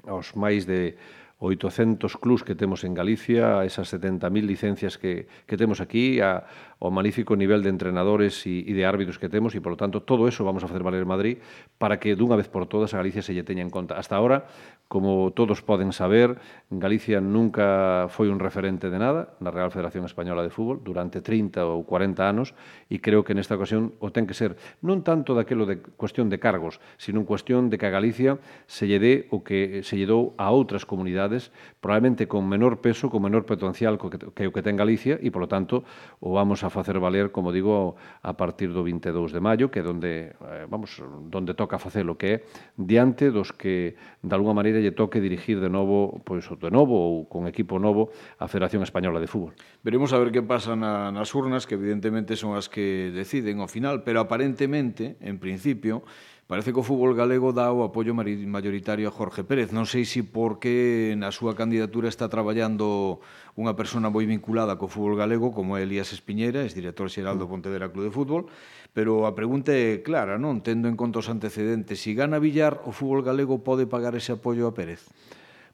aos 0.09 0.33
máis 0.33 0.65
de 0.65 0.97
800 1.41 2.17
clubs 2.17 2.43
que 2.43 2.53
temos 2.53 2.83
en 2.83 2.93
Galicia, 2.93 3.65
esas 3.65 3.91
70.000 3.93 4.45
licencias 4.45 4.97
que, 4.97 5.27
que 5.47 5.57
temos 5.57 5.81
aquí, 5.81 6.21
a, 6.21 6.45
o 6.81 6.89
malífico 6.89 7.37
nivel 7.37 7.61
de 7.61 7.69
entrenadores 7.69 8.41
e, 8.49 8.65
e 8.65 8.73
de 8.73 8.89
árbitros 8.89 9.21
que 9.21 9.29
temos 9.29 9.53
e, 9.53 9.61
polo 9.61 9.77
tanto, 9.77 10.01
todo 10.01 10.25
eso 10.25 10.41
vamos 10.41 10.65
a 10.65 10.67
facer 10.67 10.81
valer 10.81 11.05
Madrid 11.05 11.37
para 11.77 12.01
que 12.01 12.17
dunha 12.17 12.33
vez 12.33 12.49
por 12.49 12.65
todas 12.65 12.97
a 12.97 12.97
Galicia 12.97 13.21
se 13.21 13.37
lle 13.37 13.45
teña 13.45 13.61
en 13.61 13.69
conta. 13.69 14.01
Hasta 14.01 14.17
ahora, 14.17 14.49
como 14.89 15.29
todos 15.29 15.61
poden 15.61 15.93
saber, 15.93 16.41
Galicia 16.73 17.21
nunca 17.21 18.09
foi 18.09 18.33
un 18.33 18.41
referente 18.41 18.89
de 18.89 18.97
nada 18.97 19.37
na 19.37 19.53
Real 19.53 19.69
Federación 19.69 20.09
Española 20.09 20.41
de 20.41 20.49
Fútbol 20.49 20.81
durante 20.81 21.21
30 21.21 21.69
ou 21.69 21.85
40 21.85 22.17
anos 22.25 22.57
e 22.89 22.97
creo 22.97 23.21
que 23.21 23.37
nesta 23.37 23.53
ocasión 23.53 23.93
o 24.01 24.09
ten 24.09 24.25
que 24.25 24.33
ser 24.33 24.57
non 24.81 25.05
tanto 25.05 25.37
daquelo 25.37 25.69
de 25.69 25.85
cuestión 25.85 26.33
de 26.33 26.41
cargos, 26.41 26.81
sino 26.97 27.21
en 27.21 27.29
cuestión 27.29 27.69
de 27.69 27.77
que 27.77 27.85
a 27.85 27.93
Galicia 27.93 28.41
se 28.65 28.89
lle 28.89 28.97
dé 28.97 29.13
o 29.29 29.45
que 29.45 29.85
se 29.85 30.01
lle 30.01 30.09
dou 30.09 30.33
a 30.41 30.49
outras 30.49 30.89
comunidades, 30.89 31.53
probablemente 31.77 32.25
con 32.25 32.49
menor 32.49 32.81
peso, 32.81 33.13
con 33.13 33.21
menor 33.21 33.45
potencial 33.45 34.01
que 34.01 34.49
o 34.49 34.51
que 34.51 34.65
ten 34.65 34.81
Galicia 34.81 35.21
e, 35.21 35.29
polo 35.29 35.45
tanto, 35.45 35.85
o 36.17 36.33
vamos 36.33 36.65
a 36.65 36.70
facer 36.71 36.97
valer, 36.97 37.29
como 37.29 37.51
digo, 37.51 37.95
a 38.23 38.33
partir 38.33 38.71
do 38.71 38.81
22 38.81 39.35
de 39.35 39.39
maio, 39.43 39.69
que 39.69 39.79
é 39.79 39.85
donde, 39.85 40.33
eh, 40.33 40.65
vamos, 40.65 40.97
donde 41.29 41.53
toca 41.53 41.77
facelo, 41.77 42.15
que 42.15 42.27
é 42.27 42.35
diante 42.79 43.29
dos 43.29 43.51
que, 43.51 43.99
de 44.23 44.33
alguma 44.33 44.55
maneira, 44.55 44.79
lle 44.79 44.95
toque 44.95 45.19
dirigir 45.19 45.59
de 45.59 45.69
novo, 45.69 46.23
pois, 46.23 46.47
de 46.47 46.71
novo 46.71 46.95
ou 46.95 47.27
con 47.27 47.45
equipo 47.45 47.77
novo, 47.77 48.09
a 48.39 48.47
Federación 48.47 48.81
Española 48.81 49.19
de 49.19 49.27
Fútbol. 49.27 49.53
Veremos 49.83 50.15
a 50.15 50.17
ver 50.17 50.31
que 50.31 50.41
pasa 50.41 50.73
na, 50.73 51.11
nas 51.11 51.35
urnas, 51.35 51.67
que 51.67 51.75
evidentemente 51.75 52.39
son 52.39 52.55
as 52.55 52.71
que 52.71 53.11
deciden 53.11 53.59
ao 53.59 53.69
final, 53.69 54.01
pero 54.07 54.23
aparentemente, 54.23 55.19
en 55.19 55.37
principio, 55.37 56.07
Parece 56.51 56.73
que 56.75 56.83
o 56.83 56.83
fútbol 56.83 57.15
galego 57.15 57.55
dá 57.55 57.71
o 57.71 57.79
apoio 57.79 58.11
maioritario 58.11 59.07
a 59.07 59.15
Jorge 59.15 59.47
Pérez. 59.47 59.71
Non 59.71 59.87
sei 59.87 60.03
se 60.03 60.19
porque 60.19 61.15
na 61.15 61.31
súa 61.31 61.55
candidatura 61.55 62.11
está 62.11 62.27
traballando 62.27 63.23
unha 63.55 63.71
persona 63.71 64.11
moi 64.11 64.27
vinculada 64.27 64.75
co 64.75 64.91
fútbol 64.91 65.15
galego, 65.15 65.55
como 65.55 65.79
é 65.79 65.87
Elías 65.87 66.11
Espiñera, 66.11 66.67
es 66.67 66.75
director 66.75 67.07
xeral 67.07 67.39
do 67.39 67.47
Pontevedra 67.47 67.87
Club 67.87 68.11
de 68.11 68.11
Fútbol, 68.11 68.51
pero 68.91 69.23
a 69.23 69.31
pregunta 69.31 69.71
é 69.71 70.03
clara, 70.03 70.35
non? 70.35 70.59
Tendo 70.59 70.91
en 70.91 70.99
conta 70.99 71.23
os 71.23 71.31
antecedentes, 71.31 72.03
se 72.03 72.11
si 72.11 72.19
gana 72.19 72.35
Villar, 72.35 72.83
o 72.83 72.91
fútbol 72.91 73.23
galego 73.23 73.63
pode 73.63 73.87
pagar 73.87 74.19
ese 74.19 74.35
apoio 74.35 74.67
a 74.67 74.75
Pérez? 74.75 75.07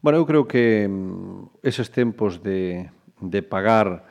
Bueno, 0.06 0.22
eu 0.22 0.30
creo 0.30 0.46
que 0.46 0.86
mm, 0.86 1.66
eses 1.66 1.90
tempos 1.90 2.46
de, 2.46 2.86
de 3.18 3.42
pagar 3.42 4.06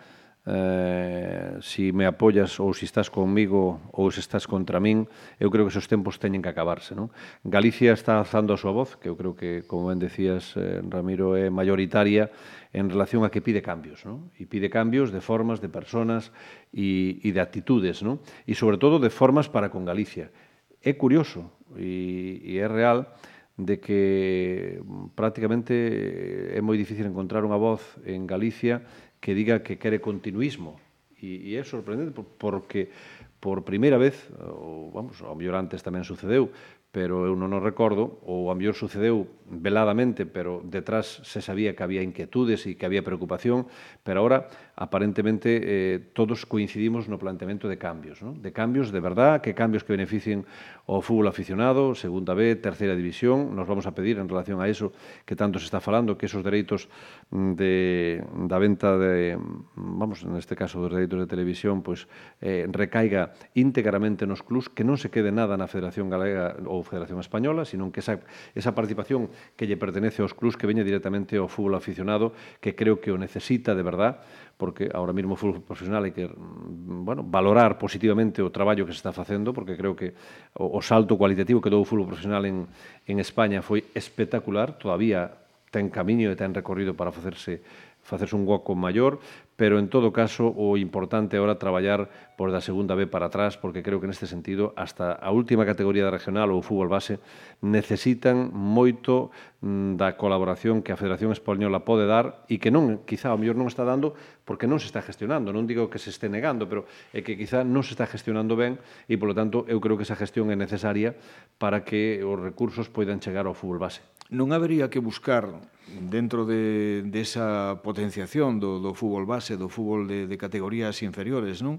eh, 0.46 1.58
si 1.60 1.90
me 1.90 2.06
apoyas 2.06 2.62
ou 2.62 2.70
se 2.70 2.82
si 2.82 2.84
estás 2.86 3.10
conmigo 3.10 3.82
ou 3.90 4.10
se 4.14 4.22
estás 4.22 4.46
contra 4.46 4.78
min, 4.78 5.10
eu 5.42 5.50
creo 5.50 5.66
que 5.66 5.74
esos 5.74 5.90
tempos 5.90 6.22
teñen 6.22 6.38
que 6.38 6.50
acabarse. 6.50 6.94
Non? 6.94 7.10
Galicia 7.42 7.90
está 7.90 8.16
alzando 8.16 8.54
a 8.54 8.58
súa 8.58 8.70
voz, 8.70 8.94
que 8.94 9.10
eu 9.10 9.18
creo 9.18 9.34
que, 9.34 9.66
como 9.66 9.90
ben 9.90 9.98
decías, 9.98 10.54
eh, 10.54 10.78
Ramiro, 10.86 11.34
é 11.34 11.50
maioritaria 11.50 12.30
en 12.70 12.86
relación 12.86 13.26
a 13.26 13.30
que 13.34 13.42
pide 13.42 13.58
cambios. 13.58 14.06
Non? 14.06 14.30
E 14.38 14.46
pide 14.46 14.70
cambios 14.70 15.10
de 15.10 15.18
formas, 15.18 15.58
de 15.58 15.66
personas 15.66 16.30
e, 16.70 17.18
e 17.26 17.34
de 17.34 17.42
actitudes. 17.42 18.06
Non? 18.06 18.22
E, 18.46 18.54
sobre 18.54 18.78
todo, 18.78 19.02
de 19.02 19.10
formas 19.10 19.50
para 19.50 19.68
con 19.68 19.82
Galicia. 19.82 20.30
É 20.78 20.94
curioso 20.94 21.50
e, 21.74 22.38
e 22.46 22.62
é 22.62 22.68
real 22.70 23.02
que 23.02 23.26
de 23.56 23.80
que 23.80 24.80
mm, 24.84 25.16
prácticamente 25.16 25.72
eh, 25.72 26.58
é 26.58 26.60
moi 26.60 26.76
difícil 26.76 27.08
encontrar 27.08 27.42
unha 27.42 27.56
voz 27.56 27.82
en 28.04 28.28
Galicia 28.28 28.84
que 29.20 29.32
diga 29.32 29.64
que 29.64 29.80
quere 29.80 29.98
continuismo. 29.98 30.76
E, 31.16 31.40
e 31.48 31.56
é 31.56 31.64
sorprendente 31.64 32.12
porque 32.12 32.92
por 33.40 33.64
primeira 33.64 33.96
vez, 33.96 34.28
ou, 34.36 34.92
vamos, 34.92 35.20
ao 35.24 35.36
mellor 35.36 35.56
antes 35.56 35.80
tamén 35.80 36.04
sucedeu, 36.04 36.52
pero 36.92 37.28
eu 37.28 37.36
non 37.36 37.52
o 37.52 37.60
recordo, 37.60 38.20
ou 38.24 38.48
a 38.48 38.56
mellor 38.56 38.76
sucedeu 38.76 39.28
veladamente, 39.48 40.24
pero 40.24 40.64
detrás 40.64 41.20
se 41.24 41.44
sabía 41.44 41.76
que 41.76 41.84
había 41.84 42.00
inquietudes 42.00 42.64
e 42.64 42.76
que 42.76 42.88
había 42.88 43.04
preocupación, 43.04 43.68
pero 44.00 44.24
ahora 44.24 44.48
aparentemente 44.76 45.60
eh, 45.64 46.00
todos 46.12 46.44
coincidimos 46.44 47.08
no 47.08 47.16
planteamento 47.18 47.64
de 47.66 47.80
cambios, 47.80 48.20
¿no? 48.20 48.36
de 48.36 48.52
cambios 48.52 48.92
de 48.92 49.00
verdad, 49.00 49.40
que 49.40 49.56
cambios 49.56 49.84
que 49.84 49.96
beneficien 49.96 50.44
o 50.84 51.00
fútbol 51.00 51.32
aficionado, 51.32 51.96
segunda 51.96 52.36
B, 52.36 52.54
terceira 52.60 52.94
división, 52.94 53.56
nos 53.56 53.66
vamos 53.66 53.88
a 53.88 53.96
pedir 53.96 54.20
en 54.20 54.28
relación 54.28 54.60
a 54.60 54.68
eso 54.68 54.92
que 55.24 55.34
tanto 55.34 55.58
se 55.58 55.64
está 55.64 55.80
falando, 55.80 56.20
que 56.20 56.26
esos 56.26 56.44
dereitos 56.44 56.88
mm, 57.32 57.52
de, 57.56 58.22
da 58.46 58.60
venta 58.60 59.00
de, 59.00 59.40
mm, 59.40 59.96
vamos, 59.96 60.22
neste 60.28 60.54
caso 60.54 60.78
dos 60.78 60.92
dereitos 60.92 61.24
de 61.24 61.26
televisión, 61.26 61.80
pois 61.80 62.04
pues, 62.04 62.44
eh, 62.44 62.68
recaiga 62.68 63.32
íntegramente 63.56 64.28
nos 64.28 64.44
clubs, 64.44 64.68
que 64.68 64.84
non 64.84 65.00
se 65.00 65.08
quede 65.08 65.32
nada 65.32 65.56
na 65.56 65.66
Federación 65.66 66.12
Galega 66.12 66.60
ou 66.68 66.84
Federación 66.84 67.18
Española, 67.18 67.64
sino 67.64 67.88
que 67.88 68.04
esa, 68.04 68.20
esa 68.52 68.76
participación 68.76 69.32
que 69.56 69.64
lle 69.64 69.80
pertenece 69.80 70.20
aos 70.20 70.36
clubs 70.36 70.60
que 70.60 70.68
veña 70.68 70.84
directamente 70.84 71.40
ao 71.40 71.48
fútbol 71.48 71.80
aficionado, 71.80 72.36
que 72.60 72.76
creo 72.76 73.00
que 73.00 73.08
o 73.08 73.16
necesita 73.16 73.72
de 73.72 73.82
verdad, 73.82 74.20
porque 74.56 74.88
ahora 74.92 75.12
mesmo 75.12 75.36
o 75.36 75.40
fútbol 75.40 75.60
profesional 75.60 76.04
hai 76.04 76.16
que 76.16 76.24
mm, 76.24 77.04
bueno, 77.04 77.20
valorar 77.22 77.76
positivamente 77.76 78.40
o 78.40 78.48
traballo 78.48 78.88
que 78.88 78.96
se 78.96 79.04
está 79.04 79.12
facendo, 79.12 79.52
porque 79.52 79.76
creo 79.76 79.92
que 79.92 80.16
o, 80.56 80.76
o 80.76 80.80
salto 80.80 81.20
cualitativo 81.20 81.60
que 81.60 81.68
dou 81.68 81.84
o 81.84 81.88
fútbol 81.88 82.08
profesional 82.08 82.48
en, 82.48 82.64
en 83.04 83.16
España 83.20 83.60
foi 83.60 83.84
espectacular, 83.92 84.80
todavía 84.80 85.28
ten 85.68 85.92
camiño 85.92 86.32
e 86.32 86.38
ten 86.40 86.56
recorrido 86.56 86.96
para 86.96 87.12
facerse 87.12 87.60
facerse 88.06 88.38
un 88.38 88.46
hueco 88.46 88.78
maior, 88.78 89.18
pero 89.56 89.80
en 89.80 89.88
todo 89.88 90.12
caso 90.12 90.52
o 90.52 90.76
importante 90.76 91.40
ahora 91.40 91.56
traballar 91.56 92.12
por 92.36 92.52
da 92.52 92.60
segunda 92.60 92.92
B 92.92 93.08
para 93.08 93.32
atrás, 93.32 93.56
porque 93.56 93.80
creo 93.80 93.98
que 93.98 94.06
neste 94.06 94.28
sentido 94.28 94.76
hasta 94.76 95.16
a 95.16 95.32
última 95.32 95.64
categoría 95.64 96.04
da 96.04 96.12
regional 96.12 96.52
ou 96.52 96.60
fútbol 96.60 96.92
base 96.92 97.16
necesitan 97.64 98.52
moito 98.52 99.32
mm, 99.64 99.96
da 99.96 100.20
colaboración 100.20 100.84
que 100.84 100.92
a 100.92 101.00
Federación 101.00 101.32
Española 101.32 101.88
pode 101.88 102.04
dar 102.04 102.44
e 102.52 102.60
que 102.60 102.68
non, 102.68 103.08
quizá 103.08 103.32
ao 103.32 103.40
mellor 103.40 103.56
non 103.56 103.72
está 103.72 103.88
dando 103.88 104.12
porque 104.44 104.68
non 104.68 104.76
se 104.76 104.92
está 104.92 105.00
gestionando, 105.00 105.56
non 105.56 105.64
digo 105.64 105.88
que 105.88 105.96
se 105.96 106.12
este 106.12 106.28
negando, 106.28 106.68
pero 106.68 106.84
é 107.16 107.24
que 107.24 107.40
quizá 107.40 107.64
non 107.64 107.80
se 107.80 107.96
está 107.96 108.04
gestionando 108.04 108.54
ben 108.60 108.76
e 109.08 109.16
polo 109.16 109.32
tanto 109.32 109.64
eu 109.72 109.80
creo 109.80 109.96
que 109.96 110.04
esa 110.04 110.20
gestión 110.20 110.52
é 110.52 110.56
necesaria 110.60 111.16
para 111.56 111.80
que 111.80 112.20
os 112.20 112.36
recursos 112.36 112.92
poidan 112.92 113.24
chegar 113.24 113.48
ao 113.48 113.56
fútbol 113.56 113.80
base. 113.80 114.04
Non 114.28 114.52
habería 114.52 114.92
que 114.92 115.00
buscar 115.00 115.48
dentro 115.86 116.44
de, 116.44 117.02
de 117.06 117.20
esa 117.20 117.78
potenciación 117.82 118.58
do, 118.58 118.82
do 118.82 118.92
fútbol 118.94 119.26
base, 119.26 119.54
do 119.54 119.70
fútbol 119.70 120.10
de, 120.10 120.26
de 120.26 120.36
categorías 120.36 120.98
inferiores, 121.06 121.62
non? 121.62 121.78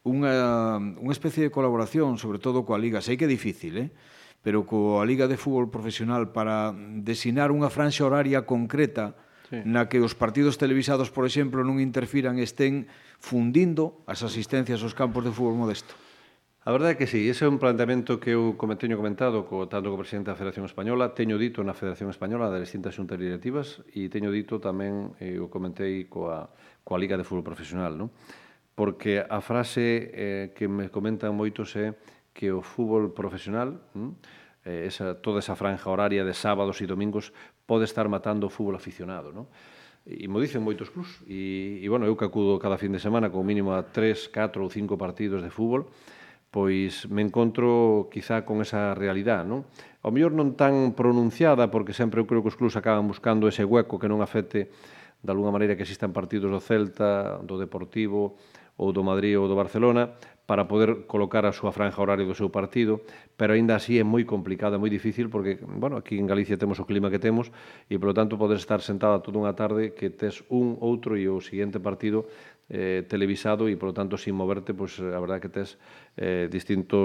Unha, 0.00 0.80
unha 0.80 1.12
especie 1.12 1.44
de 1.44 1.52
colaboración, 1.52 2.16
sobre 2.16 2.40
todo 2.40 2.64
coa 2.64 2.80
Liga, 2.80 3.04
sei 3.04 3.20
que 3.20 3.28
é 3.28 3.30
difícil, 3.30 3.76
eh? 3.76 3.88
pero 4.40 4.64
coa 4.64 5.04
Liga 5.04 5.28
de 5.28 5.36
Fútbol 5.36 5.68
Profesional 5.68 6.32
para 6.32 6.72
designar 6.72 7.52
unha 7.52 7.68
franxa 7.68 8.08
horaria 8.08 8.48
concreta 8.48 9.12
sí. 9.52 9.60
na 9.68 9.92
que 9.92 10.00
os 10.00 10.16
partidos 10.16 10.56
televisados, 10.56 11.12
por 11.12 11.28
exemplo, 11.28 11.60
non 11.60 11.76
interfiran, 11.76 12.40
e 12.40 12.44
estén 12.48 12.88
fundindo 13.20 14.00
as 14.08 14.24
asistencias 14.24 14.80
aos 14.80 14.96
campos 14.96 15.20
de 15.20 15.32
fútbol 15.36 15.60
modesto. 15.60 15.92
A 16.62 16.72
verdade 16.72 16.92
é 16.92 16.98
que 17.00 17.08
sí, 17.08 17.24
ese 17.24 17.48
é 17.48 17.48
un 17.48 17.56
planteamento 17.56 18.20
que 18.20 18.36
eu 18.36 18.52
teño 18.76 19.00
comentado 19.00 19.48
co, 19.48 19.64
tanto 19.64 19.88
co 19.88 19.96
presidente 19.96 20.28
da 20.28 20.36
Federación 20.36 20.68
Española, 20.68 21.16
teño 21.16 21.40
dito 21.40 21.64
na 21.64 21.72
Federación 21.72 22.12
Española 22.12 22.52
das 22.52 22.60
distintas 22.60 22.92
xuntas 22.92 23.16
directivas 23.16 23.80
e 23.96 24.12
teño 24.12 24.28
dito 24.28 24.60
tamén, 24.60 25.16
eh, 25.24 25.40
o 25.40 25.48
comentei 25.48 26.04
coa, 26.04 26.52
coa 26.84 27.00
Liga 27.00 27.16
de 27.16 27.24
Fútbol 27.24 27.48
Profesional, 27.48 27.96
non? 27.96 28.12
porque 28.76 29.24
a 29.24 29.40
frase 29.40 30.12
eh, 30.12 30.44
que 30.52 30.68
me 30.68 30.92
comentan 30.92 31.32
moitos 31.32 31.72
é 31.80 31.96
que 32.36 32.52
o 32.52 32.60
fútbol 32.60 33.16
profesional, 33.16 33.80
hm, 33.96 34.12
eh, 34.68 34.84
esa, 34.84 35.16
toda 35.16 35.40
esa 35.40 35.56
franja 35.56 35.88
horaria 35.88 36.28
de 36.28 36.36
sábados 36.36 36.76
e 36.84 36.84
domingos, 36.84 37.32
pode 37.64 37.88
estar 37.88 38.04
matando 38.12 38.44
o 38.44 38.52
fútbol 38.52 38.76
aficionado. 38.76 39.32
Non? 39.32 39.48
e 40.04 40.28
mo 40.28 40.40
dicen 40.40 40.60
moitos 40.60 40.92
clubs 40.92 41.24
e, 41.28 41.80
e 41.80 41.86
bueno, 41.88 42.08
eu 42.08 42.16
que 42.16 42.24
acudo 42.24 42.56
cada 42.60 42.80
fin 42.80 42.92
de 42.92 43.00
semana 43.00 43.28
con 43.28 43.44
mínimo 43.44 43.76
a 43.76 43.84
3, 43.84 44.32
4 44.32 44.60
ou 44.60 44.68
5 44.68 44.96
partidos 44.96 45.40
de 45.44 45.52
fútbol 45.52 45.88
pois 46.50 47.06
me 47.06 47.22
encontro 47.22 48.10
quizá 48.10 48.42
con 48.42 48.58
esa 48.58 48.94
realidade, 48.98 49.46
non? 49.46 49.62
Ao 50.02 50.10
mellor 50.10 50.34
non 50.34 50.58
tan 50.58 50.98
pronunciada, 50.98 51.70
porque 51.70 51.94
sempre 51.94 52.18
eu 52.18 52.26
creo 52.26 52.42
que 52.42 52.50
os 52.50 52.58
clubs 52.58 52.74
acaban 52.74 53.06
buscando 53.06 53.46
ese 53.46 53.62
hueco 53.62 54.02
que 54.02 54.10
non 54.10 54.18
afete 54.18 54.70
de 55.22 55.30
alguna 55.30 55.54
maneira 55.54 55.78
que 55.78 55.86
existan 55.86 56.10
partidos 56.10 56.50
do 56.50 56.58
Celta, 56.58 57.38
do 57.46 57.54
Deportivo, 57.54 58.34
ou 58.80 58.96
do 58.96 59.04
Madrid 59.04 59.36
ou 59.36 59.44
do 59.44 59.54
Barcelona, 59.54 60.16
para 60.48 60.66
poder 60.66 61.06
colocar 61.06 61.46
a 61.46 61.54
súa 61.54 61.70
franja 61.70 62.02
horaria 62.02 62.26
do 62.26 62.34
seu 62.34 62.50
partido, 62.50 63.06
pero 63.38 63.54
aínda 63.54 63.78
así 63.78 64.00
é 64.00 64.04
moi 64.04 64.26
complicada, 64.26 64.82
moi 64.82 64.90
difícil, 64.90 65.30
porque, 65.30 65.62
bueno, 65.62 65.94
aquí 65.94 66.18
en 66.18 66.26
Galicia 66.26 66.58
temos 66.58 66.82
o 66.82 66.88
clima 66.88 67.06
que 67.06 67.22
temos, 67.22 67.54
e, 67.86 67.94
polo 68.02 68.16
tanto, 68.16 68.34
poder 68.34 68.58
estar 68.58 68.82
sentada 68.82 69.22
toda 69.22 69.38
unha 69.38 69.54
tarde 69.54 69.94
que 69.94 70.10
tes 70.10 70.42
un, 70.50 70.74
outro 70.82 71.14
e 71.14 71.30
o 71.30 71.38
siguiente 71.38 71.78
partido 71.78 72.26
eh, 72.70 73.02
televisado 73.10 73.66
e, 73.66 73.74
polo 73.74 73.90
tanto, 73.92 74.14
sin 74.14 74.38
moverte, 74.38 74.72
pois, 74.72 74.96
pues, 74.96 75.10
eh, 75.10 75.12
a 75.12 75.20
verdad 75.20 75.42
que 75.42 75.50
tes 75.50 75.76
eh, 76.16 76.46
distinto 76.46 76.96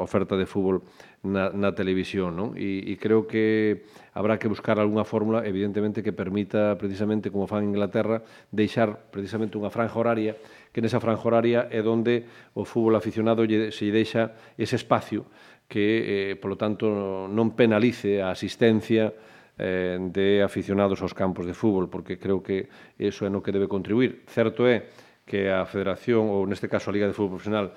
oferta 0.00 0.34
de 0.40 0.48
fútbol 0.48 0.82
na, 1.22 1.52
na 1.52 1.76
televisión, 1.76 2.34
non? 2.34 2.56
E, 2.56 2.82
e 2.88 2.96
creo 2.96 3.28
que 3.28 3.84
habrá 4.16 4.40
que 4.40 4.48
buscar 4.48 4.80
algunha 4.80 5.04
fórmula, 5.04 5.44
evidentemente, 5.44 6.00
que 6.00 6.16
permita, 6.16 6.80
precisamente, 6.80 7.28
como 7.28 7.44
fan 7.44 7.68
en 7.68 7.76
Inglaterra, 7.76 8.24
deixar 8.48 9.12
precisamente 9.12 9.60
unha 9.60 9.68
franja 9.68 10.00
horaria 10.00 10.34
que 10.72 10.84
nesa 10.84 11.00
franja 11.00 11.24
horaria 11.24 11.66
é 11.72 11.80
donde 11.80 12.28
o 12.54 12.64
fútbol 12.64 12.96
aficionado 12.96 13.44
lle, 13.44 13.72
se 13.72 13.88
lle 13.88 13.94
deixa 14.04 14.36
ese 14.56 14.76
espacio 14.76 15.28
que, 15.68 16.32
eh, 16.32 16.34
polo 16.40 16.56
tanto, 16.56 17.28
non 17.28 17.52
penalice 17.52 18.24
a 18.24 18.32
asistencia 18.32 19.12
eh, 19.58 19.98
de 19.98 20.42
aficionados 20.42 21.02
aos 21.02 21.12
campos 21.12 21.44
de 21.44 21.52
fútbol, 21.52 21.90
porque 21.90 22.16
creo 22.16 22.40
que 22.40 22.70
eso 22.96 23.26
é 23.26 23.30
no 23.30 23.42
que 23.42 23.52
debe 23.52 23.66
contribuir. 23.66 24.22
Certo 24.30 24.64
é 24.64 24.88
que 25.26 25.50
a 25.50 25.66
Federación, 25.68 26.30
ou 26.32 26.46
neste 26.46 26.70
caso 26.70 26.88
a 26.88 26.94
Liga 26.94 27.10
de 27.10 27.12
Fútbol 27.12 27.36
Profesional, 27.36 27.74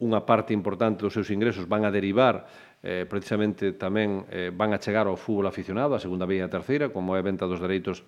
unha 0.00 0.22
parte 0.26 0.50
importante 0.56 1.06
dos 1.06 1.14
seus 1.14 1.30
ingresos 1.30 1.70
van 1.70 1.86
a 1.86 1.92
derivar 1.94 2.46
eh, 2.82 3.06
precisamente 3.06 3.72
tamén 3.78 4.26
eh, 4.28 4.50
van 4.50 4.74
a 4.74 4.82
chegar 4.82 5.06
ao 5.06 5.16
fútbol 5.16 5.46
aficionado, 5.46 5.94
a 5.94 6.02
segunda 6.02 6.26
vía 6.26 6.44
e 6.44 6.46
a 6.46 6.52
terceira, 6.52 6.90
como 6.90 7.14
é 7.14 7.22
a 7.22 7.26
venta 7.26 7.46
dos 7.46 7.62
dereitos, 7.62 8.02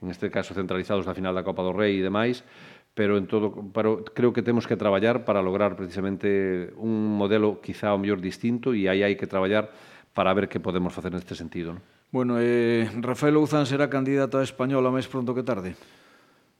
en 0.00 0.10
este 0.10 0.30
caso 0.30 0.54
centralizados 0.54 1.06
da 1.06 1.16
final 1.16 1.34
da 1.34 1.42
Copa 1.42 1.66
do 1.66 1.74
Rei 1.74 1.98
e 1.98 2.06
demais, 2.06 2.46
pero 2.94 3.18
en 3.18 3.26
todo 3.26 3.52
pero 3.72 4.04
creo 4.04 4.32
que 4.32 4.44
temos 4.44 4.68
que 4.68 4.76
traballar 4.76 5.24
para 5.24 5.42
lograr 5.42 5.74
precisamente 5.74 6.70
un 6.78 7.16
modelo 7.16 7.58
quizá 7.60 7.92
o 7.92 7.98
mellor 7.98 8.22
distinto 8.22 8.76
e 8.76 8.86
aí 8.86 9.02
hai 9.02 9.18
que 9.18 9.26
traballar 9.26 9.72
para 10.12 10.32
ver 10.36 10.46
que 10.46 10.60
podemos 10.60 10.92
facer 10.92 11.10
neste 11.10 11.34
sentido. 11.34 11.76
Non? 11.76 12.01
Bueno, 12.12 12.36
eh, 12.38 12.90
Rafael 13.00 13.34
Ouzán 13.40 13.64
será 13.64 13.88
candidato 13.88 14.36
a 14.36 14.44
española 14.44 14.92
máis 14.92 15.08
pronto 15.08 15.32
que 15.32 15.40
tarde? 15.40 15.72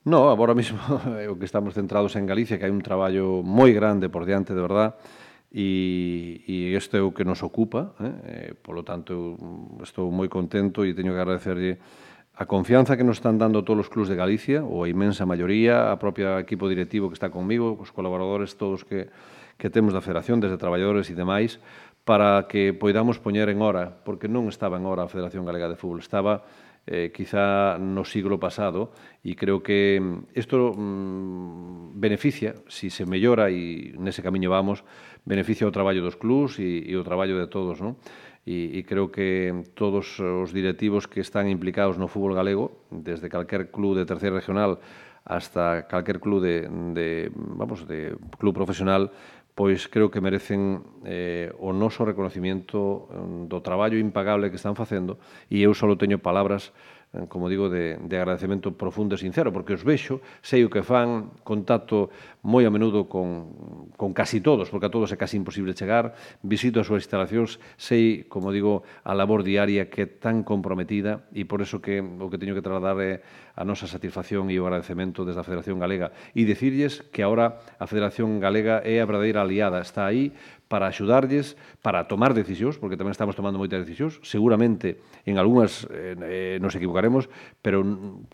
No, 0.01 0.33
agora 0.33 0.57
mesmo 0.57 0.81
é 1.21 1.29
o 1.29 1.37
que 1.37 1.45
estamos 1.45 1.77
centrados 1.77 2.17
en 2.17 2.25
Galicia, 2.25 2.57
que 2.57 2.65
hai 2.65 2.73
un 2.73 2.81
traballo 2.81 3.45
moi 3.45 3.69
grande 3.69 4.09
por 4.09 4.25
diante, 4.25 4.57
de 4.57 4.65
verdad, 4.65 4.97
e, 5.53 6.41
e 6.49 6.73
este 6.73 6.97
é 6.97 7.05
o 7.05 7.13
que 7.13 7.21
nos 7.21 7.45
ocupa, 7.45 7.93
eh? 8.01 8.49
e, 8.49 8.57
polo 8.57 8.81
tanto, 8.81 9.37
eu 9.77 9.85
estou 9.85 10.09
moi 10.09 10.25
contento 10.25 10.89
e 10.89 10.97
teño 10.97 11.13
que 11.13 11.21
agradecerlle 11.21 11.77
a 12.33 12.49
confianza 12.49 12.97
que 12.97 13.05
nos 13.05 13.21
están 13.21 13.37
dando 13.37 13.61
todos 13.61 13.85
os 13.85 13.93
clubs 13.93 14.09
de 14.09 14.17
Galicia, 14.17 14.65
ou 14.65 14.81
a 14.81 14.89
imensa 14.89 15.21
maioría, 15.29 15.93
a 15.93 16.01
propia 16.01 16.41
equipo 16.41 16.65
directivo 16.65 17.13
que 17.13 17.17
está 17.21 17.29
conmigo, 17.29 17.77
os 17.77 17.93
colaboradores 17.93 18.57
todos 18.57 18.81
que, 18.81 19.05
que 19.61 19.69
temos 19.69 19.93
da 19.93 20.01
Federación, 20.01 20.41
desde 20.41 20.57
traballadores 20.57 21.13
e 21.13 21.15
demais, 21.15 21.61
para 22.03 22.47
que 22.51 22.75
poidamos 22.75 23.19
poñer 23.19 23.47
en 23.47 23.63
hora, 23.63 24.03
porque 24.03 24.27
non 24.27 24.51
estaba 24.51 24.75
en 24.75 24.83
hora 24.83 25.07
a 25.07 25.11
Federación 25.11 25.47
Galega 25.47 25.71
de 25.71 25.79
Fútbol, 25.79 26.03
estaba 26.03 26.43
eh, 26.85 27.15
quizá 27.15 27.79
no 27.79 28.03
siglo 28.03 28.43
pasado 28.43 28.91
e 29.23 29.39
creo 29.39 29.63
que 29.63 30.03
mm, 30.03 30.35
isto 30.35 30.75
mm, 30.75 31.95
beneficia, 31.95 32.59
si 32.67 32.91
se 32.91 33.07
mellora 33.07 33.47
e 33.47 33.95
nese 33.95 34.19
camiño 34.19 34.51
vamos, 34.51 34.83
beneficia 35.23 35.63
o 35.63 35.71
traballo 35.71 36.03
dos 36.03 36.19
clubs 36.19 36.59
e, 36.59 36.83
e 36.83 36.93
o 36.99 37.07
traballo 37.07 37.39
de 37.39 37.47
todos, 37.47 37.79
non? 37.79 37.95
E, 38.43 38.75
e 38.75 38.83
creo 38.83 39.07
que 39.07 39.63
todos 39.71 40.19
os 40.19 40.51
directivos 40.51 41.07
que 41.07 41.23
están 41.23 41.47
implicados 41.47 41.95
no 41.95 42.11
fútbol 42.11 42.35
galego, 42.35 42.83
desde 42.91 43.31
calquer 43.31 43.71
club 43.71 43.95
de 43.95 44.03
terceira 44.03 44.43
regional 44.43 44.83
hasta 45.23 45.87
calquer 45.87 46.19
club 46.19 46.43
de, 46.43 46.67
de 46.67 47.31
vamos, 47.33 47.87
de 47.87 48.11
club 48.35 48.51
profesional, 48.51 49.15
pois 49.55 49.85
creo 49.87 50.09
que 50.09 50.21
merecen 50.21 50.81
eh, 51.05 51.53
o 51.61 51.73
noso 51.73 52.01
reconocimiento 52.01 53.05
mm, 53.09 53.45
do 53.45 53.61
traballo 53.61 54.01
impagable 54.01 54.49
que 54.49 54.57
están 54.57 54.73
facendo 54.73 55.21
e 55.45 55.61
eu 55.61 55.77
só 55.77 55.85
teño 55.93 56.17
palabras 56.17 56.73
mm, 57.13 57.29
como 57.29 57.45
digo, 57.45 57.69
de, 57.69 58.01
de 58.01 58.15
agradecemento 58.17 58.73
profundo 58.73 59.13
e 59.13 59.21
sincero, 59.21 59.53
porque 59.53 59.77
os 59.77 59.85
vexo, 59.85 60.25
sei 60.41 60.65
o 60.65 60.73
que 60.73 60.81
fan, 60.81 61.37
contacto 61.45 62.09
moi 62.41 62.65
a 62.65 62.73
menudo 62.73 63.05
con, 63.05 63.93
con 63.93 64.17
casi 64.17 64.41
todos, 64.41 64.73
porque 64.73 64.89
a 64.89 64.93
todos 64.93 65.13
é 65.13 65.17
casi 65.21 65.37
imposible 65.37 65.77
chegar, 65.77 66.17
visito 66.41 66.81
as 66.81 66.89
súas 66.89 67.05
instalacións, 67.05 67.61
sei, 67.77 68.25
como 68.25 68.49
digo, 68.49 68.81
a 69.05 69.13
labor 69.13 69.45
diaria 69.45 69.85
que 69.85 70.01
é 70.01 70.07
tan 70.09 70.41
comprometida 70.41 71.29
e 71.29 71.45
por 71.45 71.61
eso 71.61 71.77
que 71.77 72.01
o 72.01 72.25
que 72.33 72.41
teño 72.41 72.57
que 72.57 72.65
trasladar 72.65 72.97
é 73.05 73.21
a 73.53 73.61
nosa 73.61 73.85
satisfacción 73.85 74.49
e 74.49 74.57
o 74.57 74.65
agradecemento 74.65 75.21
desde 75.21 75.41
a 75.41 75.45
Federación 75.45 75.77
Galega. 75.77 76.09
E 76.33 76.41
dicirlles 76.41 77.05
que 77.13 77.21
agora 77.21 77.61
a 77.77 77.85
Federación 77.85 78.41
Galega 78.41 78.81
é 78.81 78.97
a 78.97 79.05
verdadeira 79.05 79.45
aliada, 79.45 79.77
está 79.77 80.09
aí 80.09 80.33
para 80.65 80.89
axudarlles, 80.89 81.53
para 81.85 82.09
tomar 82.09 82.33
decisións, 82.33 82.81
porque 82.81 82.97
tamén 82.97 83.13
estamos 83.13 83.37
tomando 83.37 83.61
moitas 83.61 83.85
decisións, 83.85 84.17
seguramente 84.25 84.97
en 85.21 85.37
algunhas 85.37 85.85
eh, 85.93 86.17
eh 86.17 86.57
nos 86.57 86.73
equivocaremos, 86.73 87.29
pero 87.61 87.85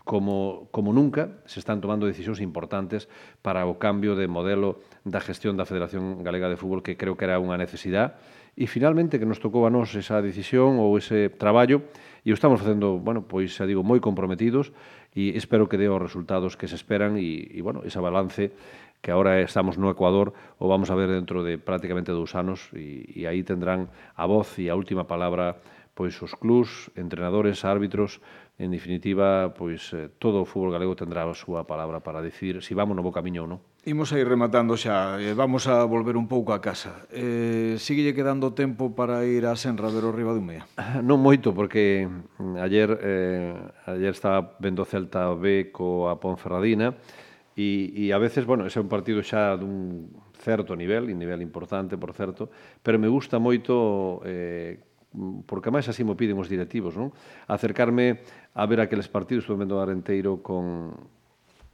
como, 0.08 0.72
como 0.72 0.96
nunca 0.96 1.44
se 1.44 1.60
están 1.60 1.84
tomando 1.84 2.08
decisións 2.08 2.40
importantes 2.40 3.12
para 3.44 3.68
o 3.68 3.76
cambio 3.76 4.16
de 4.16 4.24
modelo 4.24 4.80
da 5.04 5.20
gestión 5.20 5.60
da 5.60 5.68
Federación 5.68 6.24
Galega 6.24 6.48
de 6.48 6.56
Fútbol 6.56 6.80
que 6.80 6.96
creo 6.96 7.20
que 7.20 7.28
era 7.28 7.36
unha 7.36 7.60
necesidade. 7.60 8.16
E 8.56 8.66
finalmente 8.66 9.20
que 9.20 9.28
nos 9.28 9.38
tocou 9.38 9.68
a 9.68 9.70
nós 9.70 9.92
esa 9.92 10.24
decisión 10.24 10.80
ou 10.80 10.96
ese 10.96 11.28
traballo 11.28 11.84
e 12.24 12.32
o 12.32 12.36
estamos 12.36 12.60
facendo, 12.60 13.00
bueno, 13.00 13.24
pois 13.24 13.56
xa 13.56 13.64
digo, 13.64 13.80
moi 13.80 14.00
comprometidos 14.00 14.72
e 15.14 15.34
espero 15.34 15.66
que 15.66 15.78
dé 15.78 15.90
os 15.90 16.00
resultados 16.00 16.54
que 16.54 16.70
se 16.70 16.78
esperan 16.78 17.18
e, 17.18 17.50
e 17.50 17.60
bueno, 17.62 17.82
ese 17.82 17.98
balance 17.98 18.54
que 19.00 19.10
ahora 19.10 19.40
estamos 19.40 19.80
no 19.80 19.90
Ecuador 19.90 20.32
o 20.60 20.68
vamos 20.68 20.92
a 20.92 20.98
ver 20.98 21.08
dentro 21.08 21.42
de 21.42 21.56
prácticamente 21.56 22.12
dous 22.12 22.36
anos 22.36 22.68
e, 22.76 23.08
e 23.16 23.24
aí 23.24 23.42
tendrán 23.42 23.88
a 24.14 24.28
voz 24.28 24.60
e 24.60 24.68
a 24.68 24.76
última 24.76 25.08
palabra 25.08 25.58
pois 25.94 26.16
os 26.22 26.32
clubs, 26.34 26.90
entrenadores, 26.96 27.64
árbitros, 27.64 28.20
en 28.60 28.70
definitiva, 28.70 29.56
pois 29.56 29.92
eh, 29.96 30.12
todo 30.20 30.44
o 30.44 30.48
fútbol 30.48 30.76
galego 30.76 30.92
tendrá 30.92 31.24
a 31.24 31.32
súa 31.32 31.64
palabra 31.64 32.04
para 32.04 32.20
decir 32.20 32.60
se 32.60 32.70
si 32.70 32.72
vamos 32.76 32.92
no 32.92 33.00
bo 33.00 33.08
camiño 33.08 33.44
ou 33.44 33.48
non. 33.48 33.60
Imos 33.88 34.12
a 34.12 34.20
ir 34.20 34.28
rematando 34.28 34.76
xa, 34.76 35.16
eh, 35.16 35.32
vamos 35.32 35.64
a 35.64 35.80
volver 35.88 36.20
un 36.20 36.28
pouco 36.28 36.52
a 36.52 36.60
casa. 36.60 37.08
Eh, 37.08 37.80
síguelle 37.80 38.12
quedando 38.12 38.52
tempo 38.52 38.92
para 38.92 39.24
ir 39.24 39.48
a 39.48 39.56
Senra 39.56 39.88
ver 39.88 40.04
o 40.04 40.12
Riva 40.12 40.36
Dumea? 40.36 40.68
Non 41.00 41.24
moito, 41.24 41.56
porque 41.56 42.04
mm, 42.04 42.60
ayer, 42.60 42.88
eh, 43.00 43.56
ayer 43.88 44.12
estaba 44.12 44.60
vendo 44.60 44.84
Celta 44.84 45.32
B 45.32 45.72
coa 45.72 46.20
Ponferradina 46.20 46.92
e, 47.56 47.92
e 47.96 48.12
a 48.12 48.18
veces, 48.20 48.44
bueno, 48.44 48.68
ese 48.68 48.78
é 48.78 48.84
un 48.84 48.92
partido 48.92 49.24
xa 49.24 49.56
dun 49.56 50.12
certo 50.40 50.76
nivel, 50.76 51.08
un 51.08 51.20
nivel 51.20 51.40
importante, 51.40 51.96
por 51.96 52.12
certo, 52.12 52.48
pero 52.84 52.96
me 53.00 53.08
gusta 53.08 53.40
moito 53.40 54.20
eh, 54.24 54.80
porque 55.46 55.74
máis 55.74 55.90
así 55.90 56.06
mo 56.06 56.14
piden 56.14 56.38
os 56.38 56.46
directivos, 56.46 56.94
non? 56.94 57.10
Acercarme 57.50 58.22
a 58.54 58.64
ver 58.66 58.78
aqueles 58.78 59.10
partidos, 59.10 59.46
do 59.50 59.58
vendo 59.58 59.82
Arenteiro 59.82 60.38
con, 60.38 60.94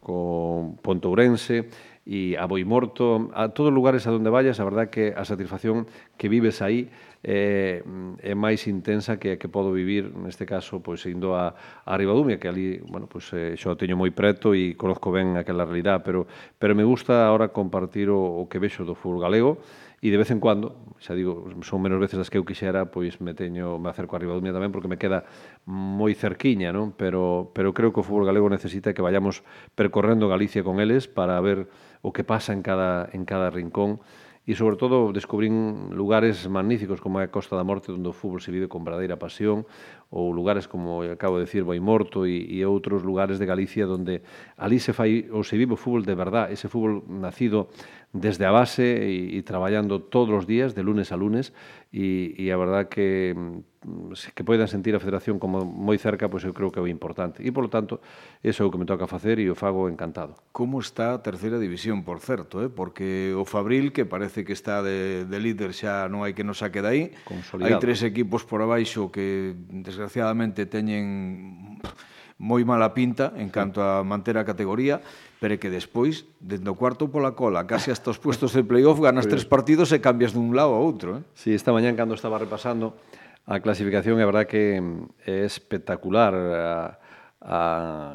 con 0.01 0.81
Pontourense 0.81 1.69
e 2.07 2.39
a 2.39 2.47
Boimorto, 2.47 3.35
a 3.35 3.51
todos 3.51 3.75
os 3.75 3.77
lugares 3.77 4.07
a 4.07 4.15
donde 4.15 4.31
vayas, 4.31 4.63
a 4.63 4.65
verdad 4.65 4.89
que 4.89 5.13
a 5.13 5.27
satisfacción 5.27 5.91
que 6.17 6.31
vives 6.31 6.63
aí 6.63 6.89
é, 7.27 7.83
é 8.23 8.33
máis 8.39 8.71
intensa 8.71 9.19
que 9.19 9.35
a 9.35 9.39
que 9.43 9.51
podo 9.51 9.75
vivir, 9.75 10.15
neste 10.15 10.47
caso, 10.47 10.79
pois 10.79 11.03
indo 11.11 11.35
a, 11.35 11.59
a 11.83 11.93
Ribadumia, 11.99 12.39
que 12.39 12.47
ali, 12.47 12.79
bueno, 12.87 13.11
pois 13.11 13.27
eh, 13.35 13.59
xo 13.59 13.75
teño 13.75 13.99
moi 13.99 14.15
preto 14.15 14.55
e 14.55 14.79
conozco 14.79 15.11
ben 15.11 15.35
aquela 15.35 15.67
realidad, 15.67 16.07
pero, 16.07 16.31
pero 16.63 16.79
me 16.79 16.87
gusta 16.87 17.27
ahora 17.27 17.51
compartir 17.51 18.07
o, 18.09 18.23
o 18.23 18.47
que 18.47 18.63
vexo 18.63 18.87
do 18.87 18.95
fútbol 18.95 19.27
galego, 19.27 19.59
e 20.07 20.09
de 20.15 20.23
vez 20.23 20.31
en 20.31 20.39
cuando, 20.39 20.95
xa 21.03 21.19
digo, 21.19 21.51
son 21.67 21.83
menos 21.83 21.99
veces 21.99 22.15
das 22.15 22.31
que 22.31 22.39
eu 22.39 22.47
quixera, 22.47 22.95
pois 22.95 23.19
me 23.19 23.35
teño, 23.35 23.75
me 23.83 23.91
acerco 23.91 24.15
arriba 24.15 24.39
do 24.39 24.43
tamén 24.55 24.71
porque 24.71 24.87
me 24.87 25.03
queda 25.03 25.27
moi 25.67 26.15
cerquiña, 26.15 26.71
non? 26.71 26.95
Pero, 26.95 27.51
pero 27.51 27.75
creo 27.75 27.91
que 27.91 27.99
o 27.99 28.07
fútbol 28.07 28.23
galego 28.23 28.47
necesita 28.47 28.95
que 28.95 29.03
vayamos 29.03 29.43
percorrendo 29.75 30.31
Galicia 30.31 30.63
con 30.63 30.79
eles 30.79 31.11
para 31.11 31.35
ver 31.43 31.67
o 32.07 32.15
que 32.15 32.23
pasa 32.23 32.55
en 32.55 32.63
cada, 32.63 33.11
en 33.11 33.27
cada 33.27 33.51
rincón 33.51 33.99
e 34.47 34.55
sobre 34.55 34.79
todo 34.79 35.11
descubrín 35.11 35.91
lugares 35.91 36.47
magníficos 36.47 37.03
como 37.03 37.19
é 37.19 37.27
a 37.27 37.35
Costa 37.35 37.59
da 37.59 37.67
Morte 37.67 37.91
onde 37.91 38.07
o 38.07 38.15
fútbol 38.15 38.39
se 38.39 38.55
vive 38.55 38.71
con 38.71 38.87
verdadeira 38.87 39.19
pasión 39.19 39.67
ou 40.15 40.31
lugares 40.31 40.71
como 40.71 41.03
acabo 41.03 41.43
de 41.43 41.51
decir 41.51 41.67
Boimorto 41.67 42.31
e, 42.31 42.47
e 42.47 42.63
outros 42.63 43.03
lugares 43.03 43.43
de 43.43 43.47
Galicia 43.51 43.91
onde 43.91 44.23
ali 44.55 44.79
se 44.79 44.95
fai 44.95 45.27
ou 45.35 45.43
se 45.43 45.59
vive 45.59 45.75
o 45.75 45.81
fútbol 45.81 46.07
de 46.07 46.15
verdad 46.15 46.47
ese 46.55 46.71
fútbol 46.71 47.03
nacido 47.11 47.75
desde 48.21 48.45
a 48.45 48.53
base 48.53 48.83
e, 48.83 49.37
e 49.37 49.41
traballando 49.45 50.01
todos 50.01 50.33
os 50.33 50.45
días, 50.49 50.75
de 50.75 50.83
lunes 50.83 51.13
a 51.13 51.17
lunes, 51.17 51.53
e, 51.93 52.35
e 52.37 52.51
a 52.51 52.57
verdad 52.57 52.89
que 52.89 53.33
mm, 53.37 53.77
que 54.35 54.43
poidan 54.43 54.67
sentir 54.67 54.99
a 54.99 55.01
federación 55.01 55.39
como 55.39 55.63
moi 55.63 55.95
cerca, 56.03 56.27
pois 56.27 56.43
eu 56.43 56.51
creo 56.51 56.75
que 56.75 56.83
é 56.83 56.85
o 56.85 56.91
importante. 56.91 57.39
E, 57.39 57.55
polo 57.55 57.71
tanto, 57.71 58.03
eso 58.43 58.63
é 58.63 58.67
o 58.67 58.71
que 58.71 58.81
me 58.81 58.89
toca 58.89 59.07
facer 59.07 59.39
e 59.39 59.47
o 59.47 59.55
fago 59.55 59.87
encantado. 59.87 60.35
Como 60.51 60.83
está 60.83 61.15
a 61.15 61.23
terceira 61.23 61.63
división, 61.63 62.03
por 62.03 62.19
certo, 62.19 62.59
eh? 62.67 62.69
porque 62.69 63.31
o 63.39 63.47
Fabril, 63.47 63.95
que 63.95 64.03
parece 64.03 64.43
que 64.43 64.53
está 64.53 64.83
de, 64.83 65.23
de 65.25 65.39
líder 65.39 65.71
xa 65.71 66.11
non 66.11 66.27
hai 66.27 66.35
que 66.35 66.43
nos 66.43 66.59
saque 66.59 66.83
dai, 66.83 67.15
hai 67.63 67.73
tres 67.79 68.03
equipos 68.03 68.43
por 68.43 68.59
abaixo 68.59 69.15
que, 69.15 69.55
desgraciadamente, 69.71 70.67
teñen 70.67 71.79
moi 72.37 72.61
mala 72.69 72.93
pinta 72.93 73.33
en 73.41 73.49
canto 73.49 73.81
a 73.81 74.05
manter 74.05 74.37
a 74.37 74.45
categoría, 74.45 75.01
pero 75.41 75.57
que 75.57 75.73
despois, 75.73 76.29
dentro 76.41 76.77
cuarto 76.77 77.09
pola 77.09 77.33
cola, 77.33 77.65
casi 77.65 77.89
hasta 77.89 78.13
os 78.13 78.21
puestos 78.21 78.53
de 78.53 78.61
playoff, 78.61 79.01
ganas 79.01 79.25
tres 79.25 79.49
partidos 79.49 79.89
e 79.97 80.05
cambias 80.05 80.37
dun 80.37 80.53
lado 80.53 80.77
a 80.77 80.81
outro. 80.81 81.21
Eh? 81.21 81.23
Sí, 81.33 81.51
esta 81.57 81.73
mañán, 81.73 81.97
cando 81.97 82.13
estaba 82.13 82.37
repasando 82.37 82.97
a 83.49 83.63
clasificación, 83.65 84.21
é 84.21 84.27
verdad 84.29 84.45
que 84.45 84.77
é 85.25 85.49
espectacular 85.49 86.35
a, 86.37 87.01
a, 87.41 87.59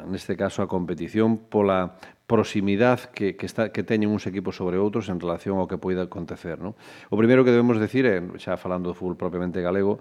neste 0.06 0.38
caso 0.38 0.62
a 0.62 0.70
competición 0.70 1.50
pola 1.50 1.98
proximidad 2.30 3.12
que, 3.12 3.36
que, 3.36 3.44
está, 3.44 3.74
que 3.74 3.82
teñen 3.82 4.08
uns 4.08 4.24
equipos 4.30 4.56
sobre 4.56 4.78
outros 4.78 5.10
en 5.10 5.18
relación 5.18 5.58
ao 5.58 5.68
que 5.68 5.76
poida 5.76 6.06
acontecer. 6.06 6.62
No? 6.62 6.78
O 7.10 7.18
primeiro 7.18 7.42
que 7.42 7.52
debemos 7.52 7.76
decir, 7.76 8.06
é, 8.06 8.22
xa 8.38 8.54
falando 8.54 8.92
do 8.92 8.96
fútbol 8.96 9.18
propiamente 9.18 9.60
galego, 9.60 10.00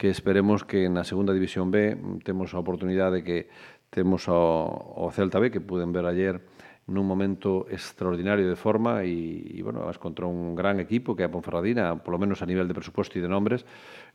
que 0.00 0.08
esperemos 0.08 0.64
que 0.64 0.88
na 0.88 1.04
segunda 1.04 1.36
división 1.36 1.68
B 1.68 1.92
temos 2.24 2.56
a 2.56 2.62
oportunidade 2.64 3.20
que 3.20 3.52
temos 3.92 4.32
ao, 4.32 4.96
ao 4.96 5.12
Celta 5.12 5.36
B, 5.36 5.52
que 5.52 5.60
puden 5.60 5.92
ver 5.92 6.08
ayer 6.08 6.40
nun 6.88 7.04
momento 7.04 7.68
extraordinario 7.68 8.48
de 8.48 8.56
forma 8.56 9.04
e, 9.04 9.44
e 9.44 9.60
bueno, 9.60 9.84
vas 9.84 10.00
contra 10.00 10.24
un 10.24 10.56
gran 10.56 10.80
equipo 10.80 11.12
que 11.12 11.20
é 11.20 11.28
a 11.28 11.30
Ponferradina, 11.30 12.00
polo 12.00 12.16
menos 12.16 12.40
a 12.40 12.48
nivel 12.48 12.64
de 12.64 12.72
presuposto 12.72 13.20
e 13.20 13.22
de 13.22 13.28
nombres, 13.28 13.68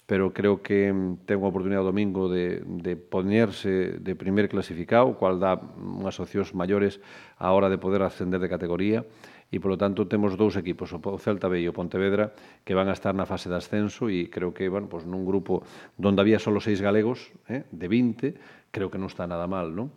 pero 0.10 0.34
creo 0.34 0.66
que 0.66 0.90
ten 1.30 1.38
unha 1.38 1.54
oportunidade 1.54 1.86
o 1.86 1.92
domingo 1.94 2.34
de, 2.34 2.66
de 2.66 2.98
poñerse 2.98 4.02
de 4.02 4.14
primer 4.18 4.50
clasificado, 4.50 5.14
cual 5.14 5.38
dá 5.38 5.54
unhas 5.78 6.18
opcións 6.18 6.58
maiores 6.58 6.98
á 7.38 7.54
hora 7.54 7.70
de 7.70 7.78
poder 7.78 8.02
ascender 8.02 8.42
de 8.42 8.50
categoría 8.50 9.06
e 9.56 9.64
polo 9.64 9.80
tanto 9.80 10.04
temos 10.12 10.36
dous 10.36 10.60
equipos, 10.60 10.92
o 10.92 11.00
Celta 11.16 11.48
B 11.48 11.64
e 11.64 11.72
o 11.72 11.74
Pontevedra, 11.74 12.36
que 12.68 12.76
van 12.76 12.92
a 12.92 12.96
estar 13.00 13.16
na 13.16 13.24
fase 13.24 13.48
de 13.48 13.56
ascenso 13.56 14.12
e 14.12 14.28
creo 14.28 14.52
que, 14.52 14.68
bueno, 14.68 14.92
pues 14.92 15.08
nun 15.08 15.24
grupo 15.24 15.64
donde 15.96 16.20
había 16.20 16.44
solo 16.44 16.60
seis 16.60 16.84
galegos, 16.84 17.32
eh, 17.48 17.64
de 17.72 17.88
20, 17.88 18.36
creo 18.76 18.92
que 18.92 19.00
non 19.00 19.08
está 19.08 19.24
nada 19.24 19.48
mal, 19.48 19.72
non? 19.72 19.96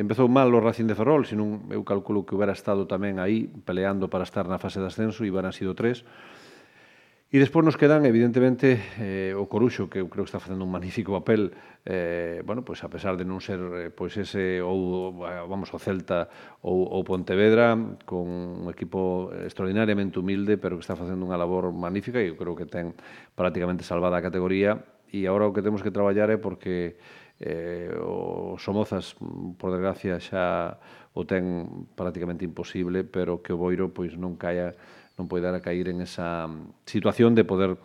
empezou 0.00 0.24
mal 0.24 0.48
o 0.48 0.60
Racing 0.64 0.88
de 0.88 0.96
Ferrol, 0.96 1.28
senón 1.28 1.68
eu 1.68 1.84
calculo 1.84 2.24
que 2.24 2.32
hubiera 2.32 2.56
estado 2.56 2.88
tamén 2.88 3.20
aí 3.20 3.44
peleando 3.68 4.08
para 4.08 4.24
estar 4.24 4.48
na 4.48 4.56
fase 4.56 4.80
de 4.80 4.88
ascenso, 4.88 5.20
e 5.20 5.28
van 5.28 5.44
a 5.44 5.52
sido 5.52 5.76
tres, 5.76 6.00
E 7.26 7.42
despois 7.42 7.66
nos 7.66 7.74
quedan, 7.74 8.06
evidentemente, 8.06 8.78
eh, 9.02 9.34
o 9.34 9.50
Coruxo, 9.50 9.90
que 9.90 9.98
eu 9.98 10.06
creo 10.06 10.22
que 10.22 10.30
está 10.30 10.38
facendo 10.38 10.62
un 10.62 10.70
magnífico 10.70 11.10
papel, 11.10 11.58
eh, 11.82 12.38
bueno, 12.46 12.62
pois 12.62 12.78
pues, 12.78 12.86
a 12.86 12.88
pesar 12.88 13.18
de 13.18 13.26
non 13.26 13.42
ser 13.42 13.58
eh, 13.58 13.90
pois 13.90 14.14
pues, 14.14 14.30
ese 14.30 14.62
ou 14.62 15.10
vamos 15.50 15.74
o 15.74 15.78
Celta 15.82 16.30
ou, 16.62 16.86
ou 16.86 17.02
Pontevedra, 17.02 17.74
con 18.06 18.30
un 18.30 18.70
equipo 18.70 19.34
extraordinariamente 19.42 20.22
humilde, 20.22 20.54
pero 20.54 20.78
que 20.78 20.86
está 20.86 20.94
facendo 20.94 21.26
unha 21.26 21.34
labor 21.34 21.74
magnífica 21.74 22.22
e 22.22 22.30
eu 22.30 22.38
creo 22.38 22.54
que 22.54 22.62
ten 22.62 22.94
prácticamente 23.34 23.82
salvada 23.82 24.14
a 24.14 24.22
categoría. 24.22 24.86
E 25.10 25.26
agora 25.26 25.50
o 25.50 25.54
que 25.54 25.66
temos 25.66 25.82
que 25.82 25.90
traballar 25.90 26.30
é 26.30 26.38
porque 26.38 26.94
eh, 27.42 27.90
o 28.06 28.54
Somozas, 28.54 29.18
por 29.58 29.74
desgracia, 29.74 30.22
xa 30.22 30.78
o 31.10 31.26
ten 31.26 31.90
prácticamente 31.98 32.46
imposible, 32.46 33.02
pero 33.02 33.42
que 33.42 33.50
o 33.50 33.58
Boiro 33.58 33.90
pois 33.90 34.14
non 34.14 34.38
caia 34.38 34.78
non 35.16 35.26
poidera 35.26 35.64
cair 35.64 35.88
en 35.88 36.04
esa 36.04 36.46
mm, 36.46 36.84
situación 36.84 37.32
de 37.32 37.44
poder 37.48 37.76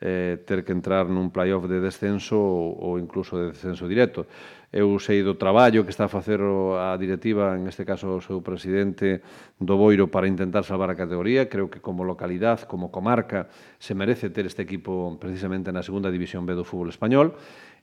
eh, 0.00 0.38
ter 0.44 0.64
que 0.64 0.72
entrar 0.72 1.08
nun 1.08 1.32
playoff 1.32 1.66
de 1.66 1.80
descenso 1.80 2.36
ou, 2.36 2.76
ou 2.78 2.92
incluso 3.00 3.36
de 3.40 3.52
descenso 3.52 3.88
directo. 3.88 4.28
Eu 4.68 4.98
sei 5.00 5.24
do 5.24 5.40
traballo 5.40 5.88
que 5.88 5.94
está 5.94 6.04
a 6.04 6.12
facer 6.12 6.36
a 6.42 6.92
directiva, 7.00 7.56
en 7.56 7.64
este 7.64 7.88
caso 7.88 8.20
o 8.20 8.20
seu 8.20 8.44
presidente 8.44 9.24
do 9.56 9.80
Boiro, 9.80 10.12
para 10.12 10.28
intentar 10.28 10.68
salvar 10.68 10.92
a 10.92 10.98
categoría. 10.98 11.48
Creo 11.48 11.72
que 11.72 11.80
como 11.80 12.04
localidad, 12.04 12.60
como 12.68 12.92
comarca, 12.92 13.48
se 13.80 13.96
merece 13.96 14.28
ter 14.28 14.44
este 14.44 14.62
equipo 14.62 15.16
precisamente 15.16 15.72
na 15.72 15.80
segunda 15.80 16.12
división 16.12 16.44
B 16.44 16.52
do 16.52 16.66
fútbol 16.66 16.92
español. 16.92 17.32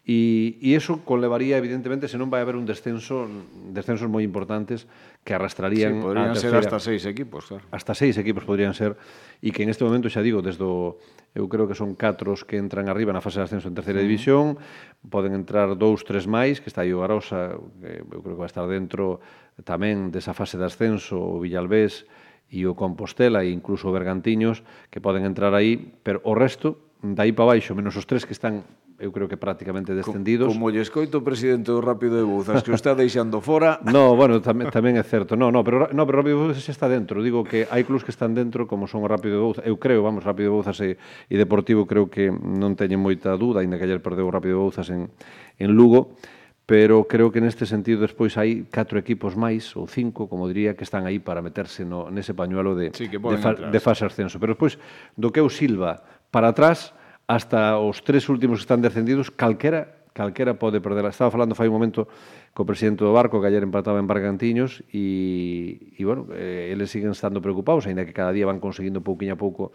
E, 0.04 0.60
e 0.60 0.76
eso 0.76 1.00
conlevaría, 1.08 1.56
evidentemente, 1.56 2.12
se 2.12 2.20
non 2.20 2.28
vai 2.28 2.44
haber 2.44 2.60
un 2.60 2.68
descenso, 2.68 3.24
descensos 3.72 4.12
moi 4.12 4.20
importantes 4.20 4.84
que 5.24 5.32
arrastrarían... 5.32 5.96
Sí, 5.96 6.04
podrían 6.04 6.36
tercera, 6.36 6.60
ser 6.60 6.68
hasta 6.68 6.80
seis 6.84 7.08
equipos, 7.08 7.48
claro. 7.48 7.64
Hasta 7.72 7.96
seis 7.96 8.20
equipos 8.20 8.44
podrían 8.44 8.76
ser, 8.76 9.00
e 9.40 9.56
que 9.56 9.64
en 9.64 9.72
este 9.72 9.88
momento, 9.88 10.12
xa 10.12 10.20
digo, 10.20 10.44
desde 10.44 10.68
o, 10.68 11.00
eu 11.32 11.48
creo 11.48 11.72
que 11.72 11.76
son 11.80 11.96
catro 11.96 12.36
os 12.36 12.44
que 12.44 12.60
entran 12.60 12.92
arriba 12.92 13.16
na 13.16 13.24
fase 13.24 13.40
de 13.40 13.48
ascenso 13.48 13.72
en 13.72 13.80
terceira 13.80 14.00
uh 14.00 14.04
-huh. 14.04 14.12
división, 14.12 14.46
poden 15.08 15.40
entrar 15.40 15.72
dous, 15.80 16.04
tres 16.04 16.28
máis, 16.28 16.60
que 16.60 16.68
está 16.68 16.84
aí 16.84 16.92
o 16.92 17.00
Arosa, 17.00 17.56
que 17.80 18.04
eu 18.04 18.20
creo 18.20 18.36
que 18.36 18.44
vai 18.44 18.52
estar 18.52 18.68
dentro 18.68 19.24
tamén 19.64 20.12
desa 20.12 20.36
fase 20.36 20.60
de 20.60 20.68
ascenso, 20.68 21.16
o 21.16 21.40
Villalbés 21.40 22.04
e 22.52 22.68
o 22.68 22.76
Compostela 22.76 23.48
e 23.48 23.56
incluso 23.56 23.88
o 23.88 23.96
Bergantiños, 23.96 24.68
que 24.92 25.00
poden 25.00 25.24
entrar 25.24 25.56
aí, 25.56 25.80
pero 26.04 26.20
o 26.28 26.36
resto, 26.36 26.92
dai 27.00 27.32
para 27.32 27.56
baixo, 27.56 27.72
menos 27.72 27.96
os 27.96 28.04
tres 28.04 28.28
que 28.28 28.36
están 28.36 28.68
eu 29.04 29.12
creo 29.12 29.28
que 29.28 29.36
prácticamente 29.36 29.92
descendidos. 29.92 30.48
Como, 30.48 30.72
como 30.72 30.72
lle 30.72 30.80
escoito 30.80 31.20
o 31.20 31.24
presidente 31.28 31.76
do 31.76 31.84
Rápido 31.84 32.16
de 32.16 32.24
Buzas 32.24 32.64
que 32.64 32.72
o 32.72 32.78
está 32.80 32.96
deixando 32.96 33.44
fora. 33.44 33.84
no, 33.92 34.16
bueno, 34.16 34.40
tamén, 34.40 34.72
tamén 34.72 34.96
é 34.96 35.04
certo. 35.04 35.36
No, 35.36 35.52
no, 35.52 35.60
pero, 35.68 35.92
no, 35.92 36.08
pero 36.08 36.24
Rápido 36.24 36.40
de 36.40 36.56
Buzas 36.56 36.72
está 36.72 36.88
dentro. 36.88 37.20
Digo 37.20 37.44
que 37.44 37.68
hai 37.68 37.84
clubs 37.84 38.08
que 38.08 38.16
están 38.16 38.32
dentro 38.32 38.64
como 38.64 38.88
son 38.88 39.04
o 39.04 39.10
Rápido 39.12 39.36
de 39.36 39.44
Bouzas. 39.44 39.64
Eu 39.68 39.76
creo, 39.76 40.00
vamos, 40.00 40.24
Rápido 40.24 40.48
de 40.48 40.54
Bouzas 40.56 40.80
e, 40.80 40.96
e 41.28 41.36
Deportivo 41.36 41.84
creo 41.84 42.08
que 42.08 42.32
non 42.32 42.80
teñen 42.80 43.04
moita 43.04 43.36
dúda, 43.36 43.60
aínda 43.60 43.76
que 43.76 43.84
ayer 43.84 44.00
perdeu 44.00 44.24
o 44.24 44.32
Rápido 44.32 44.56
de 44.56 44.62
Bouzas 44.64 44.88
en, 44.88 45.12
en 45.60 45.70
Lugo 45.76 46.16
pero 46.66 47.04
creo 47.04 47.32
que 47.32 47.44
neste 47.44 47.68
sentido 47.68 48.08
despois 48.08 48.40
hai 48.40 48.64
catro 48.72 48.96
equipos 48.96 49.36
máis 49.36 49.76
ou 49.76 49.84
cinco, 49.84 50.32
como 50.32 50.48
diría, 50.48 50.80
que 50.80 50.88
están 50.88 51.04
aí 51.04 51.20
para 51.20 51.44
meterse 51.44 51.84
no 51.84 52.08
nese 52.08 52.32
pañuelo 52.32 52.72
de 52.72 52.96
sí, 52.96 53.12
de, 53.12 53.20
fa, 53.20 53.52
de 53.52 53.80
fase 53.84 54.08
ascenso. 54.08 54.40
Pero 54.40 54.56
despois 54.56 54.80
do 55.20 55.28
que 55.28 55.44
o 55.44 55.52
Silva 55.52 56.00
para 56.32 56.56
atrás, 56.56 56.96
hasta 57.28 57.80
os 57.80 58.04
tres 58.04 58.28
últimos 58.30 58.60
que 58.60 58.66
están 58.68 58.82
descendidos, 58.82 59.32
calquera 59.32 60.04
calquera 60.14 60.54
pode 60.54 60.80
perder. 60.80 61.10
Estaba 61.10 61.34
falando 61.34 61.58
fai 61.58 61.68
un 61.68 61.76
momento 61.76 62.08
co 62.54 62.70
presidente 62.70 63.02
do 63.02 63.12
Barco, 63.12 63.42
que 63.42 63.50
ayer 63.50 63.66
empataba 63.66 63.98
en 63.98 64.06
Bargantiños, 64.06 64.86
e, 64.94 65.98
e 65.98 66.02
bueno, 66.06 66.30
eh, 66.32 66.70
eles 66.70 66.94
siguen 66.94 67.12
estando 67.12 67.42
preocupados, 67.42 67.90
aínda 67.90 68.06
que 68.06 68.14
cada 68.14 68.30
día 68.30 68.46
van 68.46 68.62
conseguindo 68.62 69.02
pouquinho 69.02 69.34
a 69.34 69.40
pouco 69.42 69.74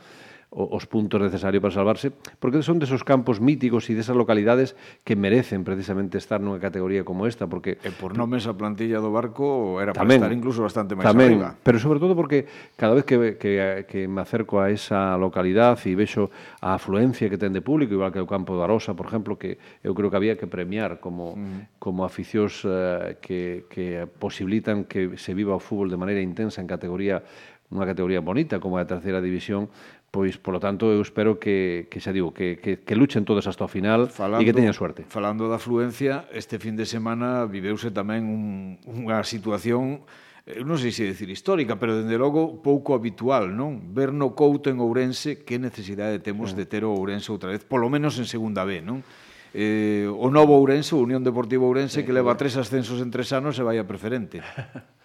os 0.50 0.88
puntos 0.88 1.20
necesarios 1.20 1.60
para 1.60 1.74
salvarse, 1.74 2.08
porque 2.40 2.64
son 2.64 2.80
desos 2.80 3.04
campos 3.04 3.36
míticos 3.36 3.84
e 3.92 3.92
desas 3.92 4.16
localidades 4.16 4.72
que 5.04 5.12
merecen 5.12 5.60
precisamente 5.60 6.16
estar 6.16 6.40
nunha 6.40 6.56
categoría 6.56 7.04
como 7.04 7.28
esta, 7.28 7.44
porque... 7.44 7.76
E 7.84 7.92
por 7.92 8.16
nomes 8.16 8.48
a 8.48 8.56
plantilla 8.56 8.96
do 9.04 9.12
barco 9.12 9.76
era 9.76 9.92
para 9.92 10.08
estar 10.08 10.32
incluso 10.32 10.64
bastante 10.64 10.96
máis 10.96 11.04
tamén, 11.04 11.44
arriba. 11.44 11.60
Pero 11.60 11.76
sobre 11.76 12.00
todo 12.00 12.16
porque 12.16 12.48
cada 12.80 12.96
vez 12.96 13.04
que, 13.04 13.36
que, 13.36 13.84
que 13.84 14.08
me 14.08 14.24
acerco 14.24 14.56
a 14.64 14.72
esa 14.72 15.20
localidade 15.20 15.84
e 15.84 15.92
vexo 15.92 16.32
a 16.64 16.80
afluencia 16.80 17.28
que 17.28 17.36
ten 17.36 17.52
de 17.52 17.60
público, 17.60 17.92
igual 17.92 18.08
que 18.08 18.24
o 18.24 18.28
campo 18.28 18.56
de 18.56 18.64
Arosa, 18.64 18.96
por 18.96 19.12
exemplo, 19.12 19.36
que 19.36 19.60
eu 19.84 19.92
creo 19.92 20.08
que 20.08 20.16
había 20.16 20.40
que 20.40 20.48
premiar 20.48 20.96
como, 20.96 21.36
mm. 21.36 21.76
como 21.76 22.08
aficións 22.08 22.64
eh, 22.64 23.20
que, 23.20 23.68
que 23.68 24.08
posibilitan 24.08 24.88
que 24.88 25.20
se 25.20 25.36
viva 25.36 25.52
o 25.52 25.60
fútbol 25.60 25.92
de 25.92 26.00
maneira 26.00 26.24
intensa 26.24 26.64
en 26.64 26.68
categoría 26.68 27.20
unha 27.68 27.84
categoría 27.84 28.24
bonita 28.24 28.56
como 28.64 28.80
a 28.80 28.88
terceira 28.88 29.20
división, 29.20 29.68
Pois, 30.08 30.40
polo 30.40 30.56
tanto, 30.56 30.88
eu 30.88 31.04
espero 31.04 31.36
que, 31.36 31.84
que 31.92 32.00
xa 32.00 32.16
digo, 32.16 32.32
que, 32.32 32.56
que, 32.56 32.80
que 32.80 32.94
luchen 32.96 33.28
todos 33.28 33.44
hasta 33.44 33.64
o 33.64 33.70
final 33.70 34.08
falando, 34.08 34.40
e 34.40 34.48
que 34.48 34.56
teñan 34.56 34.72
suerte. 34.72 35.04
Falando 35.04 35.52
da 35.52 35.60
afluencia, 35.60 36.24
este 36.32 36.56
fin 36.56 36.80
de 36.80 36.88
semana 36.88 37.44
viveuse 37.44 37.92
tamén 37.92 38.24
un, 38.24 38.80
unha 38.88 39.20
situación 39.20 40.00
eu 40.48 40.64
non 40.64 40.80
sei 40.80 40.96
se 40.96 41.04
decir 41.04 41.28
histórica, 41.28 41.76
pero 41.76 41.92
dende 41.92 42.16
logo 42.16 42.64
pouco 42.64 42.96
habitual, 42.96 43.52
non? 43.52 43.92
Ver 43.92 44.16
no 44.16 44.32
Couto 44.32 44.72
en 44.72 44.80
Ourense 44.80 45.44
que 45.44 45.60
necesidade 45.60 46.24
temos 46.24 46.56
de 46.56 46.64
ter 46.64 46.88
o 46.88 46.96
Ourense 46.96 47.28
outra 47.28 47.52
vez, 47.52 47.68
polo 47.68 47.92
menos 47.92 48.16
en 48.16 48.24
segunda 48.24 48.64
B, 48.64 48.80
non? 48.80 49.04
Eh, 49.52 50.08
o 50.08 50.32
novo 50.32 50.56
Ourense, 50.56 50.96
o 50.96 51.04
Unión 51.04 51.20
Deportivo 51.20 51.68
Ourense, 51.68 52.00
que 52.00 52.16
leva 52.16 52.32
tres 52.40 52.56
ascensos 52.56 53.04
en 53.04 53.12
tres 53.12 53.28
anos 53.36 53.60
e 53.60 53.62
vai 53.62 53.76
a 53.76 53.84
preferente. 53.84 54.40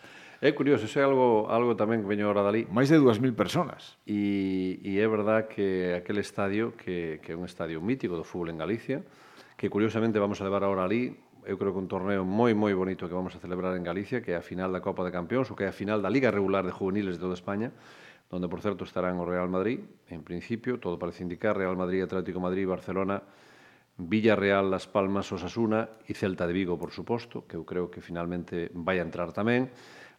É 0.44 0.52
curioso, 0.52 0.84
iso 0.84 1.00
é 1.00 1.08
algo, 1.08 1.48
algo 1.48 1.72
tamén 1.80 2.04
que 2.04 2.10
veño 2.12 2.28
ahora 2.28 2.44
dali. 2.44 2.68
Máis 2.68 2.92
de 2.92 3.00
2.000 3.00 3.32
personas. 3.32 3.96
E, 4.04 4.76
e 4.84 5.00
é 5.00 5.08
verdad 5.08 5.48
que 5.48 5.96
aquel 5.96 6.20
estadio, 6.20 6.76
que, 6.76 7.24
que 7.24 7.32
é 7.32 7.36
un 7.40 7.48
estadio 7.48 7.80
mítico 7.80 8.20
do 8.20 8.28
fútbol 8.28 8.52
en 8.52 8.60
Galicia, 8.60 9.08
que 9.56 9.72
curiosamente 9.72 10.20
vamos 10.20 10.44
a 10.44 10.44
levar 10.44 10.68
ahora 10.68 10.84
ali, 10.84 11.16
eu 11.48 11.56
creo 11.56 11.72
que 11.72 11.80
un 11.80 11.88
torneo 11.88 12.28
moi 12.28 12.52
moi 12.52 12.76
bonito 12.76 13.08
que 13.08 13.16
vamos 13.16 13.32
a 13.32 13.40
celebrar 13.40 13.72
en 13.80 13.88
Galicia, 13.88 14.20
que 14.20 14.36
é 14.36 14.38
a 14.38 14.44
final 14.44 14.68
da 14.68 14.84
Copa 14.84 15.08
de 15.08 15.16
Campeóns, 15.16 15.48
ou 15.48 15.56
que 15.56 15.64
é 15.64 15.72
a 15.72 15.76
final 15.76 16.04
da 16.04 16.12
Liga 16.12 16.28
Regular 16.28 16.68
de 16.68 16.76
Juveniles 16.76 17.16
de 17.16 17.24
toda 17.24 17.40
España, 17.40 17.72
donde, 18.28 18.52
por 18.52 18.60
certo, 18.60 18.84
estarán 18.84 19.24
o 19.24 19.24
Real 19.24 19.48
Madrid, 19.48 19.80
en 20.12 20.28
principio, 20.28 20.76
todo 20.76 21.00
parece 21.00 21.24
indicar, 21.24 21.56
Real 21.56 21.80
Madrid, 21.80 22.04
Atlético 22.04 22.44
Madrid, 22.44 22.68
Barcelona, 22.68 23.24
Villarreal, 23.96 24.68
Las 24.68 24.92
Palmas, 24.92 25.32
Osasuna 25.32 26.04
e 26.04 26.12
Celta 26.12 26.44
de 26.44 26.52
Vigo, 26.52 26.76
por 26.76 26.92
suposto, 26.92 27.48
que 27.48 27.56
eu 27.56 27.64
creo 27.64 27.88
que 27.88 28.04
finalmente 28.04 28.68
vai 28.76 29.00
a 29.00 29.08
entrar 29.08 29.32
tamén. 29.32 29.72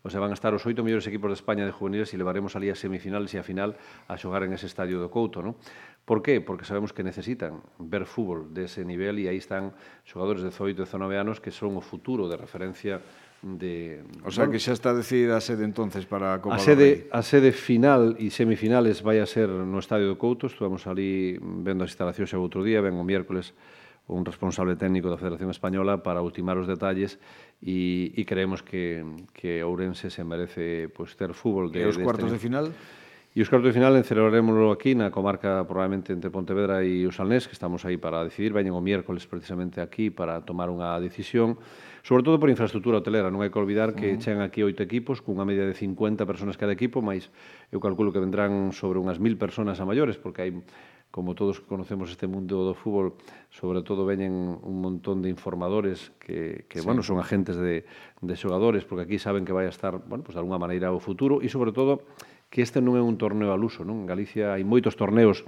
O 0.05 0.13
sea, 0.13 0.21
van 0.21 0.31
a 0.31 0.37
estar 0.37 0.53
os 0.53 0.61
oito 0.69 0.85
mellores 0.85 1.09
equipos 1.09 1.33
de 1.33 1.41
España 1.41 1.65
de 1.65 1.73
juveniles 1.73 2.13
e 2.13 2.21
levaremos 2.21 2.53
ali 2.61 2.69
a 2.69 2.77
semifinales 2.77 3.33
e 3.33 3.41
a 3.41 3.45
final 3.45 3.73
a 4.05 4.21
xogar 4.21 4.45
en 4.45 4.53
ese 4.53 4.69
estadio 4.69 5.01
do 5.01 5.09
Couto, 5.09 5.41
non? 5.41 5.57
Por 6.05 6.21
qué? 6.21 6.45
Porque 6.45 6.69
sabemos 6.69 6.93
que 6.93 7.01
necesitan 7.01 7.65
ver 7.81 8.05
fútbol 8.05 8.53
dese 8.53 8.85
ese 8.85 8.89
nivel 8.89 9.17
e 9.17 9.33
aí 9.33 9.41
están 9.41 9.73
xogadores 10.05 10.45
de 10.45 10.53
18 10.53 10.77
e 10.77 10.85
19 10.85 11.17
anos 11.17 11.41
que 11.41 11.49
son 11.49 11.73
o 11.73 11.81
futuro 11.81 12.29
de 12.29 12.37
referencia 12.37 13.01
de 13.41 14.05
O 14.21 14.29
sea, 14.29 14.45
bueno, 14.45 14.53
que 14.53 14.61
xa 14.61 14.77
está 14.77 14.93
decidida 14.93 15.37
a 15.37 15.43
sede 15.45 15.65
entonces 15.65 16.05
para 16.05 16.37
a 16.37 16.45
Copa 16.45 16.57
a 16.57 16.61
sede, 16.61 17.09
a 17.09 17.25
sede 17.25 17.57
final 17.57 18.21
e 18.21 18.29
semifinales 18.29 19.01
vai 19.01 19.25
a 19.25 19.27
ser 19.29 19.49
no 19.49 19.81
Estadio 19.81 20.05
do 20.05 20.21
Couto. 20.21 20.53
Estuvamos 20.53 20.85
ali 20.85 21.41
vendo 21.41 21.81
as 21.81 21.97
instalacións 21.97 22.29
outro 22.37 22.61
día, 22.61 22.85
ven 22.85 23.01
o 23.01 23.05
miércoles 23.09 23.57
un 24.07 24.25
responsable 24.25 24.77
técnico 24.77 25.09
da 25.09 25.17
Federación 25.17 25.49
Española 25.49 26.05
para 26.05 26.21
ultimar 26.21 26.61
os 26.61 26.69
detalles 26.69 27.17
e, 27.65 28.13
e 28.13 28.23
creemos 28.29 28.61
que, 28.61 29.01
que 29.33 29.65
Ourense 29.65 30.13
se 30.13 30.21
merece 30.21 30.93
pues, 30.93 31.17
ter 31.17 31.33
fútbol 31.33 31.73
de, 31.73 31.81
e 31.81 31.89
os 31.89 31.97
cuartos 31.97 32.29
de, 32.29 32.37
este... 32.37 32.45
de 32.45 32.45
final? 32.45 32.67
E 33.35 33.43
os 33.43 33.51
cuartos 33.51 33.73
de 33.73 33.75
final 33.75 33.99
celebremoslo 34.07 34.71
aquí 34.71 34.95
na 34.95 35.11
comarca 35.11 35.67
probablemente 35.67 36.15
entre 36.15 36.31
Pontevedra 36.31 36.87
e 36.87 37.03
o 37.03 37.11
Salnés, 37.11 37.51
que 37.51 37.57
estamos 37.57 37.83
aí 37.83 37.99
para 37.99 38.23
decidir. 38.23 38.55
Veñen 38.55 38.79
o 38.79 38.85
miércoles 38.85 39.27
precisamente 39.27 39.83
aquí 39.83 40.07
para 40.07 40.47
tomar 40.47 40.71
unha 40.71 40.95
decisión, 41.03 41.59
sobre 42.07 42.23
todo 42.23 42.39
por 42.39 42.47
infraestructura 42.47 43.03
hotelera. 43.03 43.35
Non 43.35 43.43
hai 43.43 43.51
que 43.51 43.59
olvidar 43.59 43.97
que 43.99 44.13
uh 44.13 44.15
-huh. 44.15 44.23
chegan 44.23 44.45
aquí 44.45 44.63
oito 44.63 44.87
equipos, 44.87 45.19
cunha 45.19 45.43
media 45.43 45.67
de 45.67 45.75
50 45.75 46.23
personas 46.31 46.55
cada 46.55 46.71
equipo, 46.71 47.03
mas 47.03 47.27
eu 47.75 47.83
calculo 47.83 48.15
que 48.15 48.23
vendrán 48.23 48.71
sobre 48.71 49.03
unhas 49.03 49.19
mil 49.19 49.35
personas 49.35 49.83
a 49.83 49.89
maiores, 49.89 50.15
porque 50.15 50.47
hai 50.47 50.53
como 51.15 51.37
todos 51.37 51.61
que 51.61 51.67
conocemos 51.67 52.11
este 52.11 52.27
mundo 52.27 52.67
do 52.67 52.75
fútbol, 52.75 53.15
sobre 53.55 53.87
todo 53.87 54.03
veñen 54.03 54.35
un 54.35 54.83
montón 54.83 55.23
de 55.23 55.31
informadores 55.31 56.11
que, 56.19 56.67
que 56.67 56.83
sí. 56.83 56.85
bueno, 56.85 57.07
son 57.07 57.23
agentes 57.23 57.55
de, 57.55 57.87
de 58.19 58.35
xogadores, 58.35 58.83
porque 58.83 59.07
aquí 59.07 59.23
saben 59.23 59.47
que 59.47 59.55
vai 59.55 59.71
a 59.71 59.71
estar, 59.71 60.03
bueno, 60.11 60.27
pues, 60.27 60.35
de 60.35 60.43
alguna 60.43 60.59
maneira 60.59 60.91
o 60.91 60.99
futuro, 60.99 61.39
e 61.39 61.47
sobre 61.47 61.71
todo 61.71 62.03
que 62.51 62.67
este 62.67 62.83
non 62.83 62.99
é 62.99 63.03
un 63.07 63.15
torneo 63.15 63.55
al 63.55 63.63
uso, 63.63 63.87
non? 63.87 64.03
En 64.03 64.11
Galicia 64.11 64.59
hai 64.59 64.67
moitos 64.67 64.99
torneos 64.99 65.47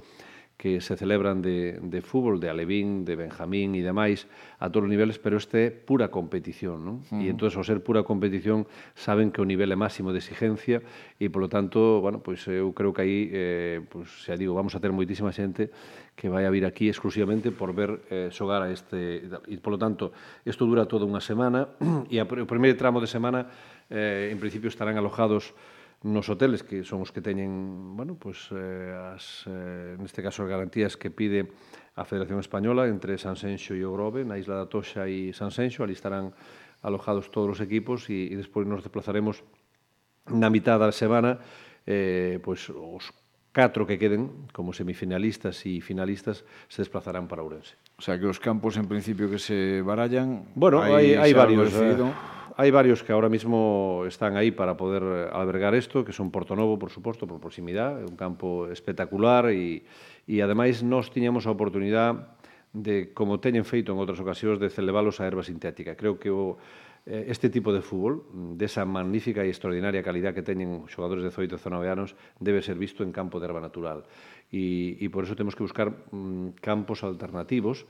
que 0.67 0.81
se 0.81 0.97
celebran 0.97 1.41
de, 1.41 1.79
de 1.81 2.01
fútbol, 2.01 2.39
de 2.39 2.49
Alevín, 2.49 3.05
de 3.05 3.15
Benjamín 3.15 3.71
e 3.75 3.81
demais, 3.81 4.27
a 4.59 4.67
todos 4.67 4.85
os 4.85 4.91
niveles, 4.91 5.15
pero 5.15 5.39
este 5.39 5.57
é 5.63 5.71
pura 5.71 6.11
competición, 6.11 6.83
non? 6.83 6.95
Uh 7.07 7.23
-huh. 7.23 7.23
E 7.23 7.31
entón, 7.31 7.47
ao 7.55 7.63
ser 7.63 7.79
pura 7.79 8.03
competición, 8.03 8.67
saben 8.91 9.31
que 9.31 9.39
o 9.39 9.47
nivel 9.47 9.71
é 9.71 9.77
máximo 9.79 10.11
de 10.11 10.19
exigencia 10.19 10.83
e, 11.15 11.31
polo 11.31 11.47
tanto, 11.47 12.03
bueno, 12.03 12.19
pois 12.19 12.43
pues, 12.43 12.51
eh, 12.51 12.59
eu 12.59 12.75
creo 12.75 12.91
que 12.91 13.01
aí, 13.01 13.19
eh, 13.31 13.79
pois, 13.87 14.11
pues, 14.11 14.27
xa 14.27 14.35
digo, 14.35 14.51
vamos 14.51 14.75
a 14.75 14.83
ter 14.83 14.91
moitísima 14.91 15.31
xente 15.31 15.71
que 16.17 16.27
vai 16.27 16.43
a 16.43 16.51
vir 16.51 16.67
aquí 16.67 16.91
exclusivamente 16.91 17.53
por 17.55 17.71
ver 17.71 18.03
eh, 18.11 18.27
xogar 18.33 18.65
a 18.65 18.69
este... 18.73 19.23
E, 19.47 19.55
polo 19.63 19.79
tanto, 19.79 20.11
isto 20.43 20.67
dura 20.67 20.83
toda 20.83 21.07
unha 21.07 21.23
semana 21.23 21.71
e 22.11 22.19
o 22.19 22.49
primeiro 22.49 22.75
tramo 22.75 22.99
de 22.99 23.07
semana, 23.07 23.47
eh, 23.87 24.33
en 24.33 24.37
principio, 24.41 24.67
estarán 24.67 24.99
alojados 24.99 25.55
nos 26.03 26.29
hoteles 26.29 26.61
que 26.61 26.85
son 26.85 27.01
os 27.01 27.09
que 27.09 27.25
teñen, 27.25 27.97
bueno, 27.97 28.15
pues 28.21 28.53
eh, 28.53 28.93
as 28.93 29.49
eh, 29.49 29.97
neste 29.97 30.21
caso 30.21 30.45
as 30.45 30.49
garantías 30.49 30.93
que 30.93 31.09
pide 31.09 31.49
a 31.97 32.05
Federación 32.05 32.37
Española 32.37 32.85
entre 32.85 33.17
Sanxenxo 33.17 33.73
e 33.73 33.81
Ogrove, 33.81 34.21
Grove, 34.21 34.29
na 34.29 34.37
Isla 34.37 34.61
da 34.61 34.69
Toxa 34.69 35.09
e 35.09 35.33
Sanxenxo, 35.33 35.81
ali 35.81 35.97
estarán 35.97 36.37
alojados 36.85 37.33
todos 37.33 37.57
os 37.57 37.59
equipos 37.65 38.05
e, 38.13 38.29
e 38.29 38.35
despois 38.37 38.69
nos 38.69 38.85
desplazaremos 38.85 39.41
na 40.29 40.53
mitad 40.53 40.77
da 40.77 40.93
semana 40.93 41.41
eh, 41.87 42.37
pois 42.45 42.69
os 42.69 43.09
catro 43.57 43.89
que 43.89 43.97
queden 43.97 44.45
como 44.53 44.69
semifinalistas 44.69 45.65
e 45.65 45.81
finalistas 45.81 46.45
se 46.69 46.85
desplazarán 46.85 47.25
para 47.25 47.41
Ourense. 47.41 47.73
O 47.97 48.05
sea, 48.05 48.21
que 48.21 48.29
os 48.29 48.37
campos 48.37 48.77
en 48.77 48.85
principio 48.85 49.25
que 49.25 49.41
se 49.41 49.81
barallan... 49.81 50.45
Bueno, 50.53 50.85
hai, 50.85 51.17
hai 51.17 51.33
varios. 51.33 51.73
Eh, 51.73 51.97
hai 52.53 52.69
varios 52.69 53.01
que 53.01 53.09
ahora 53.09 53.33
mismo 53.33 54.05
están 54.05 54.37
aí 54.37 54.53
para 54.53 54.77
poder 54.77 55.33
albergar 55.33 55.73
isto, 55.73 56.05
que 56.05 56.13
son 56.13 56.29
Porto 56.29 56.53
Novo, 56.53 56.77
por 56.77 56.93
suposto, 56.93 57.25
por 57.25 57.41
proximidade, 57.41 58.05
un 58.05 58.13
campo 58.13 58.69
espectacular 58.69 59.49
e, 59.49 59.81
e 60.29 60.37
ademais 60.45 60.85
nós 60.85 61.09
tiñamos 61.09 61.49
a 61.49 61.53
oportunidade 61.57 62.21
de, 62.77 63.09
como 63.17 63.41
teñen 63.41 63.65
feito 63.65 63.89
en 63.89 63.97
outras 63.97 64.21
ocasións, 64.21 64.61
de 64.61 64.69
celebralos 64.69 65.17
a 65.17 65.25
erva 65.25 65.41
sintética. 65.41 65.97
Creo 65.97 66.21
que 66.21 66.29
o, 66.29 66.61
Eh, 67.07 67.31
este 67.31 67.49
tipo 67.49 67.71
de 67.71 67.79
fútbol, 67.79 68.27
mm, 68.27 68.59
desa 68.59 68.83
magnífica 68.83 69.39
e 69.39 69.47
extraordinaria 69.47 70.03
calidad 70.03 70.35
que 70.35 70.43
teñen 70.43 70.83
os 70.83 70.91
xogadores 70.91 71.23
de 71.23 71.31
18 71.31 71.55
e 71.55 71.59
19 71.59 71.87
anos, 71.87 72.19
debe 72.43 72.59
ser 72.59 72.75
visto 72.75 72.99
en 72.99 73.15
campo 73.15 73.39
de 73.39 73.47
erva 73.47 73.63
natural. 73.63 74.03
E, 74.51 74.99
e 74.99 75.07
por 75.07 75.23
eso 75.23 75.31
temos 75.31 75.55
que 75.55 75.63
buscar 75.63 75.87
mm, 76.11 76.59
campos 76.59 77.07
alternativos 77.07 77.87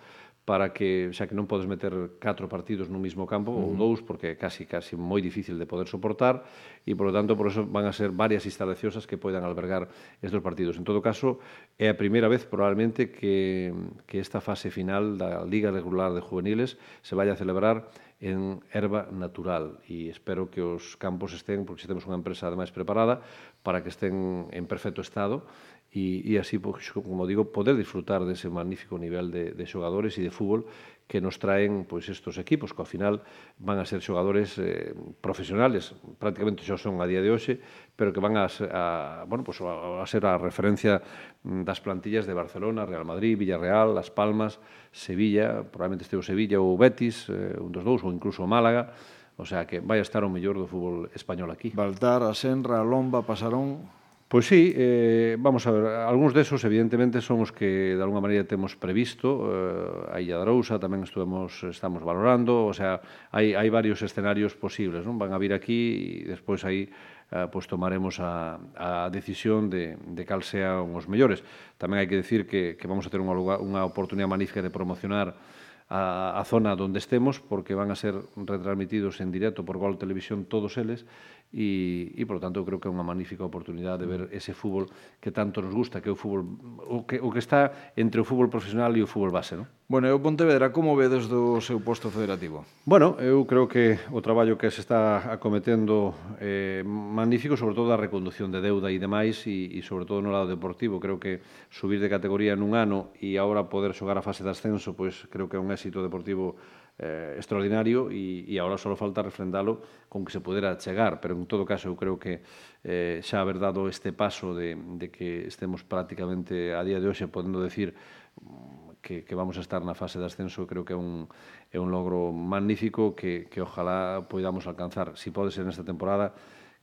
para 0.48 0.72
que, 0.72 1.12
xa 1.12 1.28
que 1.28 1.36
non 1.36 1.44
podes 1.44 1.68
meter 1.68 1.92
catro 2.24 2.48
partidos 2.48 2.88
no 2.88 3.04
mismo 3.04 3.28
campo, 3.28 3.52
uh 3.52 3.60
-huh. 3.60 3.68
ou 3.68 3.76
dous, 3.76 4.00
porque 4.00 4.32
é 4.32 4.36
casi, 4.40 4.64
casi 4.64 4.96
moi 4.96 5.20
difícil 5.20 5.60
de 5.60 5.68
poder 5.68 5.92
soportar, 5.92 6.48
e, 6.88 6.96
por 6.96 7.12
lo 7.12 7.12
tanto, 7.12 7.36
por 7.36 7.52
eso 7.52 7.68
van 7.68 7.84
a 7.84 7.92
ser 7.92 8.16
varias 8.16 8.48
instalacións 8.48 8.96
as 8.96 9.04
que 9.04 9.20
poidan 9.20 9.44
albergar 9.44 9.92
estes 10.24 10.40
partidos. 10.40 10.80
En 10.80 10.88
todo 10.88 11.04
caso, 11.04 11.44
é 11.76 11.92
a 11.92 12.00
primeira 12.00 12.32
vez, 12.32 12.48
probablemente, 12.48 13.12
que, 13.12 13.76
que 14.08 14.24
esta 14.24 14.40
fase 14.40 14.72
final 14.72 15.20
da 15.20 15.44
Liga 15.44 15.68
Regular 15.68 16.16
de 16.16 16.24
Juveniles 16.24 16.80
se 17.04 17.12
vaya 17.12 17.36
a 17.36 17.38
celebrar 17.38 17.92
en 18.24 18.66
erva 18.74 19.06
natural 19.14 19.78
e 19.86 20.10
espero 20.10 20.50
que 20.50 20.64
os 20.64 20.98
campos 20.98 21.38
estén, 21.38 21.70
porque 21.70 21.86
se 21.86 21.92
temos 21.92 22.08
unha 22.10 22.18
empresa 22.18 22.50
ademais 22.50 22.74
preparada, 22.74 23.22
para 23.68 23.84
que 23.84 23.92
estén 23.92 24.48
en 24.50 24.64
perfecto 24.66 25.04
estado 25.04 25.46
e, 25.92 26.22
e 26.28 26.36
así, 26.36 26.60
pois, 26.60 26.92
como 26.92 27.26
digo, 27.26 27.50
poder 27.50 27.76
disfrutar 27.80 28.28
dese 28.28 28.52
magnífico 28.52 29.00
nivel 29.00 29.32
de, 29.32 29.56
de 29.56 29.66
xogadores 29.66 30.20
e 30.20 30.26
de 30.26 30.32
fútbol 30.32 30.68
que 31.08 31.24
nos 31.24 31.40
traen 31.40 31.88
pois, 31.88 32.12
estos 32.12 32.36
equipos, 32.36 32.76
que 32.76 32.84
ao 32.84 32.90
final 32.90 33.24
van 33.64 33.80
a 33.80 33.88
ser 33.88 34.04
xogadores 34.04 34.60
eh, 34.60 34.92
profesionales, 35.24 35.96
prácticamente 36.20 36.68
xa 36.68 36.76
son 36.76 37.00
a 37.00 37.08
día 37.08 37.24
de 37.24 37.32
hoxe, 37.32 37.64
pero 37.96 38.12
que 38.12 38.20
van 38.20 38.36
a, 38.36 38.52
a, 38.52 38.84
bueno, 39.24 39.48
pois, 39.48 39.64
a, 39.64 40.04
a 40.04 40.06
ser 40.06 40.28
a 40.28 40.36
referencia 40.36 41.00
mm, 41.48 41.64
das 41.64 41.80
plantillas 41.80 42.28
de 42.28 42.36
Barcelona, 42.36 42.84
Real 42.84 43.08
Madrid, 43.08 43.40
Villarreal, 43.40 43.96
Las 43.96 44.12
Palmas, 44.12 44.60
Sevilla, 44.92 45.64
probablemente 45.64 46.04
este 46.04 46.20
o 46.20 46.24
Sevilla 46.24 46.60
ou 46.60 46.76
Betis, 46.76 47.32
eh, 47.32 47.56
un 47.56 47.72
dos 47.72 47.88
dous, 47.88 48.04
ou 48.04 48.12
incluso 48.12 48.44
Málaga, 48.44 48.92
o 49.40 49.48
sea 49.48 49.64
que 49.64 49.80
vai 49.80 50.04
a 50.04 50.06
estar 50.06 50.28
o 50.28 50.30
mellor 50.30 50.60
do 50.60 50.68
fútbol 50.68 51.08
español 51.16 51.48
aquí. 51.56 51.72
Baltar, 51.72 52.20
Asenra, 52.28 52.84
Lomba, 52.84 53.24
Pasarón, 53.24 53.88
Pois 54.28 54.46
sí, 54.46 54.74
eh, 54.76 55.38
vamos 55.40 55.66
a 55.68 55.72
ver, 55.72 55.88
algúns 56.04 56.36
desos 56.36 56.60
evidentemente 56.68 57.24
son 57.24 57.40
os 57.40 57.56
que 57.56 57.96
de 57.96 58.04
alguna 58.04 58.20
maneira 58.20 58.44
temos 58.44 58.76
previsto, 58.76 59.48
eh, 59.48 60.12
a 60.12 60.20
Illa 60.20 60.36
de 60.36 60.44
Rousa 60.44 60.76
tamén 60.76 61.08
estuvemos, 61.08 61.64
estamos 61.64 62.04
valorando, 62.04 62.68
o 62.68 62.76
sea, 62.76 63.00
hai, 63.32 63.56
hai 63.56 63.72
varios 63.72 64.04
escenarios 64.04 64.52
posibles, 64.52 65.08
non? 65.08 65.16
van 65.16 65.32
a 65.32 65.40
vir 65.40 65.56
aquí 65.56 66.28
e 66.28 66.36
despois 66.36 66.68
aí 66.68 66.92
eh, 67.32 67.48
pois 67.48 67.72
tomaremos 67.72 68.20
a, 68.20 68.60
a 68.76 69.08
decisión 69.08 69.72
de, 69.72 69.96
de 69.96 70.24
cal 70.28 70.44
sean 70.44 70.92
os 70.92 71.08
mellores. 71.08 71.40
Tamén 71.80 72.04
hai 72.04 72.08
que 72.12 72.20
decir 72.20 72.52
que, 72.52 72.76
que 72.76 72.84
vamos 72.84 73.08
a 73.08 73.12
ter 73.16 73.24
unha, 73.24 73.32
lugar, 73.32 73.64
unha 73.64 73.88
oportunidade 73.88 74.28
magnífica 74.28 74.60
de 74.60 74.68
promocionar 74.68 75.40
a, 75.88 76.36
a 76.36 76.44
zona 76.44 76.76
onde 76.76 77.00
estemos 77.00 77.40
porque 77.40 77.72
van 77.72 77.92
a 77.92 77.96
ser 77.96 78.20
retransmitidos 78.36 79.24
en 79.24 79.32
directo 79.32 79.64
por 79.64 79.80
Gol 79.80 79.96
Televisión 79.96 80.44
todos 80.44 80.76
eles 80.76 81.08
e, 81.54 82.12
e 82.16 82.26
por 82.28 82.38
lo 82.38 82.42
tanto, 82.44 82.66
creo 82.68 82.80
que 82.80 82.88
é 82.88 82.92
unha 82.92 83.06
magnífica 83.06 83.48
oportunidade 83.48 84.04
de 84.04 84.08
ver 84.08 84.22
ese 84.36 84.52
fútbol 84.52 84.92
que 85.24 85.32
tanto 85.32 85.64
nos 85.64 85.72
gusta, 85.72 86.04
que 86.04 86.12
é 86.12 86.14
o 86.14 86.20
fútbol 86.20 86.44
o 86.92 87.08
que, 87.08 87.24
o 87.24 87.32
que 87.32 87.40
está 87.40 87.94
entre 87.96 88.20
o 88.20 88.28
fútbol 88.28 88.52
profesional 88.52 88.92
e 88.96 89.02
o 89.04 89.08
fútbol 89.08 89.32
base, 89.32 89.56
non? 89.56 89.68
Bueno, 89.88 90.12
e 90.12 90.12
o 90.12 90.20
Pontevedra, 90.20 90.76
como 90.76 91.00
vedes 91.00 91.32
do 91.32 91.64
seu 91.64 91.80
posto 91.80 92.12
federativo? 92.12 92.68
Bueno, 92.84 93.16
eu 93.24 93.48
creo 93.48 93.72
que 93.72 93.96
o 94.12 94.20
traballo 94.20 94.60
que 94.60 94.68
se 94.68 94.84
está 94.84 95.32
acometendo 95.32 96.12
é 96.44 96.80
eh, 96.80 96.84
magnífico, 96.84 97.56
sobre 97.56 97.72
todo 97.72 97.96
a 97.96 98.00
reconducción 98.00 98.52
de 98.52 98.60
deuda 98.60 98.92
e 98.92 99.00
demais, 99.00 99.48
e, 99.48 99.72
e 99.72 99.80
sobre 99.80 100.04
todo 100.04 100.20
no 100.20 100.36
lado 100.36 100.52
deportivo. 100.52 101.00
Creo 101.00 101.16
que 101.16 101.40
subir 101.72 102.04
de 102.04 102.12
categoría 102.12 102.60
nun 102.60 102.76
ano 102.76 103.16
e 103.24 103.40
agora 103.40 103.72
poder 103.72 103.96
xogar 103.96 104.20
a 104.20 104.26
fase 104.26 104.44
de 104.44 104.52
ascenso, 104.52 104.92
pois 104.92 105.24
creo 105.32 105.48
que 105.48 105.56
é 105.56 105.62
un 105.64 105.72
éxito 105.72 106.04
deportivo 106.04 106.60
eh, 107.00 107.36
extraordinario 107.38 108.10
e, 108.10 108.42
e 108.50 108.58
agora 108.58 108.82
só 108.82 108.90
falta 108.98 109.22
refrendalo 109.22 109.82
con 110.10 110.26
que 110.26 110.34
se 110.34 110.42
pudera 110.42 110.78
chegar, 110.82 111.22
pero 111.22 111.38
en 111.38 111.46
todo 111.46 111.62
caso 111.62 111.90
eu 111.90 111.96
creo 111.96 112.18
que 112.18 112.42
eh, 112.82 113.22
xa 113.22 113.42
haber 113.42 113.62
dado 113.62 113.86
este 113.86 114.10
paso 114.14 114.58
de, 114.58 114.74
de 114.74 115.14
que 115.14 115.46
estemos 115.46 115.86
prácticamente 115.86 116.74
a 116.74 116.82
día 116.82 116.98
de 116.98 117.06
hoxe 117.06 117.30
podendo 117.30 117.62
decir 117.62 117.94
mm, 118.42 118.98
que, 119.02 119.24
que 119.24 119.36
vamos 119.38 119.56
a 119.56 119.64
estar 119.64 119.86
na 119.86 119.94
fase 119.94 120.18
de 120.18 120.26
ascenso 120.26 120.66
creo 120.66 120.82
que 120.82 120.98
é 120.98 121.00
un, 121.00 121.30
é 121.70 121.78
un 121.78 121.94
logro 121.94 122.34
magnífico 122.34 123.14
que, 123.14 123.46
que 123.46 123.62
ojalá 123.62 124.26
poidamos 124.26 124.66
alcanzar. 124.66 125.14
Si 125.22 125.30
pode 125.30 125.54
ser 125.54 125.70
nesta 125.70 125.86
temporada 125.86 126.34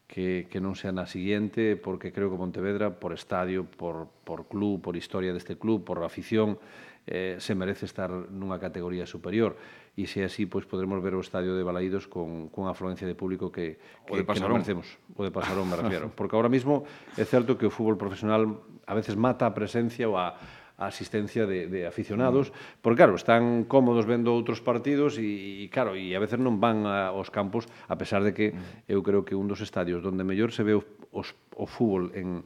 que, 0.07 0.47
que 0.47 0.61
non 0.61 0.79
sea 0.79 0.93
na 0.95 1.11
seguinte 1.11 1.75
porque 1.75 2.15
creo 2.15 2.31
que 2.31 2.39
Pontevedra 2.39 3.03
por 3.03 3.11
estadio 3.17 3.67
por, 3.67 4.07
por 4.23 4.47
club, 4.47 4.79
por 4.79 4.95
historia 4.95 5.35
deste 5.35 5.59
club 5.59 5.83
por 5.83 5.99
afición 6.05 6.61
eh, 7.07 7.37
se 7.41 7.53
merece 7.53 7.85
estar 7.85 8.09
nunha 8.09 8.61
categoría 8.61 9.05
superior 9.05 9.57
e 9.95 10.11
se 10.11 10.26
así 10.26 10.51
pois 10.51 10.66
podremos 10.66 10.99
ver 10.99 11.14
o 11.14 11.22
estadio 11.22 11.55
de 11.55 11.62
Balaídos 11.62 12.11
con, 12.11 12.51
con 12.51 12.66
afluencia 12.66 13.07
de 13.07 13.14
público 13.14 13.55
que, 13.55 13.78
que, 14.07 14.12
o 14.12 14.18
de 14.18 14.26
Pasarón. 14.26 14.59
que 14.59 14.66
merecemos. 14.66 14.86
O 15.14 15.22
de 15.22 15.30
Pasarón, 15.30 15.70
me 15.70 15.78
refiero. 15.78 16.11
Porque 16.11 16.34
ahora 16.34 16.51
mismo 16.51 16.82
é 17.14 17.22
certo 17.22 17.55
que 17.55 17.66
o 17.66 17.70
fútbol 17.70 17.95
profesional 17.95 18.66
a 18.86 18.95
veces 18.99 19.14
mata 19.14 19.47
a 19.47 19.55
presencia 19.55 20.11
ou 20.11 20.18
a, 20.18 20.34
a 20.74 20.90
asistencia 20.90 21.47
de, 21.47 21.70
de 21.70 21.86
aficionados, 21.86 22.51
porque 22.82 23.07
claro, 23.07 23.14
están 23.14 23.62
cómodos 23.70 24.11
vendo 24.11 24.34
outros 24.34 24.59
partidos 24.59 25.14
e, 25.22 25.62
e 25.62 25.70
claro, 25.70 25.95
e 25.95 26.11
a 26.11 26.18
veces 26.18 26.42
non 26.42 26.59
van 26.59 26.82
a, 26.90 27.14
aos 27.14 27.30
campos, 27.30 27.70
a 27.86 27.95
pesar 27.95 28.26
de 28.26 28.34
que 28.34 28.51
eu 28.90 28.99
creo 29.07 29.22
que 29.22 29.38
un 29.38 29.47
dos 29.47 29.62
estadios 29.62 30.03
donde 30.03 30.26
mellor 30.26 30.51
se 30.51 30.66
ve 30.66 30.74
o, 30.74 30.82
os, 31.14 31.38
o 31.55 31.70
fútbol 31.70 32.11
en, 32.18 32.42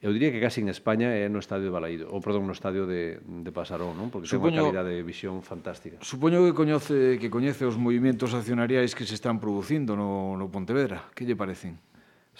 eu 0.00 0.16
diría 0.16 0.32
que 0.32 0.40
casi 0.40 0.64
en 0.64 0.72
España 0.72 1.12
é 1.12 1.28
no 1.28 1.44
estadio 1.44 1.68
de 1.68 1.74
Balaído, 1.76 2.08
ou 2.08 2.24
perdón, 2.24 2.48
no 2.48 2.56
estadio 2.56 2.88
de, 2.88 3.20
de 3.20 3.50
Pasarón, 3.52 4.00
non? 4.00 4.08
porque 4.08 4.24
supoño, 4.24 4.56
ten 4.56 4.64
unha 4.64 4.72
calidade 4.72 4.96
de 4.96 5.04
visión 5.04 5.44
fantástica. 5.44 6.00
Supoño 6.00 6.40
que 6.40 6.56
coñece 6.56 7.20
que 7.20 7.28
coñece 7.28 7.68
os 7.68 7.76
movimentos 7.76 8.32
accionariais 8.32 8.96
que 8.96 9.04
se 9.04 9.12
están 9.12 9.36
producindo 9.44 9.92
no, 10.00 10.40
no 10.40 10.48
Pontevedra. 10.48 11.04
Que 11.12 11.28
lle 11.28 11.36
parecen? 11.36 11.76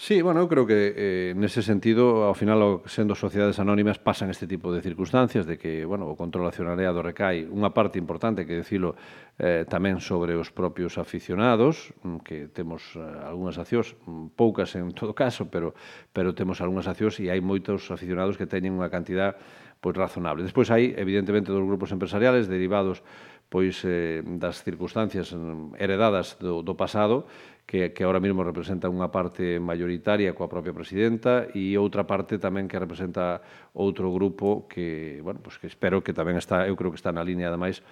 Sí, 0.03 0.23
bueno, 0.23 0.41
eu 0.41 0.49
creo 0.49 0.65
que 0.65 0.97
eh, 0.97 1.33
nese 1.37 1.61
sentido, 1.61 2.25
ao 2.25 2.33
final, 2.33 2.81
sendo 2.89 3.13
sociedades 3.13 3.61
anónimas, 3.61 4.01
pasan 4.01 4.33
este 4.33 4.49
tipo 4.49 4.73
de 4.73 4.81
circunstancias 4.81 5.45
de 5.45 5.61
que, 5.61 5.85
bueno, 5.85 6.09
o 6.09 6.17
control 6.17 6.49
accionariado 6.49 7.05
recai 7.05 7.45
unha 7.45 7.69
parte 7.77 8.01
importante, 8.01 8.49
que 8.49 8.65
decilo, 8.65 8.97
eh, 9.37 9.69
tamén 9.69 10.01
sobre 10.01 10.41
os 10.41 10.49
propios 10.49 10.97
aficionados, 10.97 11.93
mm, 12.01 12.25
que 12.25 12.49
temos 12.49 12.97
eh, 12.97 13.29
algunhas 13.29 13.61
accións, 13.61 13.93
mm, 14.09 14.33
poucas 14.41 14.73
en 14.73 14.89
todo 14.97 15.13
caso, 15.13 15.53
pero, 15.53 15.77
pero 16.17 16.33
temos 16.33 16.65
algunhas 16.65 16.89
accións 16.89 17.21
e 17.21 17.29
hai 17.29 17.45
moitos 17.45 17.93
aficionados 17.93 18.41
que 18.41 18.49
teñen 18.49 18.81
unha 18.81 18.89
cantidad 18.89 19.37
pois 19.85 19.97
razonable. 19.97 20.49
Despois 20.49 20.73
hai, 20.73 20.97
evidentemente, 20.97 21.53
dos 21.53 21.65
grupos 21.65 21.93
empresariales 21.93 22.49
derivados 22.49 23.05
pois 23.51 23.83
eh, 23.83 24.23
das 24.25 24.63
circunstancias 24.63 25.35
heredadas 25.77 26.39
do, 26.39 26.63
do 26.63 26.79
pasado 26.79 27.27
que, 27.67 27.93
que 27.93 28.03
ahora 28.03 28.23
mesmo 28.23 28.47
representa 28.47 28.91
unha 28.91 29.11
parte 29.11 29.59
maioritaria 29.59 30.35
coa 30.35 30.51
propia 30.51 30.75
presidenta 30.75 31.51
e 31.55 31.75
outra 31.75 32.07
parte 32.07 32.39
tamén 32.39 32.71
que 32.71 32.79
representa 32.79 33.43
outro 33.75 34.11
grupo 34.15 34.71
que, 34.71 35.19
bueno, 35.23 35.43
pois 35.43 35.59
que 35.59 35.71
espero 35.71 36.03
que 36.03 36.15
tamén 36.15 36.39
está, 36.39 36.67
eu 36.67 36.75
creo 36.75 36.91
que 36.91 36.99
está 36.99 37.11
na 37.11 37.27
línea 37.27 37.51
ademais 37.51 37.83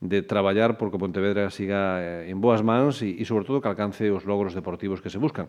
de 0.00 0.20
traballar 0.20 0.76
porque 0.76 1.00
Pontevedra 1.00 1.48
siga 1.48 2.00
eh, 2.00 2.32
en 2.32 2.40
boas 2.40 2.60
mans 2.60 3.00
e, 3.00 3.16
e 3.16 3.24
sobre 3.24 3.48
todo 3.48 3.64
que 3.64 3.72
alcance 3.72 4.12
os 4.12 4.28
logros 4.28 4.52
deportivos 4.52 5.00
que 5.00 5.08
se 5.08 5.16
buscan. 5.16 5.48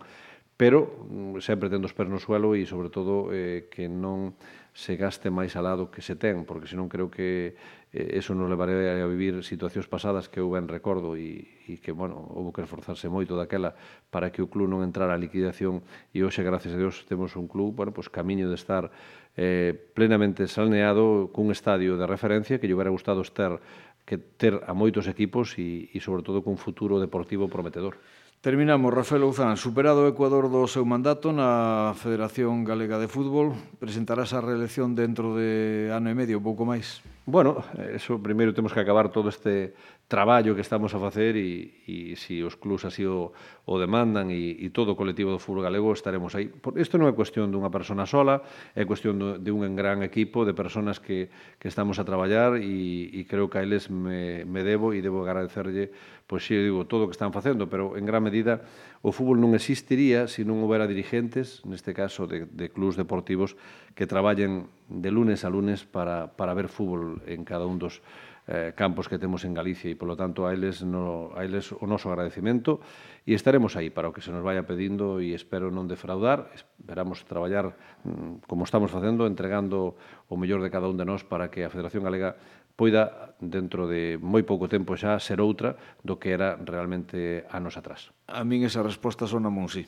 Pero 0.56 1.04
mm, 1.12 1.44
sempre 1.44 1.68
tendo 1.68 1.88
os 1.88 1.96
pés 1.96 2.08
no 2.08 2.20
suelo 2.20 2.56
e 2.56 2.64
sobre 2.64 2.88
todo 2.88 3.32
eh, 3.36 3.68
que 3.68 3.92
non 3.92 4.40
se 4.78 4.94
gaste 4.94 5.34
máis 5.34 5.58
alado 5.58 5.90
que 5.90 6.06
se 6.06 6.14
ten, 6.14 6.46
porque 6.46 6.70
senón 6.70 6.86
creo 6.86 7.10
que 7.10 7.58
eh, 7.90 8.22
eso 8.22 8.38
nos 8.38 8.46
levaría 8.46 9.02
a 9.02 9.10
vivir 9.10 9.42
situacións 9.42 9.90
pasadas 9.90 10.30
que 10.30 10.38
eu 10.38 10.54
ben 10.54 10.70
recordo 10.70 11.18
e, 11.18 11.66
e 11.66 11.82
que, 11.82 11.90
bueno, 11.90 12.14
houve 12.14 12.54
que 12.54 12.62
esforzarse 12.62 13.10
moito 13.10 13.34
daquela 13.34 13.74
para 14.14 14.30
que 14.30 14.46
o 14.46 14.52
club 14.54 14.70
non 14.70 14.86
entrara 14.86 15.18
a 15.18 15.20
liquidación 15.20 15.82
e 16.14 16.22
hoxe, 16.22 16.46
gracias 16.46 16.78
a 16.78 16.80
Dios, 16.80 17.10
temos 17.10 17.34
un 17.34 17.50
club, 17.50 17.74
bueno, 17.74 17.90
pois 17.90 18.06
camiño 18.14 18.54
de 18.54 18.58
estar 18.62 18.94
eh, 19.34 19.74
plenamente 19.98 20.46
salneado 20.46 21.34
cun 21.34 21.50
estadio 21.50 21.98
de 21.98 22.06
referencia 22.06 22.62
que 22.62 22.70
lle 22.70 22.78
hubiera 22.78 22.94
gustado 22.94 23.26
estar 23.26 23.58
que 24.06 24.22
ter 24.22 24.62
a 24.62 24.78
moitos 24.78 25.10
equipos 25.10 25.58
e, 25.58 25.90
e 25.90 25.98
sobre 25.98 26.22
todo 26.22 26.46
cun 26.46 26.54
futuro 26.54 27.02
deportivo 27.02 27.50
prometedor. 27.50 27.98
Terminamos, 28.38 28.94
Rafael 28.94 29.26
Ouzán, 29.26 29.58
superado 29.58 30.06
o 30.06 30.10
Ecuador 30.14 30.46
do 30.46 30.70
seu 30.70 30.86
mandato 30.86 31.34
na 31.34 31.98
Federación 31.98 32.62
Galega 32.62 33.02
de 33.02 33.10
Fútbol, 33.10 33.58
presentarás 33.82 34.30
a 34.38 34.46
reelección 34.46 34.94
dentro 34.94 35.34
de 35.34 35.90
ano 35.90 36.14
e 36.14 36.16
medio, 36.16 36.38
pouco 36.38 36.62
máis. 36.62 37.02
Bueno, 37.26 37.66
eso 37.98 38.22
primeiro 38.22 38.54
temos 38.54 38.78
que 38.78 38.80
acabar 38.80 39.10
todo 39.10 39.34
este 39.34 39.74
traballo 40.08 40.56
que 40.56 40.64
estamos 40.64 40.96
a 40.96 41.00
facer 41.00 41.36
e, 41.36 41.84
e 41.84 42.16
se 42.16 42.40
os 42.40 42.56
clubs 42.56 42.88
así 42.88 43.04
o, 43.04 43.36
o 43.68 43.76
demandan 43.76 44.32
e, 44.32 44.56
e 44.56 44.72
todo 44.72 44.96
o 44.96 45.00
colectivo 45.00 45.36
do 45.36 45.40
fútbol 45.40 45.68
galego 45.68 45.92
estaremos 45.92 46.32
aí. 46.32 46.48
Por, 46.48 46.80
isto 46.80 46.96
non 46.96 47.12
é 47.12 47.14
cuestión 47.14 47.52
dunha 47.52 47.68
persona 47.68 48.08
sola, 48.08 48.40
é 48.72 48.88
cuestión 48.88 49.20
do, 49.20 49.36
de 49.36 49.52
un 49.52 49.68
gran 49.76 50.08
equipo 50.08 50.48
de 50.48 50.56
personas 50.56 51.04
que, 51.04 51.28
que 51.60 51.68
estamos 51.68 52.00
a 52.00 52.08
traballar 52.08 52.56
e, 52.56 53.12
e 53.12 53.28
creo 53.28 53.52
que 53.52 53.60
a 53.60 53.64
eles 53.68 53.92
me, 53.92 54.48
me 54.48 54.64
debo 54.64 54.96
e 54.96 55.04
debo 55.04 55.28
agradecerlle 55.28 55.92
pois 56.28 56.44
si 56.44 56.60
digo 56.60 56.84
todo 56.84 57.04
o 57.04 57.08
que 57.08 57.16
están 57.16 57.32
facendo, 57.32 57.72
pero 57.72 57.96
en 57.96 58.04
gran 58.04 58.20
medida 58.20 58.68
o 59.00 59.16
fútbol 59.16 59.40
non 59.40 59.56
existiría 59.56 60.28
se 60.28 60.44
non 60.44 60.60
houbera 60.60 60.84
dirigentes, 60.84 61.64
neste 61.64 61.96
caso 61.96 62.28
de, 62.28 62.44
de 62.52 62.68
clubs 62.68 63.00
deportivos, 63.00 63.56
que 63.96 64.04
traballen 64.04 64.68
de 64.92 65.08
lunes 65.08 65.48
a 65.48 65.50
lunes 65.50 65.88
para, 65.88 66.36
para 66.36 66.52
ver 66.52 66.68
fútbol 66.68 67.24
en 67.28 67.48
cada 67.48 67.64
un 67.64 67.80
dos, 67.80 68.04
eh, 68.48 68.72
campos 68.76 69.12
que 69.12 69.20
temos 69.20 69.44
en 69.44 69.54
Galicia 69.54 69.92
e, 69.92 70.00
polo 70.00 70.16
tanto, 70.16 70.48
a 70.48 70.56
eles, 70.56 70.80
no, 70.82 71.36
a 71.36 71.44
eles 71.44 71.76
o 71.76 71.84
noso 71.84 72.08
agradecimento 72.08 72.80
e 73.28 73.36
estaremos 73.36 73.76
aí 73.76 73.92
para 73.92 74.08
o 74.08 74.16
que 74.16 74.24
se 74.24 74.32
nos 74.32 74.40
vaya 74.40 74.64
pedindo 74.64 75.20
e 75.20 75.36
espero 75.36 75.68
non 75.68 75.92
defraudar. 75.92 76.48
Esperamos 76.56 77.28
traballar 77.28 77.76
mm, 78.08 78.48
como 78.48 78.64
estamos 78.64 78.88
facendo, 78.88 79.28
entregando 79.28 80.00
o 80.32 80.36
mellor 80.40 80.64
de 80.64 80.72
cada 80.72 80.88
un 80.88 80.96
de 80.96 81.04
nós 81.04 81.28
para 81.28 81.52
que 81.52 81.68
a 81.68 81.70
Federación 81.70 82.08
Galega 82.08 82.40
poida, 82.78 83.34
dentro 83.42 83.90
de 83.90 84.22
moi 84.22 84.46
pouco 84.46 84.70
tempo 84.70 84.94
xa, 84.96 85.18
ser 85.18 85.42
outra 85.42 85.76
do 86.06 86.22
que 86.22 86.32
era 86.32 86.56
realmente 86.62 87.44
anos 87.50 87.76
atrás. 87.76 88.14
A 88.30 88.46
min 88.46 88.64
esa 88.64 88.86
resposta 88.86 89.26
sona 89.26 89.50
a 89.50 89.54
mon 89.54 89.68
sí. 89.68 89.84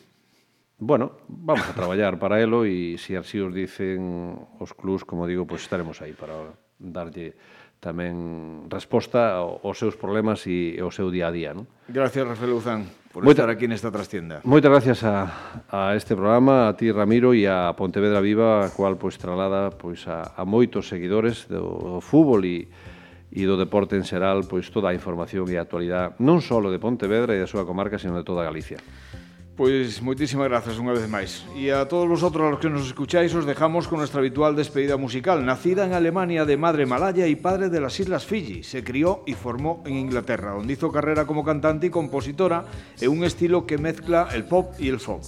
Bueno, 0.82 1.22
vamos 1.28 1.70
a 1.70 1.76
traballar 1.78 2.18
para 2.18 2.42
elo 2.42 2.66
e 2.66 2.98
se 2.98 3.14
así 3.14 3.38
os 3.38 3.54
dicen 3.54 4.36
os 4.58 4.74
clubs, 4.74 5.06
como 5.06 5.30
digo, 5.30 5.46
pues 5.46 5.62
estaremos 5.62 6.02
aí 6.02 6.18
para 6.18 6.34
darlle 6.80 7.38
tamén 7.80 8.68
resposta 8.68 9.40
aos 9.40 9.80
seus 9.80 9.96
problemas 9.96 10.44
e 10.52 10.76
ao 10.84 10.92
seu 10.92 11.08
día 11.08 11.32
a 11.32 11.34
día. 11.34 11.56
Non? 11.56 11.64
Gracias, 11.88 12.28
Rafael 12.28 12.52
Luzán, 12.52 12.92
por 13.16 13.24
Moita, 13.24 13.48
estar 13.48 13.50
aquí 13.56 13.72
nesta 13.72 13.88
trastienda. 13.88 14.44
Moitas 14.44 14.68
gracias 14.68 15.00
a, 15.08 15.32
a 15.72 15.96
este 15.96 16.12
programa, 16.12 16.68
a 16.68 16.76
ti, 16.76 16.92
Ramiro, 16.92 17.32
e 17.32 17.48
a 17.48 17.72
Pontevedra 17.80 18.20
Viva, 18.20 18.68
a 18.68 18.70
cual 18.76 19.00
pois, 19.00 19.16
tralada 19.16 19.72
pois, 19.72 20.04
a, 20.12 20.36
a 20.36 20.44
moitos 20.44 20.92
seguidores 20.92 21.48
do, 21.48 21.98
do 21.98 22.04
fútbol 22.04 22.44
e, 22.44 22.68
e 23.32 23.42
do 23.48 23.56
deporte 23.56 23.96
en 23.96 24.04
xeral 24.04 24.44
pois, 24.44 24.68
toda 24.68 24.92
a 24.92 24.94
información 24.94 25.48
e 25.48 25.56
a 25.56 25.64
actualidade 25.64 26.20
non 26.20 26.44
só 26.44 26.60
de 26.60 26.84
Pontevedra 26.84 27.32
e 27.32 27.40
da 27.40 27.48
súa 27.48 27.64
comarca, 27.64 27.96
sino 27.96 28.20
de 28.20 28.28
toda 28.28 28.44
Galicia. 28.44 28.84
Pois 29.60 30.00
moitísimas 30.00 30.48
grazas 30.48 30.80
unha 30.80 30.96
vez 30.96 31.04
máis. 31.12 31.44
E 31.52 31.68
a 31.68 31.84
todos 31.84 32.08
vosotros 32.08 32.48
a 32.48 32.52
los 32.56 32.64
que 32.64 32.72
nos 32.72 32.88
escucháis 32.88 33.36
os 33.36 33.44
dejamos 33.44 33.92
con 33.92 34.00
nuestra 34.00 34.24
habitual 34.24 34.56
despedida 34.56 34.96
musical. 34.96 35.44
Nacida 35.44 35.84
en 35.84 35.92
Alemania 35.92 36.48
de 36.48 36.56
madre 36.56 36.88
malaya 36.88 37.28
y 37.28 37.36
padre 37.36 37.68
de 37.68 37.84
las 37.84 38.00
Islas 38.00 38.24
Fiji, 38.24 38.64
se 38.64 38.88
crió 38.88 39.20
y 39.28 39.36
formó 39.36 39.84
en 39.84 40.00
Inglaterra, 40.00 40.56
donde 40.56 40.80
hizo 40.80 40.96
carrera 40.96 41.28
como 41.28 41.44
cantante 41.44 41.88
y 41.88 41.90
compositora 41.90 42.64
en 43.04 43.12
un 43.12 43.28
estilo 43.28 43.68
que 43.68 43.78
mezcla 43.78 44.30
el 44.32 44.46
pop 44.48 44.80
y 44.80 44.88
el 44.88 45.04
folk. 45.04 45.28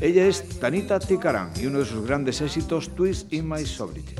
Ella 0.00 0.26
es 0.26 0.58
Tanita 0.58 0.98
Tikaran 0.98 1.52
y 1.54 1.66
uno 1.66 1.78
de 1.78 1.84
sus 1.86 2.04
grandes 2.04 2.40
éxitos, 2.40 2.90
Twist 2.96 3.32
in 3.32 3.48
My 3.48 3.64
Sobriety. 3.64 4.16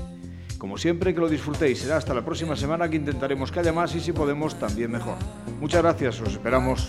Como 0.59 0.79
siempre, 0.79 1.13
que 1.13 1.19
lo 1.19 1.29
disfrutéis. 1.29 1.81
Será 1.81 1.97
hasta 1.97 2.15
la 2.15 2.25
próxima 2.25 2.55
semana 2.55 2.89
que 2.89 3.03
intentaremos 3.03 3.51
que 3.51 3.59
haya 3.59 3.73
más 3.73 3.97
y 3.97 4.01
si 4.01 4.13
podemos, 4.13 4.55
también 4.61 4.93
mejor. 4.93 5.19
Muchas 5.59 5.83
gracias, 5.83 6.21
os 6.21 6.35
esperamos. 6.35 6.89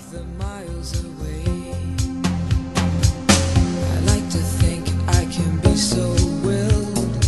So 5.81 6.13
willed 6.43 7.25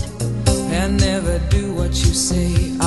and 0.72 1.00
never 1.00 1.40
do 1.50 1.74
what 1.74 1.90
you 1.90 2.14
say. 2.14 2.83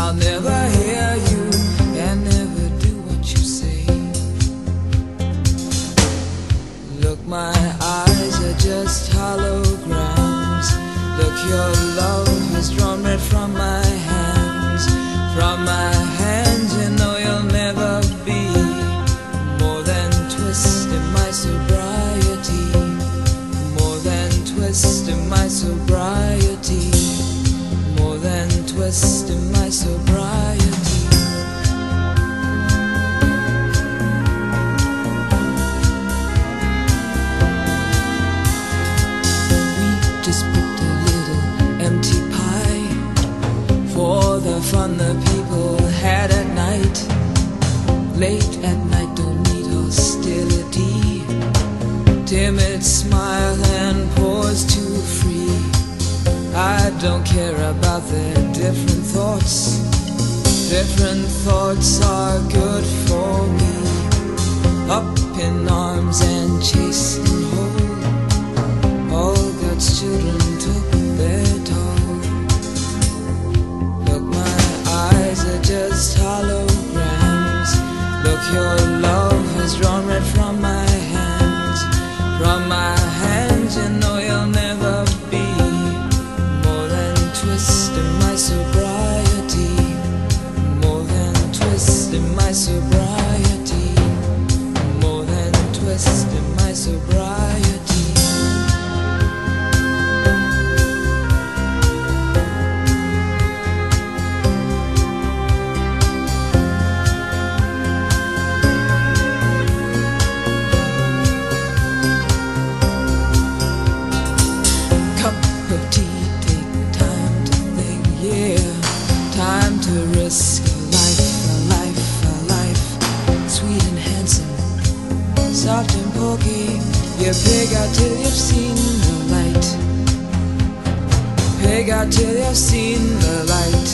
Till 132.11 132.37
you've 132.37 132.57
seen 132.57 133.03
the 133.25 133.37
light. 133.55 133.91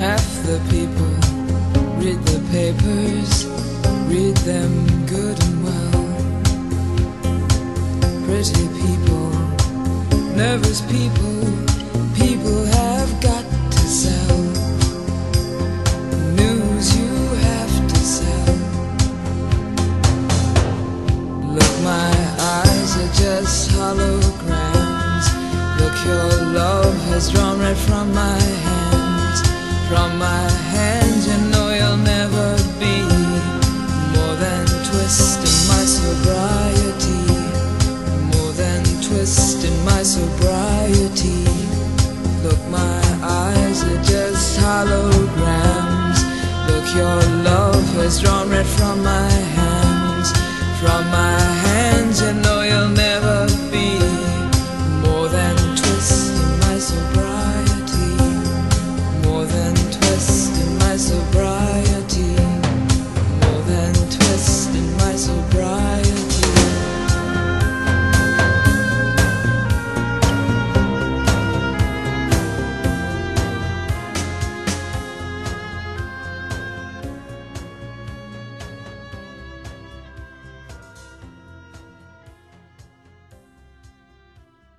Half 0.00 0.26
the 0.46 0.58
people 0.70 1.12
read 2.00 2.20
the 2.30 2.40
papers, 2.50 3.46
read 4.08 4.36
them 4.38 4.72
good 5.06 5.36
and 5.46 5.64
well. 5.64 6.00
Pretty 8.26 8.66
people 8.80 9.30
nervous 10.36 10.80
people 10.82 11.29